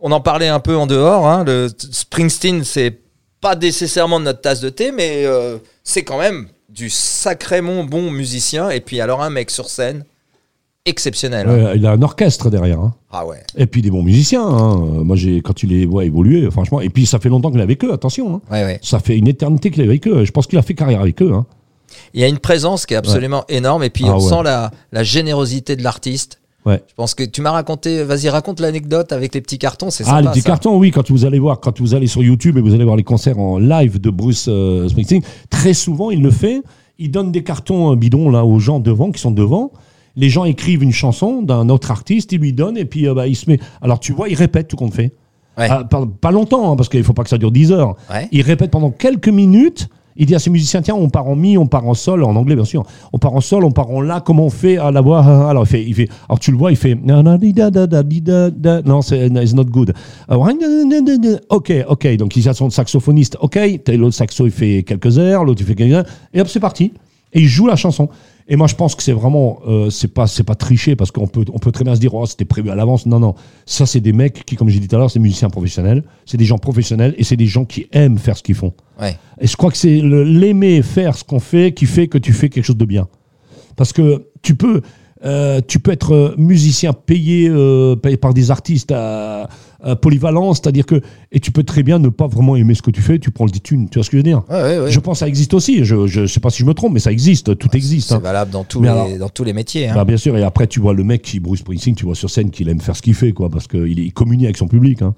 On 0.00 0.12
en 0.12 0.22
parlait 0.22 0.48
un 0.48 0.60
peu 0.60 0.74
en 0.74 0.86
dehors. 0.86 1.28
hein. 1.28 1.44
Le 1.44 1.68
Springsteen, 1.78 2.64
c'est 2.64 3.02
pas 3.42 3.54
nécessairement 3.54 4.18
notre 4.18 4.40
tasse 4.40 4.60
de 4.60 4.70
thé, 4.70 4.92
mais 4.92 5.26
euh, 5.26 5.58
c'est 5.84 6.04
quand 6.04 6.18
même 6.18 6.48
du 6.70 6.88
sacrément 6.88 7.84
bon 7.84 8.10
musicien. 8.10 8.70
Et 8.70 8.80
puis 8.80 8.98
alors 9.02 9.22
un 9.22 9.28
mec 9.28 9.50
sur 9.50 9.68
scène, 9.68 10.06
exceptionnel. 10.84 11.46
hein. 11.48 11.64
Ouais, 11.64 11.72
il 11.76 11.86
a 11.86 11.92
un 11.92 12.02
orchestre 12.02 12.50
derrière. 12.50 12.80
hein. 12.80 12.94
Ah 13.10 13.26
ouais. 13.26 13.42
Et 13.56 13.66
puis 13.66 13.82
des 13.82 13.90
bons 13.90 14.02
musiciens. 14.02 14.44
hein. 14.46 14.80
Euh, 14.82 15.04
Moi, 15.04 15.16
j'ai 15.16 15.40
quand 15.40 15.52
tu 15.52 15.66
les 15.66 15.86
vois 15.86 16.04
évoluer, 16.04 16.50
franchement. 16.50 16.80
Et 16.80 16.88
puis 16.88 17.06
ça 17.06 17.18
fait 17.18 17.28
longtemps 17.28 17.50
qu'il 17.50 17.60
est 17.60 17.64
avec 17.64 17.84
eux. 17.84 17.92
Attention. 17.92 18.34
hein. 18.36 18.40
Ouais, 18.50 18.64
ouais. 18.64 18.78
Ça 18.82 18.98
fait 18.98 19.16
une 19.16 19.28
éternité 19.28 19.70
qu'il 19.70 19.82
est 19.82 19.86
avec 19.86 20.06
eux. 20.08 20.24
Je 20.24 20.30
pense 20.32 20.46
qu'il 20.46 20.58
a 20.58 20.62
fait 20.62 20.74
carrière 20.74 21.00
avec 21.00 21.20
eux. 21.22 21.32
hein. 21.32 21.46
Il 22.14 22.20
y 22.20 22.24
a 22.24 22.28
une 22.28 22.38
présence 22.38 22.86
qui 22.86 22.94
est 22.94 22.96
absolument 22.96 23.44
énorme. 23.48 23.82
Et 23.84 23.90
puis 23.90 24.04
Ah 24.08 24.14
on 24.16 24.20
sent 24.20 24.42
la, 24.44 24.70
la 24.92 25.02
générosité 25.02 25.76
de 25.76 25.82
l'artiste. 25.82 26.38
Ouais. 26.64 26.80
Je 26.88 26.94
pense 26.94 27.14
que 27.14 27.24
tu 27.24 27.42
m'as 27.42 27.50
raconté, 27.50 28.04
vas-y, 28.04 28.28
raconte 28.28 28.60
l'anecdote 28.60 29.10
avec 29.12 29.34
les 29.34 29.40
petits 29.40 29.58
cartons, 29.58 29.90
c'est 29.90 30.04
Ah, 30.04 30.10
sympa. 30.10 30.20
les 30.22 30.28
petits 30.28 30.40
ça. 30.42 30.46
cartons, 30.50 30.78
oui, 30.78 30.92
quand 30.92 31.10
vous 31.10 31.24
allez 31.24 31.40
voir, 31.40 31.58
quand 31.58 31.80
vous 31.80 31.94
allez 31.94 32.06
sur 32.06 32.22
YouTube 32.22 32.56
et 32.56 32.60
vous 32.60 32.72
allez 32.72 32.84
voir 32.84 32.94
les 32.94 33.02
concerts 33.02 33.38
en 33.40 33.58
live 33.58 34.00
de 34.00 34.10
Bruce 34.10 34.46
euh, 34.48 34.88
Springsteen, 34.88 35.22
très 35.50 35.74
souvent, 35.74 36.12
il 36.12 36.22
le 36.22 36.30
fait. 36.30 36.62
Il 37.00 37.10
donne 37.10 37.32
des 37.32 37.42
cartons 37.42 37.90
euh, 37.92 37.96
bidons 37.96 38.30
là 38.30 38.44
aux 38.44 38.60
gens 38.60 38.78
devant, 38.78 39.10
qui 39.10 39.20
sont 39.20 39.32
devant. 39.32 39.72
Les 40.16 40.28
gens 40.28 40.44
écrivent 40.44 40.82
une 40.82 40.92
chanson 40.92 41.42
d'un 41.42 41.68
autre 41.68 41.90
artiste, 41.90 42.32
il 42.32 42.40
lui 42.40 42.52
donne 42.52 42.76
et 42.76 42.84
puis 42.84 43.08
euh, 43.08 43.14
bah, 43.14 43.26
il 43.26 43.36
se 43.36 43.48
met. 43.50 43.58
Alors 43.80 44.00
tu 44.00 44.12
vois, 44.12 44.28
il 44.28 44.34
répète 44.34 44.68
tout 44.68 44.76
compte 44.76 44.94
fait. 44.94 45.12
Ouais. 45.58 45.68
Ah, 45.70 45.84
pas, 45.84 46.06
pas 46.06 46.30
longtemps, 46.30 46.72
hein, 46.72 46.76
parce 46.76 46.88
qu'il 46.88 47.04
faut 47.04 47.12
pas 47.12 47.24
que 47.24 47.28
ça 47.28 47.38
dure 47.38 47.52
10 47.52 47.72
heures. 47.72 47.96
Ouais. 48.10 48.28
Il 48.32 48.42
répète 48.42 48.70
pendant 48.70 48.90
quelques 48.90 49.28
minutes. 49.28 49.88
Il 50.14 50.26
dit 50.26 50.34
à 50.34 50.38
ses 50.38 50.50
musiciens 50.50 50.82
tiens, 50.82 50.94
on 50.94 51.08
part 51.08 51.26
en 51.26 51.36
mi, 51.36 51.56
on 51.56 51.66
part 51.66 51.86
en 51.86 51.94
sol, 51.94 52.22
en 52.22 52.36
anglais 52.36 52.54
bien 52.54 52.66
sûr. 52.66 52.84
On 53.14 53.18
part 53.18 53.34
en 53.34 53.40
sol, 53.40 53.64
on 53.64 53.70
part 53.70 53.90
en 53.90 54.02
la. 54.02 54.20
Comment 54.20 54.44
on 54.44 54.50
fait 54.50 54.76
à 54.76 54.90
la 54.90 55.00
voix 55.00 55.24
ah, 55.24 55.48
Alors 55.48 55.64
il 55.64 55.68
fait, 55.68 55.82
il 55.82 55.94
fait. 55.94 56.08
Alors 56.28 56.38
tu 56.38 56.50
le 56.50 56.58
vois, 56.58 56.70
il 56.70 56.76
fait. 56.76 56.94
Non, 56.94 57.40
c'est 59.00 59.30
not 59.30 59.64
good. 59.64 59.94
Alors, 60.28 60.48
ok, 61.48 61.72
ok. 61.88 62.16
Donc 62.16 62.36
il 62.36 62.48
a 62.48 62.54
son 62.54 62.68
saxophoniste. 62.68 63.38
Ok. 63.40 63.58
L'autre 63.88 64.14
saxo, 64.14 64.46
il 64.46 64.52
fait 64.52 64.82
quelques 64.82 65.16
airs, 65.16 65.44
l'autre 65.44 65.62
il 65.62 65.66
fait 65.66 65.74
quelques 65.74 65.92
airs. 65.92 66.04
Et 66.34 66.40
hop, 66.40 66.48
c'est 66.48 66.60
parti. 66.60 66.92
Et 67.32 67.40
il 67.40 67.48
joue 67.48 67.66
la 67.66 67.76
chanson. 67.76 68.08
Et 68.48 68.56
moi, 68.56 68.66
je 68.66 68.74
pense 68.74 68.94
que 68.94 69.02
c'est 69.02 69.12
vraiment, 69.12 69.60
euh, 69.66 69.88
c'est 69.88 70.12
pas, 70.12 70.26
c'est 70.26 70.42
pas 70.42 70.54
tricher 70.54 70.96
parce 70.96 71.10
qu'on 71.10 71.26
peut, 71.26 71.44
on 71.52 71.58
peut 71.58 71.72
très 71.72 71.84
bien 71.84 71.94
se 71.94 72.00
dire, 72.00 72.12
oh, 72.14 72.26
c'était 72.26 72.44
prévu 72.44 72.70
à 72.70 72.74
l'avance. 72.74 73.06
Non, 73.06 73.18
non. 73.18 73.34
Ça, 73.66 73.86
c'est 73.86 74.00
des 74.00 74.12
mecs 74.12 74.44
qui, 74.44 74.56
comme 74.56 74.68
j'ai 74.68 74.80
dit 74.80 74.88
tout 74.88 74.96
à 74.96 74.98
l'heure, 74.98 75.10
c'est 75.10 75.18
des 75.18 75.22
musiciens 75.22 75.48
professionnels. 75.48 76.02
C'est 76.26 76.36
des 76.36 76.44
gens 76.44 76.58
professionnels 76.58 77.14
et 77.16 77.24
c'est 77.24 77.36
des 77.36 77.46
gens 77.46 77.64
qui 77.64 77.86
aiment 77.92 78.18
faire 78.18 78.36
ce 78.36 78.42
qu'ils 78.42 78.54
font. 78.54 78.72
Ouais. 79.00 79.16
Et 79.40 79.46
je 79.46 79.56
crois 79.56 79.70
que 79.70 79.76
c'est 79.76 80.00
l'aimer 80.00 80.82
faire 80.82 81.16
ce 81.16 81.24
qu'on 81.24 81.40
fait 81.40 81.72
qui 81.72 81.86
fait 81.86 82.08
que 82.08 82.18
tu 82.18 82.32
fais 82.32 82.48
quelque 82.48 82.64
chose 82.64 82.76
de 82.76 82.84
bien. 82.84 83.08
Parce 83.76 83.92
que 83.92 84.26
tu 84.42 84.54
peux, 84.54 84.82
euh, 85.24 85.60
tu 85.66 85.78
peux 85.78 85.92
être 85.92 86.34
musicien 86.36 86.92
payé, 86.92 87.48
euh, 87.48 87.94
payé 87.96 88.16
par 88.16 88.34
des 88.34 88.50
artistes 88.50 88.92
à, 88.92 89.48
à 89.82 89.96
polyvalent, 89.96 90.54
c'est-à-dire 90.54 90.86
que 90.86 91.00
et 91.32 91.40
tu 91.40 91.50
peux 91.50 91.62
très 91.64 91.82
bien 91.82 91.98
ne 91.98 92.08
pas 92.08 92.26
vraiment 92.26 92.56
aimer 92.56 92.74
ce 92.74 92.82
que 92.82 92.90
tu 92.90 93.02
fais, 93.02 93.18
tu 93.18 93.30
prends 93.30 93.46
le 93.46 93.50
thunes, 93.50 93.88
tu 93.88 93.98
vois 93.98 94.04
ce 94.04 94.10
que 94.10 94.16
je 94.16 94.18
veux 94.18 94.22
dire 94.22 94.42
Ouais, 94.48 94.62
ouais, 94.62 94.78
ouais. 94.80 94.90
Je 94.90 95.00
pense 95.00 95.16
que 95.16 95.20
ça 95.20 95.28
existe 95.28 95.54
aussi. 95.54 95.84
Je, 95.84 96.06
je 96.06 96.26
sais 96.26 96.40
pas 96.40 96.50
si 96.50 96.58
je 96.58 96.64
me 96.66 96.74
trompe, 96.74 96.92
mais 96.94 97.00
ça 97.00 97.12
existe, 97.12 97.58
tout 97.58 97.68
existe. 97.76 98.08
C'est 98.08 98.14
hein. 98.14 98.18
valable 98.20 98.50
dans 98.50 98.64
tous, 98.64 98.80
Mais 98.80 98.88
les, 98.88 98.92
alors- 98.94 99.18
dans 99.18 99.28
tous 99.28 99.44
les 99.44 99.52
métiers. 99.52 99.88
hein. 99.88 99.94
Bah, 99.94 100.04
bien 100.04 100.16
sûr, 100.16 100.36
et 100.36 100.42
après 100.44 100.66
tu 100.66 100.80
vois 100.80 100.94
le 100.94 101.04
mec 101.04 101.22
qui 101.22 101.40
Bruce 101.40 101.60
Springsteen, 101.60 101.94
tu 101.94 102.04
vois 102.04 102.14
sur 102.14 102.30
scène 102.30 102.50
qu'il 102.50 102.68
aime 102.68 102.80
faire 102.80 102.96
ce 102.96 103.02
qu'il 103.02 103.14
fait, 103.14 103.32
quoi, 103.32 103.48
parce 103.50 103.66
qu'il 103.66 103.98
il 103.98 104.12
communie 104.12 104.44
avec 104.44 104.56
son 104.56 104.68
public. 104.68 105.02
Hein. 105.02 105.14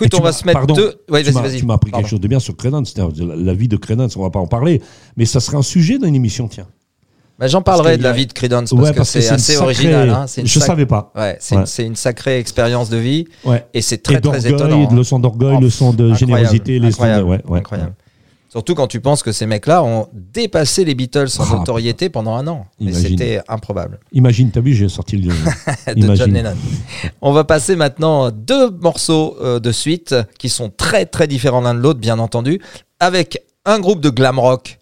Écoute, 0.00 0.14
on 0.14 0.22
va 0.22 0.30
se 0.32 0.46
mettre 0.46 0.58
pardon, 0.60 0.74
deux. 0.74 0.94
Ouais, 1.10 1.24
tu 1.24 1.32
m'as- 1.32 1.40
appris 1.74 1.90
Pardon. 1.90 2.02
quelque 2.04 2.08
chose 2.10 2.20
de 2.20 2.28
bien 2.28 2.38
sur 2.38 2.56
Credence, 2.56 2.92
c'est-à-dire 2.94 3.26
la, 3.26 3.34
la 3.34 3.54
vie 3.54 3.66
de 3.66 3.76
Credence, 3.76 4.16
on 4.16 4.22
va 4.22 4.30
pas 4.30 4.38
en 4.38 4.46
parler, 4.46 4.80
mais 5.16 5.24
ça 5.24 5.40
serait 5.40 5.56
un 5.56 5.62
sujet 5.62 5.98
d'une 5.98 6.14
émission, 6.14 6.46
tiens. 6.46 6.66
Bah, 7.38 7.46
J'en 7.46 7.62
parlerai 7.62 7.96
de 7.98 8.02
la 8.02 8.12
vie 8.12 8.26
de 8.26 8.32
Credence 8.32 8.70
parce 8.74 8.90
que 8.92 9.04
c'est 9.04 9.28
assez 9.28 9.52
sacrée- 9.52 9.64
original. 9.64 10.10
hein. 10.10 10.26
Une 10.36 10.46
Je 10.46 10.58
sac- 10.58 10.66
savais 10.66 10.86
pas. 10.86 11.12
Ouais, 11.14 11.36
c'est 11.40 11.56
Ouais. 11.56 11.86
une, 11.86 11.94
sacrée 11.96 12.38
expérience 12.38 12.88
de 12.90 12.96
vie 12.96 13.26
et 13.74 13.80
c'est 13.82 13.98
très 14.02 14.16
et 14.16 14.20
très 14.20 14.46
étonnant. 14.48 14.88
hein. 14.90 14.94
le 14.94 15.04
son 15.04 15.18
d'orgueil, 15.20 15.54
Oh, 15.58 15.60
le 15.60 15.70
son 15.70 15.92
de 15.92 16.14
générosité, 16.14 16.72
les 16.74 16.80
de- 16.80 16.86
incroyable, 16.86 17.40
incroyable. 17.52 17.94
Surtout 18.50 18.74
quand 18.74 18.86
tu 18.86 19.00
penses 19.00 19.22
que 19.22 19.30
ces 19.30 19.44
mecs-là 19.44 19.84
ont 19.84 20.08
dépassé 20.14 20.82
les 20.86 20.94
Beatles 20.94 21.28
en 21.38 21.44
Ah, 21.44 21.56
notoriété 21.58 22.08
pendant 22.08 22.34
un 22.34 22.46
an. 22.48 22.64
C'était 22.92 23.40
improbable. 23.46 24.00
Imagine, 24.12 24.50
t'as 24.50 24.60
vu, 24.62 24.72
j'ai 24.72 24.88
sorti 24.88 25.18
le. 25.18 25.30
de. 25.94 26.14
John 26.14 26.32
Lennon. 26.32 26.54
On 27.20 27.32
va 27.32 27.44
passer 27.44 27.76
maintenant 27.76 28.30
deux 28.30 28.70
morceaux 28.70 29.36
euh, 29.42 29.60
de 29.60 29.70
suite 29.70 30.14
qui 30.38 30.48
sont 30.48 30.72
très 30.74 31.04
très 31.04 31.26
différents 31.26 31.60
l'un 31.60 31.74
de 31.74 31.80
l'autre, 31.80 32.00
bien 32.00 32.18
entendu, 32.18 32.58
avec 33.00 33.44
un 33.66 33.80
groupe 33.80 34.00
de 34.00 34.08
glam 34.08 34.38
rock 34.38 34.77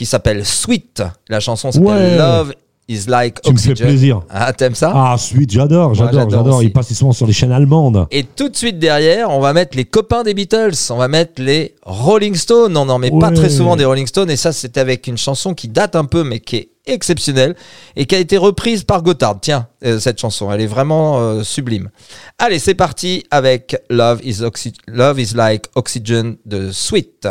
qui 0.00 0.06
s'appelle 0.06 0.46
Sweet. 0.46 1.02
La 1.28 1.40
chanson 1.40 1.70
s'appelle 1.70 1.86
Ouais. 1.86 2.16
Love 2.16 2.54
is 2.88 3.04
like 3.06 3.42
Tu 3.42 3.52
me 3.52 3.58
fais 3.58 3.72
oxygen. 3.72 3.86
plaisir. 3.86 4.20
Ah, 4.30 4.50
t'aimes 4.54 4.74
ça? 4.74 4.90
Ah, 4.94 5.14
suite, 5.18 5.50
j'adore, 5.52 5.92
j'adore, 5.92 6.12
j'adore 6.22 6.30
j'adore. 6.30 6.56
aussi. 6.56 6.66
Il 6.68 6.72
passe 6.72 6.90
souvent 6.94 7.12
sur 7.12 7.26
les 7.26 7.34
chaînes 7.34 7.52
allemandes. 7.52 8.06
Et 8.10 8.24
tout 8.24 8.48
de 8.48 8.56
suite 8.56 8.78
derrière, 8.78 9.28
on 9.28 9.40
va 9.40 9.52
mettre 9.52 9.76
les 9.76 9.84
copains 9.84 10.22
des 10.22 10.32
Beatles, 10.32 10.72
on 10.88 10.96
va 10.96 11.06
mettre 11.06 11.42
les 11.42 11.74
Rolling 11.84 12.34
Stones. 12.34 12.74
On 12.78 12.86
n'en 12.86 12.98
met 12.98 13.10
pas 13.10 13.30
très 13.30 13.50
souvent 13.50 13.76
des 13.76 13.84
Rolling 13.84 14.06
Stones, 14.06 14.30
et 14.30 14.36
ça, 14.36 14.52
c'était 14.54 14.80
avec 14.80 15.06
une 15.06 15.18
chanson 15.18 15.52
qui 15.52 15.68
date 15.68 15.96
un 15.96 16.06
peu, 16.06 16.24
mais 16.24 16.40
qui 16.40 16.56
est 16.56 16.68
exceptionnelle 16.86 17.56
et 17.94 18.06
qui 18.06 18.14
a 18.14 18.18
été 18.18 18.38
reprise 18.38 18.84
par 18.84 19.02
Gotthard. 19.02 19.36
Tiens, 19.42 19.66
euh, 19.84 20.00
cette 20.00 20.18
chanson, 20.18 20.50
elle 20.50 20.62
est 20.62 20.66
vraiment 20.66 21.20
euh, 21.20 21.42
sublime. 21.42 21.90
Allez, 22.38 22.58
c'est 22.58 22.74
parti 22.74 23.22
avec 23.30 23.76
Love 23.90 24.20
is, 24.24 24.40
Oxy- 24.42 24.72
Love 24.88 25.20
is 25.20 25.32
Like 25.34 25.66
Oxygen 25.74 26.36
de 26.46 26.70
Sweet. 26.72 27.28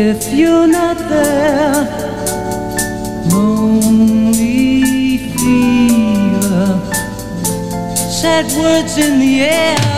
if 0.00 0.32
you're 0.32 0.66
not 0.66 0.96
there. 0.96 1.84
Lonely 3.30 5.18
fever, 5.36 6.80
sad 8.20 8.46
words 8.58 8.96
in 8.96 9.20
the 9.20 9.42
air. 9.42 9.89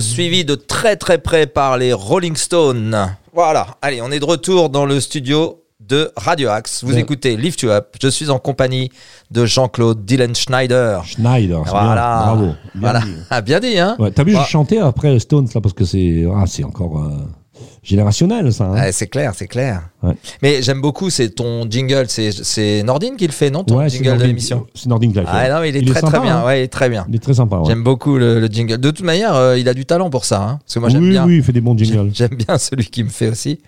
Suivi 0.00 0.44
de 0.44 0.54
très 0.54 0.96
très 0.96 1.18
près 1.18 1.46
par 1.46 1.78
les 1.78 1.92
Rolling 1.92 2.36
Stones. 2.36 2.96
Voilà, 3.32 3.66
allez, 3.82 4.00
on 4.02 4.10
est 4.10 4.20
de 4.20 4.24
retour 4.24 4.68
dans 4.70 4.84
le 4.84 5.00
studio 5.00 5.62
de 5.80 6.10
Radio 6.16 6.50
Axe. 6.50 6.84
Vous 6.84 6.92
Ouais. 6.94 7.00
écoutez 7.00 7.36
Lift 7.36 7.62
You 7.62 7.70
Up. 7.70 7.96
Je 8.02 8.08
suis 8.08 8.28
en 8.30 8.38
compagnie 8.38 8.90
de 9.30 9.46
Jean-Claude 9.46 10.04
Dylan 10.04 10.34
Schneider. 10.34 11.02
Schneider, 11.04 11.62
c'est 11.64 11.70
Voilà, 11.70 11.94
bien. 11.94 12.26
Bravo. 12.26 12.44
Bien 12.46 12.54
voilà. 12.74 13.00
dit. 13.00 13.14
Ah, 13.30 13.40
bien 13.40 13.60
dit, 13.60 13.78
hein 13.78 13.96
Ouais, 13.98 14.10
T'as 14.10 14.24
vu, 14.24 14.34
Ouais. 14.34 14.42
j'ai 14.42 14.50
chanté 14.50 14.78
après 14.78 15.18
Stones 15.18 15.48
là 15.54 15.60
parce 15.62 15.72
que 15.74 15.84
c'est 15.84 16.26
ah, 16.34 16.44
c'est 16.46 16.64
encore 16.64 16.98
euh, 16.98 17.10
générationnel 17.88 18.52
ça. 18.52 18.64
hein. 18.64 18.88
C'est 18.92 19.06
clair, 19.08 19.32
c'est 19.34 19.46
clair. 19.46 19.82
Ouais. 20.02 20.14
Mais 20.42 20.62
j'aime 20.62 20.80
beaucoup, 20.80 21.10
c'est 21.10 21.30
ton 21.30 21.68
jingle, 21.68 22.06
c'est 22.08 22.82
Nordine 22.84 23.16
qui 23.16 23.26
le 23.26 23.32
fait, 23.32 23.50
non 23.50 23.64
Ton 23.64 23.78
Ouais, 23.78 23.88
jingle 23.88 24.04
de 24.04 24.10
Nordin- 24.10 24.26
l'émission? 24.26 24.66
C'est 24.74 24.86
Nordin 24.88 25.08
qui 25.08 25.14
l'a 25.16 25.22
fait. 25.22 25.28
Ah 25.32 25.48
non, 25.54 25.60
mais 25.60 25.70
il 25.70 25.76
est 25.76 25.80
Il 25.80 25.88
est 25.88 25.90
très 25.92 26.00
sympa, 26.00 26.18
très 26.18 26.26
bien. 26.26 26.38
hein. 26.38 26.44
Ouais, 26.46 26.60
il 26.60 26.62
est 26.64 26.68
très 26.68 26.88
bien. 26.88 27.06
Il 27.08 27.16
est 27.16 27.18
très 27.18 27.34
sympa. 27.34 27.60
J'aime 27.66 27.82
beaucoup 27.82 28.16
le, 28.18 28.38
le 28.40 28.46
jingle. 28.46 28.78
De 28.78 28.90
toute 28.90 29.04
manière, 29.04 29.34
euh, 29.34 29.58
il 29.58 29.68
a 29.68 29.74
du 29.74 29.86
talent 29.86 30.10
pour 30.10 30.24
ça. 30.24 30.40
hein, 30.42 30.58
parce 30.64 30.74
que 30.74 30.78
moi, 30.80 30.88
j'aime 30.88 31.02
oui, 31.02 31.10
bien. 31.10 31.26
oui, 31.26 31.36
il 31.38 31.42
fait 31.42 31.52
des 31.52 31.60
bons 31.60 31.76
jingles. 31.76 32.10
J'aime 32.14 32.34
bien 32.46 32.58
celui 32.58 32.86
qui 32.86 33.02
me 33.04 33.08
fait 33.08 33.28
aussi. 33.28 33.58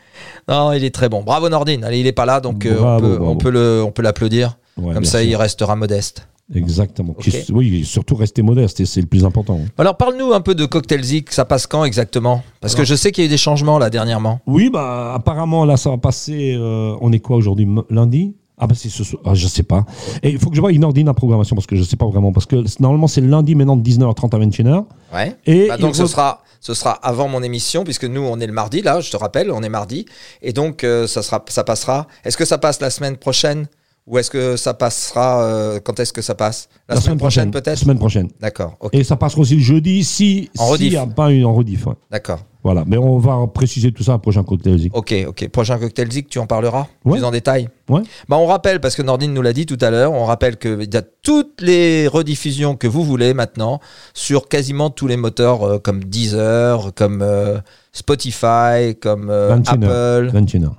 Non, 0.49 0.73
il 0.73 0.85
est 0.85 0.95
très 0.95 1.09
bon. 1.09 1.23
Bravo 1.23 1.49
Nordine. 1.49 1.83
Allez, 1.85 2.01
il 2.01 2.07
est 2.07 2.13
pas 2.13 2.27
là, 2.27 2.41
donc 2.41 2.67
euh, 2.67 2.77
on 2.79 2.83
Bravo, 2.83 3.19
on 3.21 3.37
peut 3.37 3.51
le, 3.51 3.83
on 3.85 3.91
peut 3.91 4.03
l'applaudir. 4.03 4.57
Comme 4.77 5.05
ça, 5.05 5.23
il 5.23 5.35
restera 5.37 5.77
modeste. 5.77 6.27
Exactement. 6.55 7.15
Oui, 7.53 7.85
surtout 7.85 8.15
rester 8.17 8.43
modeste 8.43 8.81
et 8.81 8.87
c'est 8.87 9.01
le 9.01 9.07
plus 9.07 9.25
important. 9.25 9.61
Alors, 9.79 9.97
parle-nous 9.97 10.33
un 10.33 10.41
peu 10.41 10.55
de 10.55 10.67
Cocktail 10.67 11.03
Zik. 11.05 11.33
Ça 11.33 11.45
passe 11.45 11.67
quand 11.67 11.85
exactement? 11.85 12.43
Parce 12.61 12.75
que 12.75 12.85
je 12.85 12.95
sais 12.95 13.13
qu'il 13.13 13.23
y 13.23 13.27
a 13.27 13.29
eu 13.29 13.31
des 13.31 13.37
changements 13.39 13.79
là 13.79 13.89
dernièrement. 13.91 14.41
Oui, 14.47 14.69
bah 14.71 15.13
apparemment 15.15 15.65
là 15.65 15.77
ça 15.77 15.91
va 15.91 15.99
passer. 15.99 16.55
euh, 16.57 16.97
on 17.01 17.13
est 17.13 17.21
quoi 17.21 17.37
aujourd'hui 17.37 17.69
Lundi? 17.89 18.35
Ah 18.63 18.67
bah 18.67 18.75
c'est 18.77 18.91
ce 18.91 19.05
soir. 19.05 19.23
Ah, 19.25 19.33
je 19.35 19.47
sais 19.47 19.63
pas. 19.63 19.87
Et 20.23 20.31
il 20.31 20.39
faut 20.39 20.51
que 20.51 20.57
je 20.57 20.61
vois 20.61 20.73
une 20.73 20.85
ordine 20.85 21.07
la 21.07 21.15
programmation 21.15 21.57
parce 21.57 21.67
que 21.67 21.77
je 21.77 21.83
sais 21.83 21.97
pas 21.97 22.07
vraiment 22.07 22.31
parce 22.33 22.45
que 22.47 22.57
normalement 22.83 23.07
c'est 23.07 23.23
le 23.23 23.29
lundi 23.29 23.55
maintenant 23.55 23.77
de 23.77 23.89
19h30 23.89 24.35
à 24.35 24.39
21h. 24.39 24.85
Ouais. 25.15 25.37
Et 25.47 25.69
Bah, 25.69 25.79
donc 25.79 25.97
ce 25.97 26.07
sera, 26.07 26.43
ce 26.61 26.75
sera 26.75 26.91
avant 26.91 27.27
mon 27.27 27.43
émission 27.43 27.85
puisque 27.85 28.05
nous 28.05 28.21
on 28.21 28.39
est 28.39 28.47
le 28.47 28.53
mardi 28.53 28.83
là. 28.83 29.01
Je 29.01 29.11
te 29.11 29.17
rappelle, 29.17 29.51
on 29.51 29.63
est 29.63 29.71
mardi. 29.71 30.05
Et 30.43 30.53
donc 30.53 30.85
euh, 30.85 31.07
ça 31.07 31.23
sera, 31.23 31.43
ça 31.49 31.65
passera. 31.65 32.07
Est-ce 32.25 32.37
que 32.37 32.45
ça 32.45 32.59
passe 32.59 32.81
la 32.83 32.91
semaine 32.91 33.17
prochaine? 33.17 33.67
Ou 34.07 34.19
est-ce 34.19 34.31
que 34.31 34.57
ça 34.57 34.75
passera 34.75 35.43
euh, 35.45 35.81
Quand 35.83 36.01
est-ce 36.01 36.13
que 36.13 36.23
ça 36.23 36.35
passe? 36.35 36.69
La, 36.89 37.01
semaine, 37.01 37.19
prochaine, 37.19 37.51
peut-être? 37.51 37.79
Semaine 37.79 37.99
prochaine. 37.99 38.29
D'accord. 38.41 38.77
Et 38.93 39.05
ça 39.05 39.17
passera 39.17 39.43
aussi 39.43 39.55
le 39.57 39.63
jeudi 39.63 40.03
si 40.05 40.51
En 40.59 40.67
rediff. 40.67 40.93
y 40.93 40.97
a 40.97 41.07
pas 41.07 41.31
une 41.31 41.45
en 41.45 41.55
rediff. 41.55 41.87
ouais. 41.87 41.95
D'accord. 42.11 42.41
Voilà. 42.63 42.85
Mais 42.87 42.99
on 42.99 43.19
va 43.19 43.47
préciser 43.47 43.91
tout 43.93 44.03
ça 44.03 44.17
au 44.17 44.19
prochain 44.19 44.43
cocktail. 44.43 44.79
Zik. 44.79 44.97
Ok, 44.97 45.15
ok. 45.29 45.49
Prochain 45.49 45.79
cocktail 45.79 46.11
Zik, 46.13 46.29
tu 46.29 46.39
en 46.39 46.47
parleras? 46.47 46.87
Ouais. 47.05 47.19
plus 47.19 47.25
en 47.25 47.31
détail? 47.31 47.69
Ouais. 47.89 48.03
Bah, 48.29 48.37
on 48.37 48.47
rappelle, 48.47 48.81
parce 48.81 48.95
que 48.97 49.03
Nordine 49.03 49.33
nous 49.33 49.43
l'a 49.43 49.53
dit 49.53 49.65
tout 49.65 49.79
à 49.81 49.91
l'heure, 49.91 50.13
on 50.13 50.25
rappelle 50.25 50.59
qu'il 50.59 50.89
y 50.93 50.97
a 50.97 51.03
toutes 51.23 51.61
les 51.63 52.07
rediffusions 52.07 52.77
que 52.77 52.87
vous 52.87 53.05
voulez 53.05 53.33
maintenant 53.33 53.81
sur 54.13 54.49
quasiment 54.49 54.91
tous 54.91 55.07
les 55.07 55.17
moteurs 55.17 55.63
euh, 55.63 55.79
comme 55.79 56.05
Deezer, 56.05 56.93
comme 56.95 57.23
euh, 57.23 57.59
Spotify, 57.93 58.97
comme 59.01 59.31
euh, 59.31 59.49
21 59.51 59.83
heures. 59.85 60.29
Apple. 60.29 60.39
21h. 60.39 60.71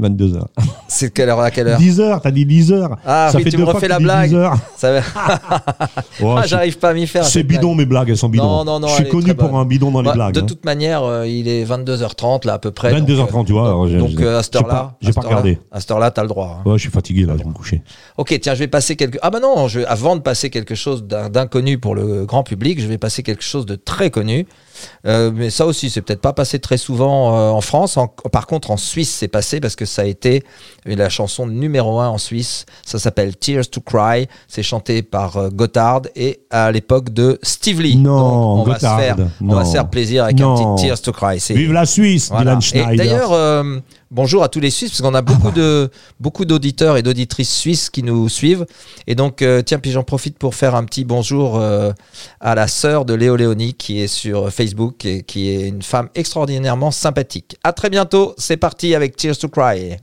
22h. 0.00 0.42
C'est 0.88 1.12
quelle 1.12 1.28
heure 1.28 1.40
à 1.40 1.50
quelle 1.50 1.68
heure? 1.68 1.80
10h, 1.80 2.20
t'as 2.22 2.30
dit 2.30 2.44
10h. 2.46 2.96
Ah 3.06 3.28
ça 3.30 3.38
oui, 3.38 3.44
fait 3.44 3.50
tu 3.50 3.56
deux 3.56 3.62
me 3.64 3.68
refais 3.68 3.88
la 3.88 3.98
blague. 3.98 4.32
10h. 4.32 4.54
Ça 4.76 5.00
Oh, 6.22 6.34
Ah, 6.38 6.46
J'arrive 6.46 6.78
pas 6.78 6.90
à 6.90 6.94
m'y 6.94 7.06
faire. 7.06 7.24
C'est 7.24 7.42
bidon 7.42 7.68
blague. 7.74 7.78
mes 7.78 7.86
blagues, 7.86 8.10
elles 8.10 8.16
sont 8.16 8.28
bidons. 8.28 8.44
Non, 8.44 8.64
non, 8.64 8.80
non, 8.80 8.88
Je 8.88 8.94
suis 8.94 9.08
connu 9.08 9.34
pour 9.34 9.56
un 9.58 9.64
bidon 9.64 9.90
dans 9.90 10.00
les 10.02 10.06
Bah, 10.08 10.14
blagues. 10.14 10.34
de 10.34 10.40
hein. 10.40 10.46
toute 10.46 10.64
manière, 10.64 11.02
euh, 11.04 11.26
il 11.26 11.48
est 11.48 11.64
22h30 11.64 12.46
là 12.46 12.54
à 12.54 12.58
peu 12.58 12.70
près. 12.70 12.92
22h30, 12.92 13.32
donc, 13.32 13.46
tu 13.46 13.52
vois, 13.52 13.70
Donc 13.98 14.20
euh, 14.20 14.38
à 14.38 14.42
cette 14.42 14.56
heure-là, 14.56 14.94
j'ai 15.00 15.12
pas 15.12 15.20
regardé. 15.22 15.58
À 15.70 15.80
cette 15.80 15.90
heure-là, 15.90 16.10
t'as 16.10 16.22
le 16.22 16.28
droit. 16.28 16.60
hein. 16.64 16.68
Ouais, 16.68 16.76
je 16.78 16.82
suis 16.82 16.90
fatigué 16.90 17.24
là, 17.26 17.34
je 17.36 17.42
vais 17.42 17.48
me 17.48 17.54
coucher. 17.54 17.82
Ok, 18.16 18.36
tiens, 18.40 18.54
je 18.54 18.60
vais 18.60 18.68
passer 18.68 18.96
quelque. 18.96 19.18
Ah 19.22 19.30
bah 19.30 19.40
non, 19.40 19.68
je... 19.68 19.80
avant 19.86 20.16
de 20.16 20.20
passer 20.20 20.50
quelque 20.50 20.74
chose 20.74 21.04
d'in- 21.04 21.28
d'inconnu 21.28 21.78
pour 21.78 21.94
le 21.94 22.24
grand 22.24 22.42
public, 22.42 22.80
je 22.80 22.86
vais 22.86 22.98
passer 22.98 23.22
quelque 23.22 23.44
chose 23.44 23.66
de 23.66 23.74
très 23.76 24.10
connu. 24.10 24.46
Euh, 25.06 25.30
mais 25.34 25.50
ça 25.50 25.66
aussi, 25.66 25.90
c'est 25.90 26.02
peut-être 26.02 26.20
pas 26.20 26.32
passé 26.32 26.58
très 26.58 26.76
souvent 26.76 27.36
euh, 27.36 27.50
en 27.50 27.60
France. 27.60 27.96
En- 27.96 28.08
Par 28.08 28.46
contre, 28.46 28.70
en 28.70 28.76
Suisse, 28.76 29.10
c'est 29.18 29.28
passé 29.28 29.60
parce 29.60 29.76
que 29.76 29.84
ça 29.84 30.02
a 30.02 30.04
été 30.04 30.42
la 30.86 31.08
chanson 31.08 31.46
numéro 31.46 32.00
un 32.00 32.08
en 32.08 32.18
Suisse. 32.18 32.66
Ça 32.84 32.98
s'appelle 32.98 33.36
Tears 33.36 33.68
to 33.70 33.80
Cry. 33.80 34.26
C'est 34.48 34.62
chanté 34.62 35.02
par 35.02 35.36
euh, 35.36 35.48
Gotthard 35.50 36.02
et 36.16 36.40
à 36.50 36.70
l'époque 36.72 37.10
de 37.10 37.38
Steve 37.42 37.80
Lee. 37.80 37.96
Non, 37.96 38.56
Donc, 38.56 38.66
on 38.66 38.70
va 38.70 38.78
se 38.78 38.84
Gotthard, 38.86 39.16
on 39.40 39.54
va 39.54 39.64
se 39.64 39.72
faire 39.72 39.88
plaisir 39.90 40.24
avec 40.24 40.38
Non. 40.38 40.72
un 40.72 40.74
petit 40.76 40.84
Tears 40.86 41.00
to 41.02 41.12
Cry. 41.12 41.38
Vive 41.50 41.72
la 41.72 41.86
Suisse, 41.86 42.28
voilà. 42.30 42.56
Dylan 42.56 42.58
Et 42.58 42.62
Schneider. 42.62 42.96
d'ailleurs, 42.96 43.64
bonjour 44.12 44.44
à 44.44 44.48
tous 44.48 44.60
les 44.60 44.70
Suisses, 44.70 44.90
parce 44.90 45.02
qu'on 45.02 45.14
a 45.14 45.22
beaucoup 45.22 45.50
de 45.54 45.90
beaucoup 46.20 46.44
d'auditeurs 46.44 46.96
et 46.96 47.02
d'auditrices 47.02 47.52
suisses 47.52 47.90
qui 47.90 48.02
nous 48.02 48.28
suivent. 48.28 48.66
Et 49.06 49.14
donc, 49.14 49.42
euh, 49.42 49.62
tiens, 49.62 49.78
puis 49.78 49.90
j'en 49.90 50.04
profite 50.04 50.38
pour 50.38 50.54
faire 50.54 50.76
un 50.76 50.84
petit 50.84 51.04
bonjour 51.04 51.58
euh, 51.58 51.92
à 52.40 52.54
la 52.54 52.68
sœur 52.68 53.04
de 53.04 53.14
Léo 53.14 53.36
Léoni 53.36 53.74
qui 53.74 54.00
est 54.00 54.06
sur 54.06 54.52
Facebook 54.52 55.04
et 55.04 55.22
qui 55.22 55.48
est 55.48 55.68
une 55.68 55.82
femme 55.82 56.08
extraordinairement 56.14 56.90
sympathique. 56.90 57.56
À 57.64 57.72
très 57.72 57.90
bientôt. 57.90 58.34
C'est 58.38 58.56
parti 58.56 58.94
avec 58.94 59.16
Tears 59.16 59.38
to 59.38 59.48
Cry. 59.48 59.96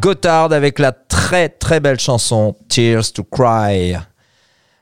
Gotthard 0.00 0.52
avec 0.52 0.78
la 0.78 0.92
très 0.92 1.48
très 1.48 1.80
belle 1.80 1.98
chanson 1.98 2.54
Tears 2.68 3.12
to 3.12 3.24
Cry. 3.24 3.94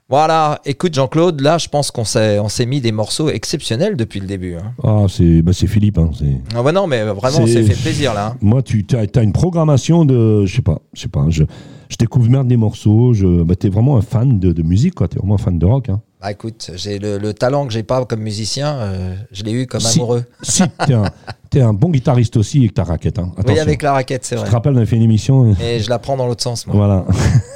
Voilà, 0.08 0.60
écoute 0.66 0.92
Jean-Claude, 0.94 1.40
là 1.40 1.56
je 1.56 1.68
pense 1.68 1.90
qu'on 1.90 2.04
s'est, 2.04 2.38
on 2.38 2.48
s'est 2.48 2.66
mis 2.66 2.80
des 2.80 2.92
morceaux 2.92 3.30
exceptionnels 3.30 3.96
depuis 3.96 4.20
le 4.20 4.26
début. 4.26 4.56
hein. 4.56 4.72
Ah, 4.82 5.06
c'est 5.08 5.40
bah, 5.40 5.52
c'est 5.54 5.66
Philippe. 5.66 5.98
hein, 5.98 6.10
c'est- 6.18 6.40
Ah 6.54 6.62
bah 6.62 6.72
non, 6.72 6.86
mais 6.86 7.02
vraiment, 7.04 7.38
on 7.40 7.46
s'est 7.46 7.62
fait 7.62 7.80
plaisir 7.80 8.12
là. 8.12 8.28
hein. 8.34 8.36
Moi, 8.42 8.62
tu 8.62 8.84
as, 8.92 9.22
une 9.22 9.32
programmation 9.32 10.04
de. 10.04 10.44
Je 10.44 10.54
sais 10.56 10.62
pas, 10.62 10.78
je 10.92 11.00
sais 11.02 11.08
pas. 11.08 11.24
Je, 11.30 11.44
je 11.88 11.96
découvre 11.96 12.28
merde 12.28 12.48
des 12.48 12.58
morceaux. 12.58 13.14
Je, 13.14 13.42
bah, 13.42 13.56
t'es 13.56 13.70
vraiment 13.70 13.96
un 13.96 14.02
fan 14.02 14.38
de, 14.38 14.52
de 14.52 14.62
musique, 14.62 14.94
quoi. 14.94 15.08
T'es 15.08 15.18
vraiment 15.18 15.36
un 15.36 15.38
fan 15.38 15.58
de 15.58 15.64
rock. 15.66 15.88
Hein. 15.88 16.02
Bah 16.24 16.30
écoute, 16.30 16.70
j'ai 16.74 16.98
le, 16.98 17.18
le 17.18 17.34
talent 17.34 17.66
que 17.66 17.72
j'ai 17.74 17.82
pas 17.82 18.02
comme 18.06 18.20
musicien, 18.20 18.76
euh, 18.78 19.14
je 19.30 19.42
l'ai 19.42 19.52
eu 19.52 19.66
comme 19.66 19.82
Si- 19.82 19.98
amoureux. 19.98 20.24
Si, 20.40 20.62
t'es 20.86 20.94
un, 20.94 21.04
t'es 21.50 21.60
un 21.60 21.74
bon 21.74 21.90
guitariste 21.90 22.38
aussi 22.38 22.60
avec 22.60 22.72
ta 22.72 22.82
raquette. 22.82 23.18
Hein. 23.18 23.30
Oui, 23.46 23.58
avec 23.58 23.82
la 23.82 23.92
raquette, 23.92 24.24
c'est 24.24 24.36
Je 24.36 24.40
vrai. 24.40 24.48
te 24.48 24.54
rappelle, 24.54 24.72
on 24.74 24.80
a 24.80 24.86
fait 24.86 24.96
une 24.96 25.02
émission. 25.02 25.54
Et 25.60 25.80
je 25.80 25.90
la 25.90 25.98
prends 25.98 26.16
dans 26.16 26.26
l'autre 26.26 26.42
sens, 26.42 26.66
moi. 26.66 26.76
Voilà. 26.76 27.04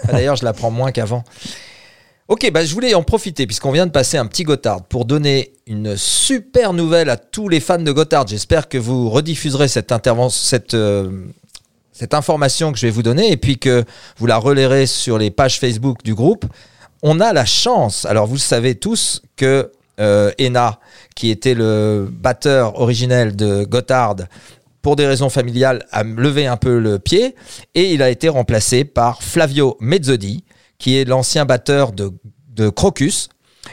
Ah, 0.08 0.12
D'ailleurs, 0.12 0.36
je 0.36 0.44
la 0.44 0.52
prends 0.52 0.70
moins 0.70 0.92
qu'avant. 0.92 1.24
Ok, 2.28 2.50
bah, 2.52 2.62
je 2.62 2.74
voulais 2.74 2.92
en 2.94 3.02
profiter 3.02 3.46
puisqu'on 3.46 3.72
vient 3.72 3.86
de 3.86 3.90
passer 3.90 4.18
un 4.18 4.26
petit 4.26 4.42
Gotthard 4.42 4.82
pour 4.82 5.06
donner 5.06 5.52
une 5.66 5.96
super 5.96 6.74
nouvelle 6.74 7.08
à 7.08 7.16
tous 7.16 7.48
les 7.48 7.60
fans 7.60 7.78
de 7.78 7.90
Gotthard. 7.90 8.26
J'espère 8.26 8.68
que 8.68 8.76
vous 8.76 9.08
rediffuserez 9.08 9.68
cette 9.68 9.92
intervention, 9.92 10.38
cette, 10.46 10.74
euh, 10.74 11.10
cette 11.92 12.12
information 12.12 12.70
que 12.72 12.78
je 12.78 12.86
vais 12.86 12.90
vous 12.92 13.02
donner 13.02 13.32
et 13.32 13.38
puis 13.38 13.56
que 13.58 13.82
vous 14.18 14.26
la 14.26 14.36
relayerez 14.36 14.84
sur 14.84 15.16
les 15.16 15.30
pages 15.30 15.58
Facebook 15.58 16.02
du 16.04 16.14
groupe. 16.14 16.44
On 17.02 17.20
a 17.20 17.32
la 17.32 17.44
chance, 17.44 18.04
alors 18.06 18.26
vous 18.26 18.34
le 18.34 18.40
savez 18.40 18.74
tous, 18.74 19.22
que 19.36 19.70
euh, 20.00 20.32
Ena, 20.38 20.80
qui 21.14 21.30
était 21.30 21.54
le 21.54 22.08
batteur 22.10 22.80
originel 22.80 23.36
de 23.36 23.64
Gotthard, 23.64 24.16
pour 24.82 24.96
des 24.96 25.06
raisons 25.06 25.30
familiales, 25.30 25.86
a 25.92 26.02
levé 26.02 26.46
un 26.46 26.56
peu 26.56 26.78
le 26.78 26.98
pied 26.98 27.34
et 27.74 27.92
il 27.92 28.02
a 28.02 28.10
été 28.10 28.28
remplacé 28.28 28.84
par 28.84 29.22
Flavio 29.22 29.76
Mezzodi, 29.80 30.44
qui 30.78 30.96
est 30.96 31.04
l'ancien 31.04 31.44
batteur 31.44 31.92
de, 31.92 32.12
de 32.48 32.68
Crocus. 32.68 33.28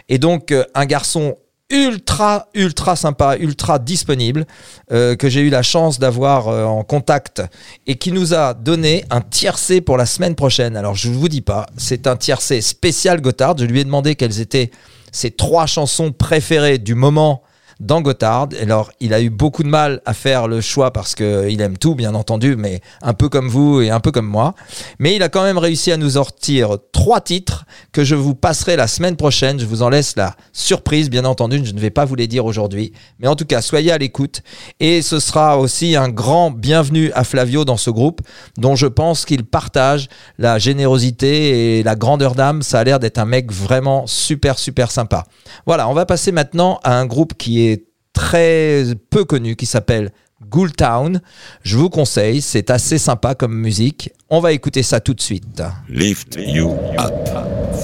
Et 0.10 0.18
donc, 0.18 0.52
euh, 0.52 0.64
un 0.74 0.86
garçon 0.86 1.38
ultra, 1.76 2.48
ultra 2.54 2.96
sympa, 2.96 3.38
ultra 3.38 3.80
disponible, 3.80 4.46
euh, 4.92 5.16
que 5.16 5.30
j'ai 5.30 5.42
eu 5.42 5.50
la 5.50 5.62
chance 5.62 6.00
d'avoir 6.00 6.48
euh, 6.48 6.64
en 6.64 6.84
contact 6.84 7.44
et 7.86 7.96
qui 7.96 8.12
nous 8.12 8.34
a 8.34 8.54
donné 8.54 9.04
un 9.10 9.22
tiercé 9.22 9.82
pour 9.82 9.98
la 9.98 10.06
semaine 10.06 10.36
prochaine. 10.36 10.78
Alors, 10.78 10.96
je 10.96 11.10
ne 11.10 11.16
vous 11.16 11.28
dis 11.28 11.42
pas, 11.42 11.66
c'est 11.78 12.08
un 12.08 12.16
tiercé 12.16 12.62
spécial 12.62 13.22
Gotthard. 13.22 13.58
Je 13.58 13.66
lui 13.66 13.82
ai 13.82 13.84
demandé 13.84 14.16
quelles 14.16 14.40
étaient 14.40 14.72
ses 15.12 15.32
trois 15.32 15.66
chansons 15.66 16.12
préférées 16.12 16.78
du 16.78 16.96
moment 16.96 17.42
dans 17.80 18.02
Gotthard. 18.02 18.50
Alors, 18.62 18.92
il 19.00 19.14
a 19.14 19.22
eu 19.22 19.30
beaucoup 19.30 19.64
de 19.64 19.68
mal 19.68 20.02
à 20.06 20.14
faire 20.14 20.48
le 20.48 20.62
choix 20.62 20.92
parce 20.92 21.16
qu'il 21.16 21.62
aime 21.62 21.78
tout, 21.78 21.96
bien 21.96 22.16
entendu, 22.16 22.56
mais 22.56 22.82
un 23.02 23.14
peu 23.14 23.30
comme 23.30 23.48
vous 23.48 23.82
et 23.82 23.90
un 23.90 24.00
peu 24.00 24.12
comme 24.12 24.28
moi. 24.28 24.56
Mais 25.00 25.16
il 25.16 25.24
a 25.24 25.30
quand 25.30 25.44
même 25.44 25.58
réussi 25.58 25.92
à 25.92 25.98
nous 25.98 26.12
sortir 26.12 26.78
trois 26.92 27.22
titres 27.22 27.66
que 27.92 28.04
je 28.04 28.16
vous 28.16 28.36
passerai 28.36 28.76
la 28.76 28.88
semaine 28.88 29.16
prochaine. 29.16 29.60
Je 29.60 29.66
vous 29.66 29.82
en 29.82 29.90
laisse 29.90 30.16
la 30.16 30.36
surprise, 30.54 31.10
bien 31.10 31.26
entendu. 31.26 31.62
Je 31.64 31.74
ne 31.74 31.80
vais 31.80 31.90
pas 31.90 32.06
vous 32.06 32.16
les 32.16 32.28
dire 32.28 32.46
aujourd'hui. 32.46 32.94
Mais 33.20 33.28
en 33.28 33.36
tout 33.36 33.46
cas, 33.46 33.62
soyez 33.62 33.92
à 33.92 33.98
l'écoute. 33.98 34.42
Et 34.80 35.02
ce 35.02 35.20
sera 35.20 35.58
aussi 35.58 35.96
un 35.96 36.10
grand 36.10 36.52
bienvenue 36.52 37.12
à 37.14 37.24
Flavio 37.24 37.66
dans 37.66 37.78
ce 37.78 37.90
groupe, 37.90 38.22
dont 38.58 38.76
je 38.76 38.88
pense 38.88 39.26
qu'il 39.26 39.44
partage 39.44 40.08
la 40.38 40.60
générosité 40.60 41.80
et 41.80 41.84
la 41.84 41.96
grandeur 41.96 42.36
d'âme. 42.36 42.62
Ça 42.62 42.80
a 42.80 42.84
l'air 42.84 43.00
d'être 43.00 43.18
un 43.18 43.26
mec 43.26 43.52
vraiment 43.52 44.08
super, 44.08 44.58
super 44.60 44.92
sympa. 44.92 45.26
Voilà, 45.66 45.90
on 45.90 45.94
va 45.94 46.06
passer 46.06 46.32
maintenant 46.32 46.80
à 46.84 46.98
un 46.98 47.06
groupe 47.06 47.34
qui 47.38 47.68
est 47.68 47.75
très 48.16 48.86
peu 49.12 49.26
connu, 49.26 49.56
qui 49.56 49.68
s'appelle 49.68 50.10
Ghoul 50.50 50.72
Town. 50.72 51.22
Je 51.62 51.78
vous 51.78 51.90
conseille, 51.90 52.42
c'est 52.42 52.72
assez 52.72 52.98
sympa 52.98 53.36
comme 53.36 53.54
musique. 53.54 54.12
On 54.30 54.40
va 54.40 54.54
écouter 54.54 54.82
ça 54.82 55.00
tout 55.00 55.14
de 55.14 55.22
suite. 55.22 55.62
Lift 55.88 56.38
you 56.40 56.74
up. 56.98 57.14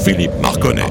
Philippe 0.03 0.34
Marconnet. 0.41 0.82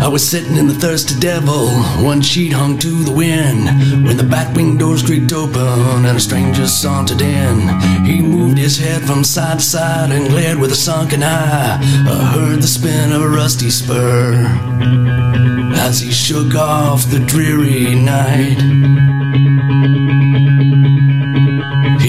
I 0.00 0.08
was 0.08 0.26
sitting 0.26 0.56
in 0.56 0.66
the 0.66 0.74
thirsty 0.74 1.18
devil, 1.18 1.68
one 2.02 2.20
sheet 2.20 2.52
hung 2.52 2.78
to 2.78 3.04
the 3.04 3.12
wind, 3.12 3.66
when 4.06 4.16
the 4.16 4.22
batwing 4.22 4.78
doors 4.78 5.02
creaked 5.02 5.32
open 5.32 6.04
and 6.04 6.16
a 6.16 6.20
stranger 6.20 6.66
sauntered 6.66 7.20
in. 7.20 7.68
He 8.04 8.20
moved 8.20 8.58
his 8.58 8.78
head 8.78 9.02
from 9.02 9.24
side 9.24 9.58
to 9.58 9.64
side 9.64 10.10
and 10.10 10.28
glared 10.28 10.58
with 10.58 10.72
a 10.72 10.76
sunken 10.76 11.22
eye. 11.22 11.78
I 11.80 12.32
heard 12.34 12.60
the 12.60 12.66
spin 12.66 13.12
of 13.12 13.22
a 13.22 13.28
rusty 13.28 13.70
spur 13.70 14.34
as 15.76 16.00
he 16.00 16.10
shook 16.10 16.54
off 16.54 17.10
the 17.10 17.20
dreary 17.20 17.94
night. 17.94 18.60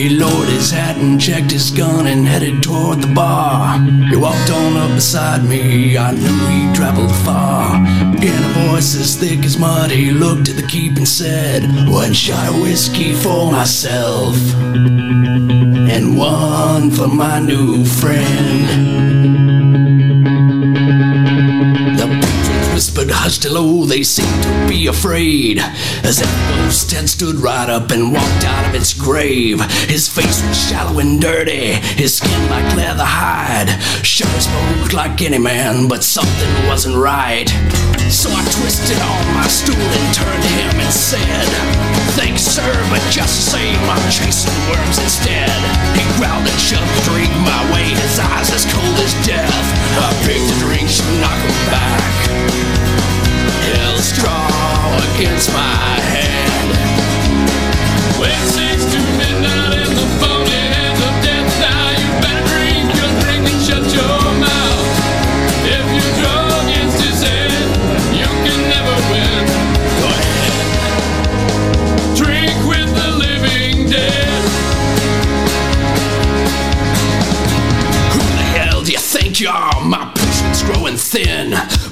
He 0.05 0.11
lowered 0.11 0.49
his 0.49 0.69
hat 0.69 0.97
and 0.97 1.19
checked 1.19 1.49
his 1.49 1.71
gun 1.71 2.05
and 2.05 2.27
headed 2.27 2.61
toward 2.61 3.01
the 3.01 3.11
bar. 3.15 3.79
He 4.11 4.15
walked 4.15 4.51
on 4.51 4.77
up 4.77 4.93
beside 4.93 5.43
me, 5.43 5.97
I 5.97 6.11
knew 6.11 6.47
he'd 6.47 6.75
traveled 6.75 7.11
far. 7.25 7.77
In 7.77 8.43
a 8.43 8.69
voice 8.69 8.93
as 8.95 9.15
thick 9.15 9.43
as 9.43 9.57
mud, 9.57 9.89
he 9.89 10.11
looked 10.11 10.47
at 10.47 10.57
the 10.57 10.67
keep 10.67 10.97
and 10.97 11.07
said, 11.07 11.63
One 11.89 12.13
shot 12.13 12.49
of 12.49 12.61
whiskey 12.61 13.13
for 13.15 13.51
myself, 13.51 14.35
and 14.53 16.15
one 16.15 16.91
for 16.91 17.07
my 17.07 17.39
new 17.39 17.83
friend. 17.83 19.14
Whispered 23.25 23.49
hushed 23.49 23.57
hello, 23.57 23.85
they 23.85 24.03
seemed 24.03 24.43
to 24.43 24.67
be 24.69 24.87
afraid. 24.87 25.57
As 26.05 26.21
that 26.21 26.29
ghost 26.49 26.91
had 26.91 27.09
stood 27.09 27.35
right 27.41 27.69
up 27.69 27.89
and 27.89 28.13
walked 28.13 28.45
out 28.45 28.69
of 28.69 28.75
its 28.75 28.93
grave. 28.93 29.59
His 29.89 30.07
face 30.07 30.45
was 30.45 30.57
shallow 30.69 30.99
and 30.99 31.19
dirty, 31.19 31.73
his 31.97 32.17
skin 32.17 32.49
like 32.49 32.69
leather 32.77 33.05
hide. 33.05 33.69
Sure 34.05 34.29
spoke 34.37 34.93
like 34.93 35.21
any 35.21 35.39
man, 35.39 35.87
but 35.87 36.03
something 36.03 36.53
wasn't 36.69 36.97
right. 36.97 37.49
So 38.13 38.29
I 38.29 38.45
twisted 38.61 39.01
on 39.01 39.23
my 39.33 39.47
stool 39.49 39.73
and 39.73 40.07
turned 40.13 40.43
to 40.45 40.51
him 40.61 40.75
and 40.77 40.93
said, 40.93 41.49
Thanks, 42.13 42.45
sir, 42.45 42.69
but 42.93 43.01
just 43.09 43.33
the 43.41 43.57
same, 43.57 43.81
I'm 43.89 44.05
chasing 44.13 44.53
worms 44.69 45.01
instead. 45.01 45.49
He 45.97 46.05
growled 46.21 46.45
and 46.45 46.61
shoved 46.61 46.85
the 46.93 47.03
drink 47.09 47.33
my 47.41 47.61
way, 47.73 47.89
his 47.89 48.21
eyes 48.21 48.53
as 48.53 48.69
cold 48.69 48.97
as 49.01 49.17
death. 49.25 49.65
I 49.97 50.13
picked 50.21 50.45
a 50.45 50.57
drink 50.61 50.85
to 50.85 51.05
knock 51.17 51.41
him 51.41 51.57
back. 51.73 53.04
Straw 53.97 54.47
against 55.15 55.51
my 55.51 55.99
hand. 56.13 56.35
To 58.75 58.99
midnight 59.17 59.73
in 59.73 59.91
the 59.95 60.07
phony 60.19 60.51
hands 60.51 60.99
of 60.99 61.13
death, 61.25 61.49
now 61.59 61.89
you 61.89 62.07
better 62.21 62.45
drink 62.53 62.85
your 62.93 63.11
drink 63.21 63.43
and 63.49 63.61
shut 63.65 63.85
your 63.91 64.21
mouth. 64.39 64.89
If 65.65 65.85
you 65.95 66.05
draw 66.21 66.45
against 66.63 66.99
you 68.13 68.29
can 68.45 68.59
never 68.69 68.95
win. 69.11 69.43
Go 69.99 70.07
ahead. 70.15 70.53
Drink 72.15 72.57
with 72.69 72.89
the 72.93 73.09
living 73.17 73.89
dead. 73.89 74.41
Who 78.13 78.19
the 78.19 78.45
hell 78.55 78.79
do 78.83 78.91
you 78.91 78.99
think 78.99 79.39
you 79.41 79.49
are? 79.49 79.81
My. 79.83 80.04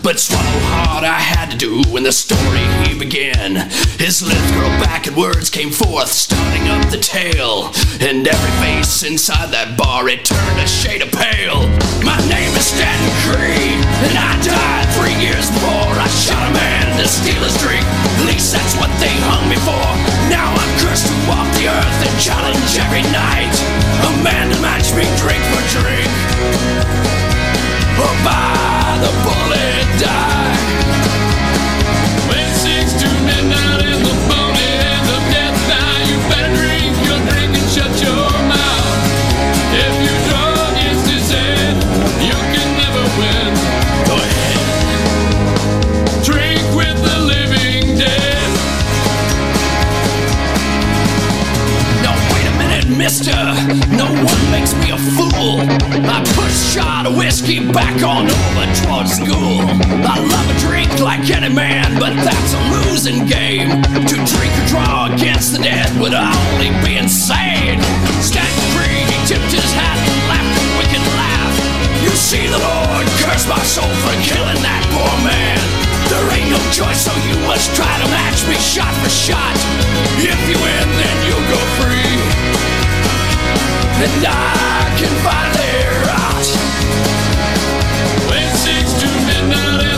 But 0.04 0.20
swallow 0.20 0.60
hard 0.68 1.08
I 1.08 1.16
had 1.16 1.48
to 1.52 1.58
do 1.58 1.80
when 1.88 2.04
the 2.04 2.12
story 2.12 2.68
he 2.84 2.92
began. 2.92 3.72
His 3.96 4.20
lips 4.20 4.52
grew 4.52 4.68
back 4.84 5.08
and 5.08 5.16
words 5.16 5.48
came 5.48 5.72
forth, 5.72 6.12
starting 6.12 6.68
up 6.68 6.92
the 6.92 7.00
tale. 7.00 7.72
And 8.04 8.28
every 8.28 8.54
face 8.60 9.08
inside 9.08 9.56
that 9.56 9.80
bar, 9.80 10.12
it 10.12 10.28
turned 10.28 10.60
a 10.60 10.68
shade 10.68 11.08
of 11.08 11.08
pale. 11.16 11.72
My 12.04 12.20
name 12.28 12.52
is 12.52 12.68
Stanton 12.68 13.16
Creed, 13.24 13.80
and 14.04 14.20
I 14.20 14.36
died 14.44 14.92
three 15.00 15.16
years 15.24 15.48
before 15.48 15.96
I 15.96 16.12
shot 16.12 16.44
a 16.44 16.52
man 16.52 17.00
to 17.00 17.08
steal 17.08 17.40
his 17.40 17.56
drink. 17.64 17.88
At 18.20 18.28
least 18.28 18.52
that's 18.52 18.76
what 18.76 18.92
they 19.00 19.16
hung 19.32 19.48
me 19.48 19.56
for. 19.64 19.88
Now 20.28 20.52
I'm 20.52 20.74
cursed 20.84 21.08
to 21.08 21.16
walk 21.32 21.48
the 21.56 21.72
earth 21.72 22.00
and 22.04 22.14
challenge 22.20 22.76
every 22.76 23.08
night. 23.16 23.56
A 24.04 24.12
man 24.20 24.52
to 24.52 24.60
match 24.60 24.92
me 25.00 25.08
drink 25.16 25.40
for 25.48 25.64
drink 25.80 26.12
or 28.04 28.14
by 28.26 29.00
the 29.00 29.12
bullet 29.24 29.73
shot 56.74 57.06
of 57.06 57.14
whiskey 57.14 57.62
back 57.70 58.02
on 58.02 58.26
over 58.26 58.66
towards 58.82 59.14
school. 59.14 59.62
I 60.10 60.18
love 60.18 60.48
a 60.50 60.58
drink 60.58 60.90
like 60.98 61.22
any 61.30 61.54
man, 61.54 61.94
but 62.02 62.18
that's 62.26 62.54
a 62.58 62.62
losing 62.74 63.30
game. 63.30 63.70
To 63.94 64.16
drink 64.26 64.54
or 64.58 64.66
draw 64.74 65.14
against 65.14 65.54
the 65.54 65.62
dead, 65.62 65.86
would 66.02 66.18
only 66.18 66.74
be 66.82 66.98
insane. 66.98 67.78
Stand 68.26 68.58
free, 68.74 69.06
he 69.06 69.18
tipped 69.30 69.54
his 69.54 69.70
hat 69.78 70.02
and 70.02 70.18
laughed 70.26 70.58
a 70.58 70.66
wicked 70.82 71.06
laugh. 71.14 71.54
You 72.02 72.10
see, 72.18 72.50
the 72.50 72.58
Lord 72.58 73.06
curse 73.22 73.46
my 73.46 73.62
soul 73.62 73.94
for 74.02 74.16
killing 74.26 74.58
that 74.66 74.82
poor 74.98 75.14
man. 75.22 75.62
There 76.10 76.26
ain't 76.34 76.50
no 76.50 76.62
choice, 76.74 77.06
so 77.06 77.14
you 77.30 77.38
must 77.46 77.70
try 77.78 77.94
to 78.02 78.08
match 78.10 78.42
me 78.50 78.58
shot 78.58 78.94
for 79.06 79.14
shot. 79.14 79.54
If 80.26 80.42
you 80.50 80.58
win, 80.58 80.88
then 80.98 81.16
you'll 81.30 81.48
go 81.54 81.62
free. 81.78 82.18
And 84.10 84.26
I 84.26 84.90
can 84.98 85.14
finally. 85.22 85.63
Late 88.30 88.52
six 88.58 88.92
to 89.00 89.08
midnight 89.26 89.93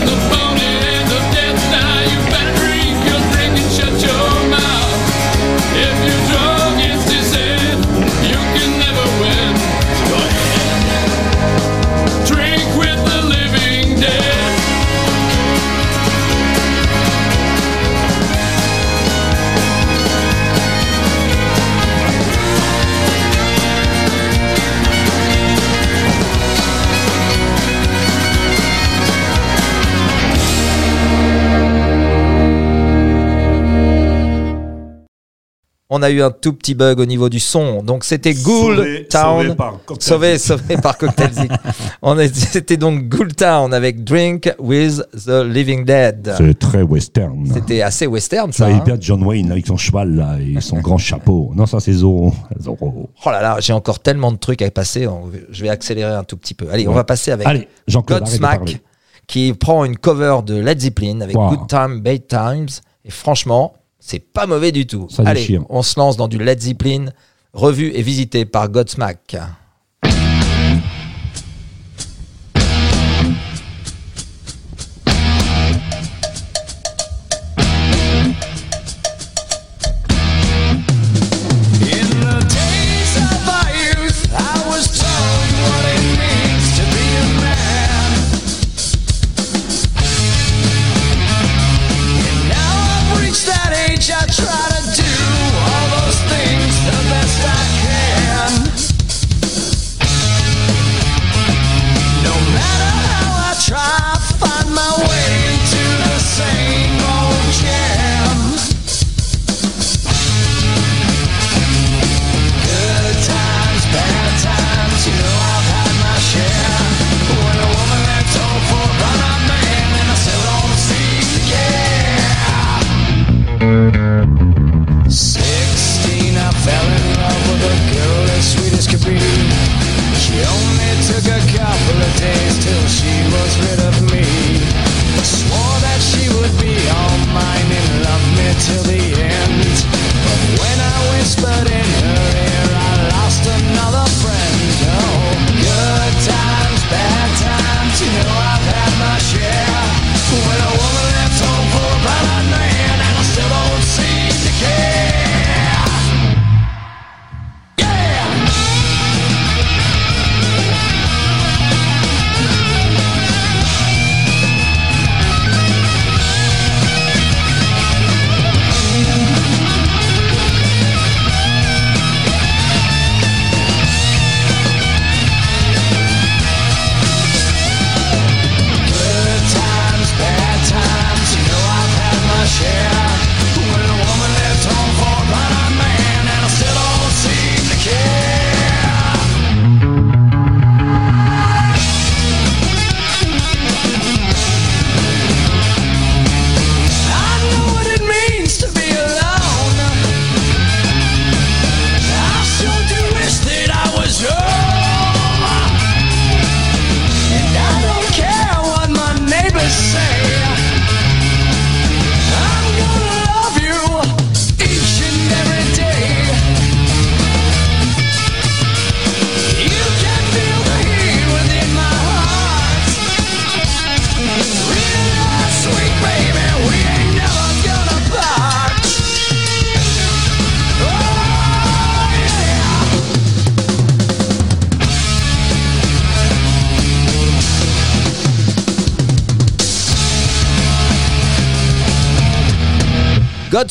On 35.97 36.01
a 36.01 36.09
eu 36.09 36.21
un 36.21 36.29
tout 36.31 36.51
petit 36.51 36.75
bug 36.75 36.99
au 36.99 37.05
niveau 37.05 37.29
du 37.29 37.39
son. 37.39 37.81
Donc 37.81 38.03
c'était 38.03 38.33
Ghoul 38.33 38.75
Sauvé- 38.77 39.07
Town. 39.07 39.41
sauvé 39.43 39.55
par 39.55 39.79
Cocktail 39.85 40.07
Sauvé, 40.13 40.37
sauvé 40.37 40.77
par 40.77 40.97
Cocktail 40.97 41.33
Zik. 41.33 41.51
On 42.01 42.19
est- 42.19 42.35
C'était 42.35 42.75
donc 42.75 43.07
Ghoul 43.07 43.33
Town 43.33 43.73
avec 43.73 44.03
Drink 44.03 44.53
with 44.59 45.01
the 45.25 45.43
Living 45.45 45.85
Dead. 45.85 46.33
C'est 46.37 46.59
très 46.59 46.81
western. 46.81 47.45
C'était 47.53 47.81
assez 47.81 48.07
western 48.07 48.51
ça. 48.51 48.65
voyais 48.65 48.79
hein. 48.79 48.83
bien 48.85 48.97
John 48.99 49.23
Wayne 49.23 49.51
avec 49.51 49.65
son 49.67 49.77
cheval 49.77 50.15
là 50.15 50.37
et 50.39 50.59
son 50.59 50.79
grand 50.81 50.97
chapeau. 50.97 51.51
Non, 51.55 51.65
ça 51.65 51.79
c'est 51.79 51.93
Zorro. 51.93 52.33
Zorro. 52.61 53.09
Oh 53.25 53.29
là 53.29 53.41
là, 53.41 53.57
j'ai 53.61 53.71
encore 53.73 53.99
tellement 53.99 54.31
de 54.33 54.37
trucs 54.37 54.61
à 54.61 54.69
passer. 54.69 55.07
Je 55.49 55.61
vais 55.63 55.69
accélérer 55.69 56.13
un 56.13 56.23
tout 56.25 56.35
petit 56.35 56.53
peu. 56.53 56.67
Allez, 56.71 56.87
on 56.87 56.93
va 56.93 57.05
passer 57.05 57.31
avec 57.31 57.47
Allez, 57.47 57.67
Godsmack 57.89 58.81
qui 59.27 59.53
prend 59.53 59.85
une 59.85 59.97
cover 59.97 60.39
de 60.45 60.55
Led 60.55 60.79
Zeppelin 60.79 61.21
avec 61.21 61.35
Wow. 61.35 61.49
Good 61.49 61.67
Time, 61.67 62.01
Bad 62.01 62.27
Times. 62.27 62.67
Et 63.05 63.11
franchement, 63.11 63.73
c'est 64.05 64.19
pas 64.19 64.45
mauvais 64.45 64.71
du 64.71 64.85
tout. 64.85 65.07
Ça 65.09 65.23
Allez, 65.25 65.39
déchire. 65.41 65.63
on 65.69 65.81
se 65.81 65.99
lance 65.99 66.15
dans 66.15 66.27
du 66.27 66.37
Led 66.37 66.59
Zeppelin, 66.61 67.07
revu 67.53 67.91
et 67.95 68.03
visité 68.03 68.45
par 68.45 68.69
Godsmack. 68.69 69.35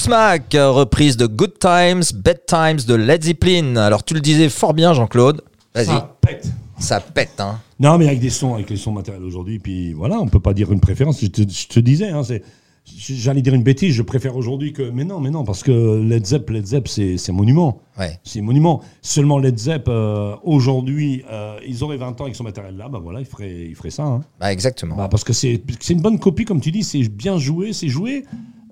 Godsmack, 0.09 0.55
reprise 0.55 1.17
de 1.17 1.27
Good 1.27 1.59
Times, 1.59 2.03
Bad 2.15 2.41
Times 2.47 2.87
de 2.87 2.95
Led 2.95 3.25
Zeppelin. 3.25 3.77
Alors 3.77 4.05
tu 4.05 4.13
le 4.13 4.21
disais 4.21 4.51
fort 4.51 4.75
bien, 4.75 4.93
Jean-Claude. 4.93 5.41
Vas-y, 5.75 5.87
Ça 5.87 6.17
pète. 6.21 6.47
ça 6.79 7.01
pète. 7.01 7.41
Hein. 7.41 7.59
Non, 7.81 7.97
mais 7.97 8.07
avec 8.09 8.21
des 8.21 8.29
sons, 8.29 8.53
avec 8.55 8.69
les 8.69 8.77
sons 8.77 8.93
matériels 8.93 9.25
aujourd'hui, 9.25 9.59
puis 9.61 9.95
voilà, 9.95 10.19
on 10.21 10.27
peut 10.29 10.41
pas 10.41 10.53
dire 10.53 10.71
une 10.73 10.81
préférence. 10.81 11.23
Je 11.23 11.29
te, 11.29 11.41
je 11.49 11.69
te 11.69 11.81
disais, 11.81 12.09
hein, 12.11 12.23
c'est, 12.23 12.43
j'allais 12.85 13.41
dire 13.41 13.55
une 13.55 13.63
bêtise, 13.63 13.95
je 13.95 14.03
préfère 14.03 14.37
aujourd'hui 14.37 14.75
que. 14.75 14.83
Mais 14.91 15.05
non, 15.05 15.21
mais 15.21 15.31
non, 15.31 15.43
parce 15.43 15.63
que 15.63 15.73
Led 16.03 16.27
Zepp, 16.27 16.51
Led 16.51 16.67
Zepp, 16.67 16.87
c'est, 16.87 17.17
c'est 17.17 17.33
monument. 17.33 17.81
Ouais. 17.99 18.21
C'est 18.25 18.43
monument. 18.43 18.83
Seulement 19.01 19.39
Led 19.39 19.59
Zepp, 19.59 19.85
euh, 19.89 20.37
aujourd'hui, 20.43 21.25
euh, 21.33 21.57
ils 21.67 21.83
auraient 21.83 21.97
20 21.97 22.21
ans 22.21 22.25
avec 22.25 22.37
son 22.37 22.45
matériel 22.45 22.77
là, 22.77 22.91
bah 22.91 23.01
voilà, 23.03 23.21
ils 23.21 23.27
feraient, 23.27 23.69
ils 23.71 23.75
feraient 23.75 23.89
ça. 23.89 24.03
hein. 24.05 24.21
Bah, 24.39 24.53
exactement. 24.53 24.97
Bah, 24.97 25.09
parce 25.11 25.25
que 25.25 25.33
c'est, 25.33 25.63
c'est 25.81 25.95
une 25.95 26.03
bonne 26.03 26.19
copie, 26.19 26.45
comme 26.45 26.61
tu 26.61 26.71
dis, 26.73 26.83
c'est 26.83 27.09
bien 27.09 27.39
joué, 27.39 27.73
c'est 27.73 27.89
joué. 27.89 28.25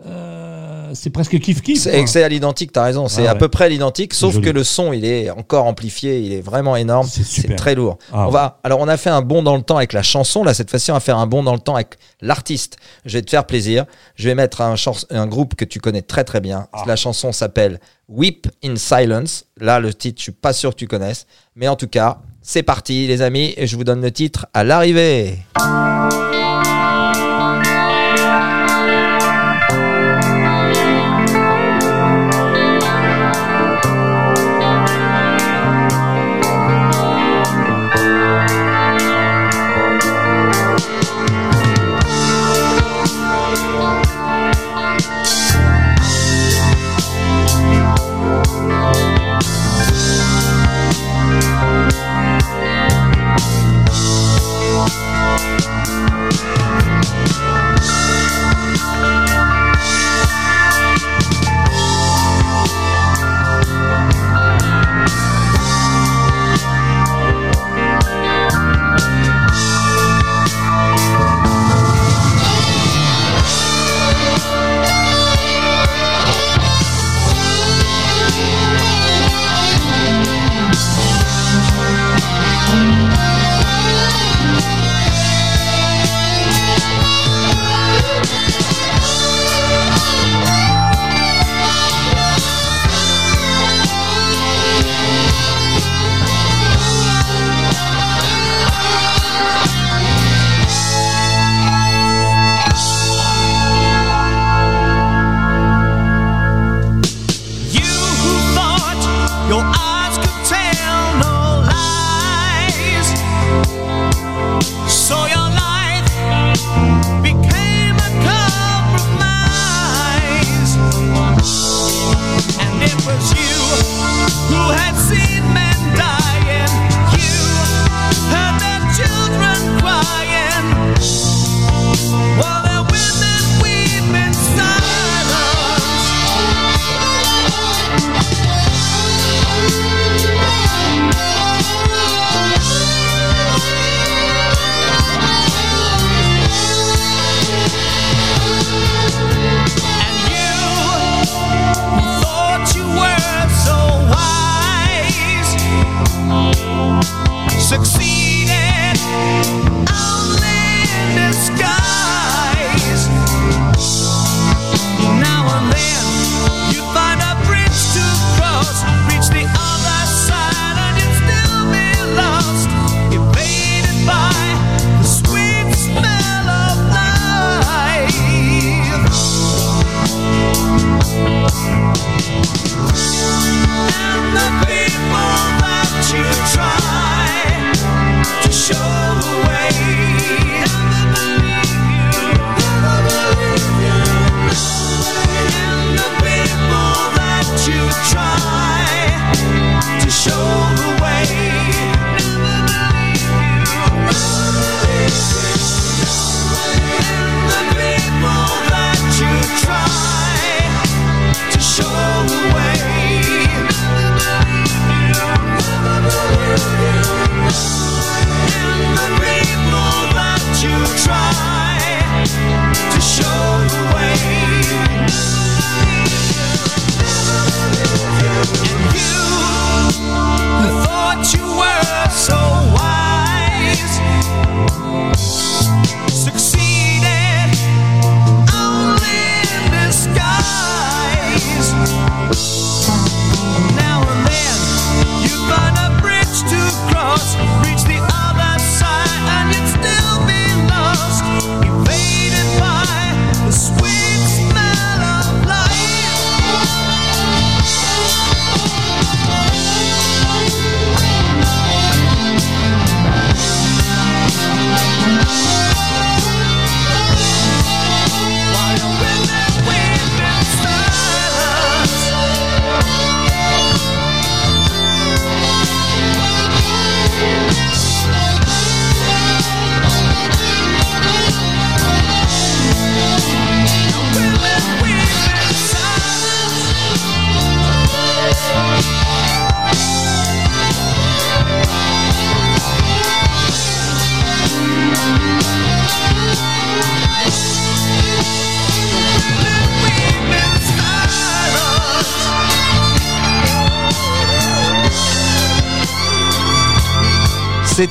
euh, 0.05 0.51
c'est 0.95 1.11
presque 1.11 1.39
kiff 1.39 1.63
kiff. 1.63 1.89
C'est 2.07 2.23
à 2.23 2.29
l'identique, 2.29 2.73
t'as 2.73 2.85
raison. 2.85 3.09
C'est 3.09 3.27
Ah 3.27 3.33
à 3.33 3.35
peu 3.35 3.49
près 3.49 3.69
l'identique, 3.69 4.15
sauf 4.15 4.35
joli. 4.35 4.47
que 4.47 4.51
le 4.51 4.65
son, 4.65 4.93
il 4.93 5.05
est 5.05 5.31
encore 5.31 5.67
amplifié, 5.67 6.21
il 6.21 6.33
est 6.33 6.41
vraiment 6.41 6.77
énorme. 6.77 7.07
C'est 7.07 7.57
très 7.57 7.75
lourd. 7.75 7.99
Ah 8.13 8.23
on 8.23 8.27
ouais. 8.27 8.33
va, 8.33 8.61
alors, 8.65 8.81
on 8.81 8.89
a 8.89 8.97
fait 8.97 9.11
un 9.11 9.23
bond 9.23 9.43
dans 9.43 9.57
le 9.57 9.63
temps 9.63 9.77
avec 9.77 9.93
la 9.93 10.03
chanson. 10.03 10.45
Là, 10.45 10.55
cette 10.55 10.71
fois-ci, 10.71 10.91
on 10.91 10.95
va 10.95 11.01
faire 11.01 11.19
un 11.19 11.27
bond 11.27 11.43
dans 11.43 11.55
le 11.55 11.61
temps 11.61 11.75
avec 11.75 11.97
l'artiste. 12.21 12.77
Je 13.05 13.19
vais 13.19 13.23
te 13.23 13.31
faire 13.31 13.47
plaisir. 13.47 13.85
Je 14.17 14.29
vais 14.29 14.35
mettre 14.35 14.61
un, 14.61 15.27
groupe 15.27 15.55
que 15.55 15.65
tu 15.65 15.81
connais 15.81 16.03
très 16.03 16.25
très 16.25 16.41
bien. 16.41 16.67
Ah. 16.73 16.85
La 16.87 16.97
chanson 16.97 17.33
s'appelle 17.33 17.81
Weep 18.09 18.49
in 18.65 18.77
Silence. 18.77 19.45
Là, 19.61 19.81
le 19.81 19.95
titre, 19.95 20.19
je 20.19 20.25
suis 20.25 20.33
pas 20.33 20.53
sûr 20.53 20.71
que 20.71 20.77
tu 20.77 20.87
connaisses. 20.87 21.27
Mais 21.57 21.69
en 21.69 21.77
tout 21.77 21.89
cas, 21.89 22.19
c'est 22.43 22.63
parti, 22.63 23.07
les 23.07 23.23
amis. 23.23 23.55
Et 23.57 23.67
je 23.67 23.77
vous 23.77 23.85
donne 23.85 24.03
le 24.03 24.11
titre 24.11 24.47
à 24.55 24.65
l'arrivée. 24.65 25.39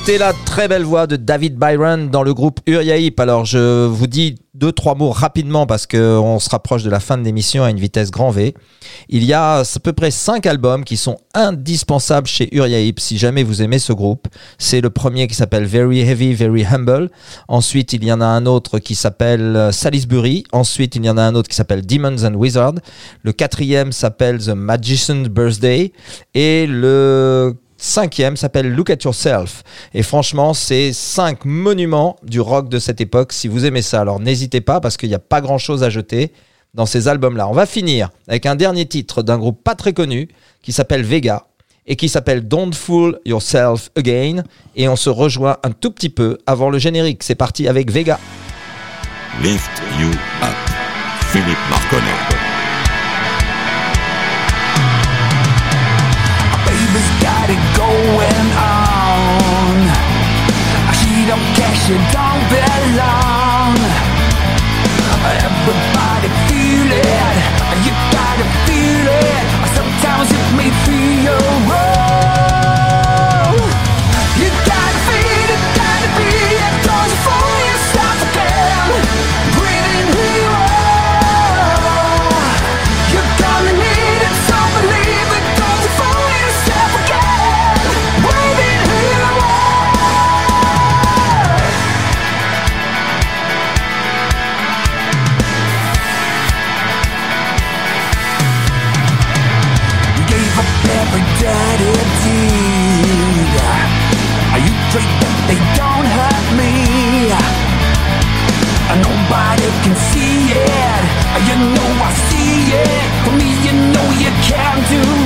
C'était 0.04 0.18
la 0.18 0.32
très 0.32 0.66
belle 0.66 0.82
voix 0.82 1.06
de 1.06 1.14
David 1.14 1.56
Byron 1.56 2.10
dans 2.10 2.24
le 2.24 2.34
groupe 2.34 2.58
Uriahip. 2.66 3.20
Alors 3.20 3.44
je 3.44 3.86
vous 3.86 4.08
dis 4.08 4.34
deux 4.52 4.72
trois 4.72 4.96
mots 4.96 5.12
rapidement 5.12 5.64
parce 5.64 5.86
que 5.86 6.18
on 6.18 6.40
se 6.40 6.50
rapproche 6.50 6.82
de 6.82 6.90
la 6.90 6.98
fin 6.98 7.16
de 7.16 7.22
l'émission 7.22 7.62
à 7.62 7.70
une 7.70 7.78
vitesse 7.78 8.10
grand 8.10 8.32
V. 8.32 8.52
Il 9.08 9.22
y 9.22 9.32
a 9.32 9.58
à 9.58 9.62
peu 9.80 9.92
près 9.92 10.10
cinq 10.10 10.46
albums 10.46 10.82
qui 10.82 10.96
sont 10.96 11.18
indispensables 11.34 12.26
chez 12.26 12.52
Uriahip 12.52 12.98
si 12.98 13.16
jamais 13.16 13.44
vous 13.44 13.62
aimez 13.62 13.78
ce 13.78 13.92
groupe. 13.92 14.26
C'est 14.58 14.80
le 14.80 14.90
premier 14.90 15.28
qui 15.28 15.36
s'appelle 15.36 15.66
Very 15.66 16.00
Heavy, 16.00 16.34
Very 16.34 16.66
Humble. 16.66 17.08
Ensuite 17.46 17.92
il 17.92 18.04
y 18.04 18.10
en 18.10 18.20
a 18.20 18.26
un 18.26 18.44
autre 18.44 18.80
qui 18.80 18.96
s'appelle 18.96 19.54
euh, 19.54 19.70
Salisbury. 19.70 20.42
Ensuite 20.50 20.96
il 20.96 21.04
y 21.04 21.10
en 21.10 21.16
a 21.16 21.22
un 21.22 21.36
autre 21.36 21.48
qui 21.48 21.54
s'appelle 21.54 21.86
Demons 21.86 22.24
and 22.24 22.34
Wizards. 22.34 22.80
Le 23.22 23.32
quatrième 23.32 23.92
s'appelle 23.92 24.38
The 24.38 24.48
Magician's 24.48 25.28
Birthday 25.28 25.92
et 26.34 26.66
le 26.66 27.54
cinquième 27.82 28.36
s'appelle 28.36 28.72
Look 28.72 28.90
at 28.90 28.98
Yourself. 29.04 29.62
Et 29.92 30.02
franchement, 30.02 30.54
c'est 30.54 30.92
cinq 30.92 31.44
monuments 31.44 32.16
du 32.22 32.40
rock 32.40 32.68
de 32.68 32.78
cette 32.78 33.00
époque. 33.00 33.32
Si 33.32 33.48
vous 33.48 33.66
aimez 33.66 33.82
ça, 33.82 34.00
alors 34.00 34.20
n'hésitez 34.20 34.60
pas 34.60 34.80
parce 34.80 34.96
qu'il 34.96 35.08
n'y 35.08 35.14
a 35.14 35.20
pas 35.20 35.40
grand 35.40 35.58
chose 35.58 35.82
à 35.82 35.90
jeter 35.90 36.32
dans 36.74 36.86
ces 36.86 37.08
albums-là. 37.08 37.48
On 37.48 37.52
va 37.52 37.66
finir 37.66 38.10
avec 38.28 38.46
un 38.46 38.54
dernier 38.54 38.86
titre 38.86 39.22
d'un 39.22 39.38
groupe 39.38 39.62
pas 39.62 39.74
très 39.74 39.92
connu 39.92 40.28
qui 40.62 40.72
s'appelle 40.72 41.02
Vega 41.02 41.44
et 41.86 41.96
qui 41.96 42.08
s'appelle 42.08 42.46
Don't 42.46 42.72
Fool 42.72 43.18
Yourself 43.26 43.90
Again. 43.96 44.44
Et 44.76 44.88
on 44.88 44.96
se 44.96 45.10
rejoint 45.10 45.58
un 45.64 45.72
tout 45.72 45.90
petit 45.90 46.08
peu 46.08 46.38
avant 46.46 46.70
le 46.70 46.78
générique. 46.78 47.22
C'est 47.22 47.34
parti 47.34 47.68
avec 47.68 47.90
Vega. 47.90 48.18
Lift 49.42 49.82
you 49.98 50.08
up. 50.42 50.54
Philippe. 51.32 52.51
Don't 61.96 62.48
care, 62.48 62.82
she 62.82 62.96
don't 62.96 63.76
belong. 65.66 65.91
You 114.74 114.82
can't 114.84 115.21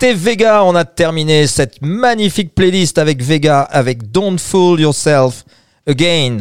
C'était 0.00 0.14
Vega. 0.14 0.64
On 0.64 0.74
a 0.76 0.86
terminé 0.86 1.46
cette 1.46 1.76
magnifique 1.82 2.54
playlist 2.54 2.96
avec 2.96 3.22
Vega, 3.22 3.60
avec 3.60 4.10
Don't 4.10 4.38
Fool 4.38 4.80
Yourself 4.80 5.44
Again. 5.86 6.38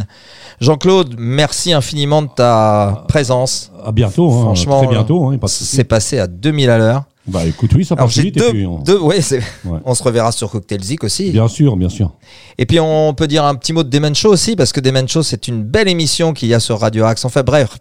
Jean-Claude, 0.62 1.16
merci 1.18 1.74
infiniment 1.74 2.22
de 2.22 2.30
ta 2.34 3.04
présence. 3.10 3.70
À 3.84 3.92
bientôt, 3.92 4.32
hein, 4.32 4.42
Franchement, 4.44 4.80
très 4.84 4.88
bientôt. 4.96 5.26
hein. 5.26 5.38
C'est 5.48 5.84
passé 5.84 6.20
à 6.20 6.28
2000 6.28 6.70
à 6.70 6.78
l'heure. 6.78 7.04
Bah 7.28 7.44
écoute, 7.46 7.72
oui, 7.76 7.84
ça 7.84 7.98
passe 7.98 8.18
vite. 8.18 8.38
et 8.38 8.40
deux, 8.40 8.50
puis 8.52 8.66
on- 8.66 8.80
deux- 8.80 8.98
ouais, 9.00 9.20
c'est- 9.22 9.42
Ouais. 9.66 9.80
on 9.84 9.94
se 9.94 10.04
reverra 10.04 10.32
sur 10.32 10.50
Cocktail 10.50 10.82
Zik 10.82 11.04
aussi. 11.04 11.32
Bien 11.32 11.50
sûr, 11.50 11.76
bien 11.76 11.90
sûr. 11.90 12.14
Et 12.58 12.66
puis 12.66 12.80
on 12.80 13.14
peut 13.14 13.28
dire 13.28 13.44
un 13.44 13.56
petit 13.56 13.74
mot 13.74 13.84
de 13.84 13.90
Demen 13.90 14.16
Show 14.16 14.30
aussi, 14.30 14.56
parce 14.56 14.72
que 14.72 14.80
Demen 14.80 15.08
Show 15.08 15.22
c'est 15.22 15.50
une 15.50 15.64
belle 15.64 15.90
émission 15.90 16.32
qu'il 16.34 16.48
y 16.48 16.54
a 16.54 16.62
sur 16.62 16.80
Radio 16.80 17.04
Axe. 17.04 17.26
Enfin 17.26 17.44
bref, 17.44 17.78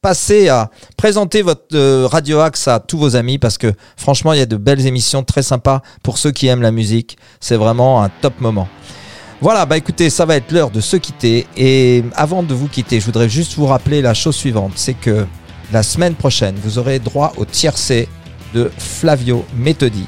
passez 0.00 0.48
à 0.48 0.70
présenter 0.96 1.42
votre 1.42 1.74
euh, 1.74 2.06
Radio 2.06 2.38
Axe 2.38 2.68
à 2.68 2.78
tous 2.78 2.98
vos 2.98 3.16
amis, 3.16 3.38
parce 3.38 3.58
que 3.58 3.72
franchement 3.96 4.32
il 4.32 4.38
y 4.38 4.42
a 4.42 4.46
de 4.46 4.56
belles 4.56 4.86
émissions 4.86 5.24
très 5.24 5.42
sympas 5.42 5.82
pour 6.02 6.18
ceux 6.18 6.30
qui 6.30 6.46
aiment 6.46 6.62
la 6.62 6.70
musique. 6.70 7.18
C'est 7.40 7.56
vraiment 7.56 8.02
un 8.02 8.08
top 8.08 8.40
moment. 8.40 8.68
Voilà, 9.40 9.66
bah 9.66 9.76
écoutez, 9.76 10.10
ça 10.10 10.24
va 10.24 10.36
être 10.36 10.52
l'heure 10.52 10.70
de 10.70 10.80
se 10.80 10.96
quitter. 10.96 11.46
Et 11.56 12.04
avant 12.14 12.42
de 12.42 12.54
vous 12.54 12.68
quitter, 12.68 13.00
je 13.00 13.06
voudrais 13.06 13.28
juste 13.28 13.54
vous 13.54 13.66
rappeler 13.66 14.02
la 14.02 14.14
chose 14.14 14.36
suivante, 14.36 14.72
c'est 14.76 14.94
que 14.94 15.26
la 15.72 15.82
semaine 15.82 16.14
prochaine, 16.14 16.54
vous 16.62 16.78
aurez 16.78 16.98
droit 16.98 17.32
au 17.36 17.44
tiercé 17.44 18.08
de 18.54 18.70
Flavio 18.78 19.44
Metodi, 19.56 20.06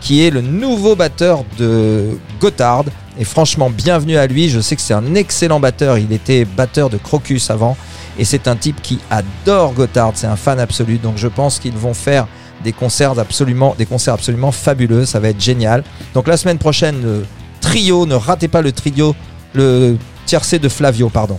qui 0.00 0.24
est 0.24 0.30
le 0.30 0.40
nouveau 0.40 0.96
batteur 0.96 1.44
de 1.58 2.18
Gotthard. 2.40 2.84
Et 3.18 3.24
franchement, 3.24 3.70
bienvenue 3.70 4.16
à 4.16 4.26
lui. 4.26 4.48
Je 4.48 4.60
sais 4.60 4.76
que 4.76 4.82
c'est 4.82 4.94
un 4.94 5.14
excellent 5.14 5.60
batteur. 5.60 5.98
Il 5.98 6.12
était 6.12 6.44
batteur 6.44 6.88
de 6.90 6.96
Crocus 6.96 7.50
avant. 7.50 7.76
Et 8.18 8.24
c'est 8.24 8.48
un 8.48 8.56
type 8.56 8.80
qui 8.82 8.98
adore 9.10 9.72
Gotthard. 9.72 10.12
C'est 10.14 10.26
un 10.26 10.36
fan 10.36 10.58
absolu. 10.60 10.98
Donc 10.98 11.16
je 11.16 11.28
pense 11.28 11.58
qu'ils 11.58 11.76
vont 11.76 11.94
faire 11.94 12.26
des 12.64 12.72
concerts 12.72 13.18
absolument, 13.18 13.74
des 13.78 13.86
concerts 13.86 14.14
absolument 14.14 14.52
fabuleux. 14.52 15.06
Ça 15.06 15.20
va 15.20 15.28
être 15.28 15.40
génial. 15.40 15.84
Donc 16.14 16.28
la 16.28 16.36
semaine 16.36 16.58
prochaine, 16.58 17.02
le 17.02 17.26
trio, 17.60 18.06
ne 18.06 18.14
ratez 18.14 18.48
pas 18.48 18.62
le 18.62 18.72
trio, 18.72 19.14
le 19.54 19.96
tiercé 20.26 20.58
de 20.58 20.68
Flavio, 20.68 21.08
pardon. 21.08 21.38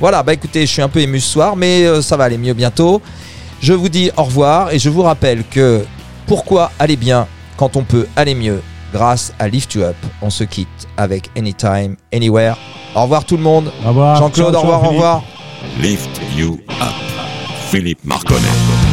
Voilà, 0.00 0.22
bah 0.22 0.32
écoutez, 0.32 0.64
je 0.64 0.72
suis 0.72 0.82
un 0.82 0.88
peu 0.88 1.00
ému 1.00 1.18
ce 1.18 1.32
soir, 1.32 1.56
mais 1.56 1.84
euh, 1.84 2.02
ça 2.02 2.16
va 2.16 2.24
aller 2.24 2.38
mieux 2.38 2.54
bientôt. 2.54 3.02
Je 3.60 3.72
vous 3.72 3.88
dis 3.88 4.10
au 4.16 4.22
revoir 4.22 4.72
et 4.72 4.78
je 4.78 4.88
vous 4.88 5.02
rappelle 5.02 5.42
que 5.44 5.84
pourquoi 6.26 6.70
aller 6.78 6.96
bien 6.96 7.26
quand 7.56 7.76
on 7.76 7.82
peut 7.82 8.06
aller 8.14 8.34
mieux 8.34 8.62
grâce 8.92 9.32
à 9.38 9.48
Lift 9.48 9.74
You 9.74 9.82
Up. 9.82 9.96
On 10.22 10.30
se 10.30 10.44
quitte 10.44 10.68
avec 10.96 11.30
Anytime, 11.36 11.96
Anywhere. 12.12 12.56
Au 12.94 13.02
revoir 13.02 13.24
tout 13.24 13.36
le 13.36 13.42
monde. 13.42 13.72
Au 13.84 13.88
revoir. 13.88 14.16
Jean-Claude, 14.16 14.54
au 14.54 14.60
revoir, 14.60 14.84
au 14.84 14.88
revoir. 14.90 15.22
Lift 15.80 16.20
you 16.34 16.58
up. 16.80 16.94
Philippe 17.70 18.00
Marconnet. 18.04 18.87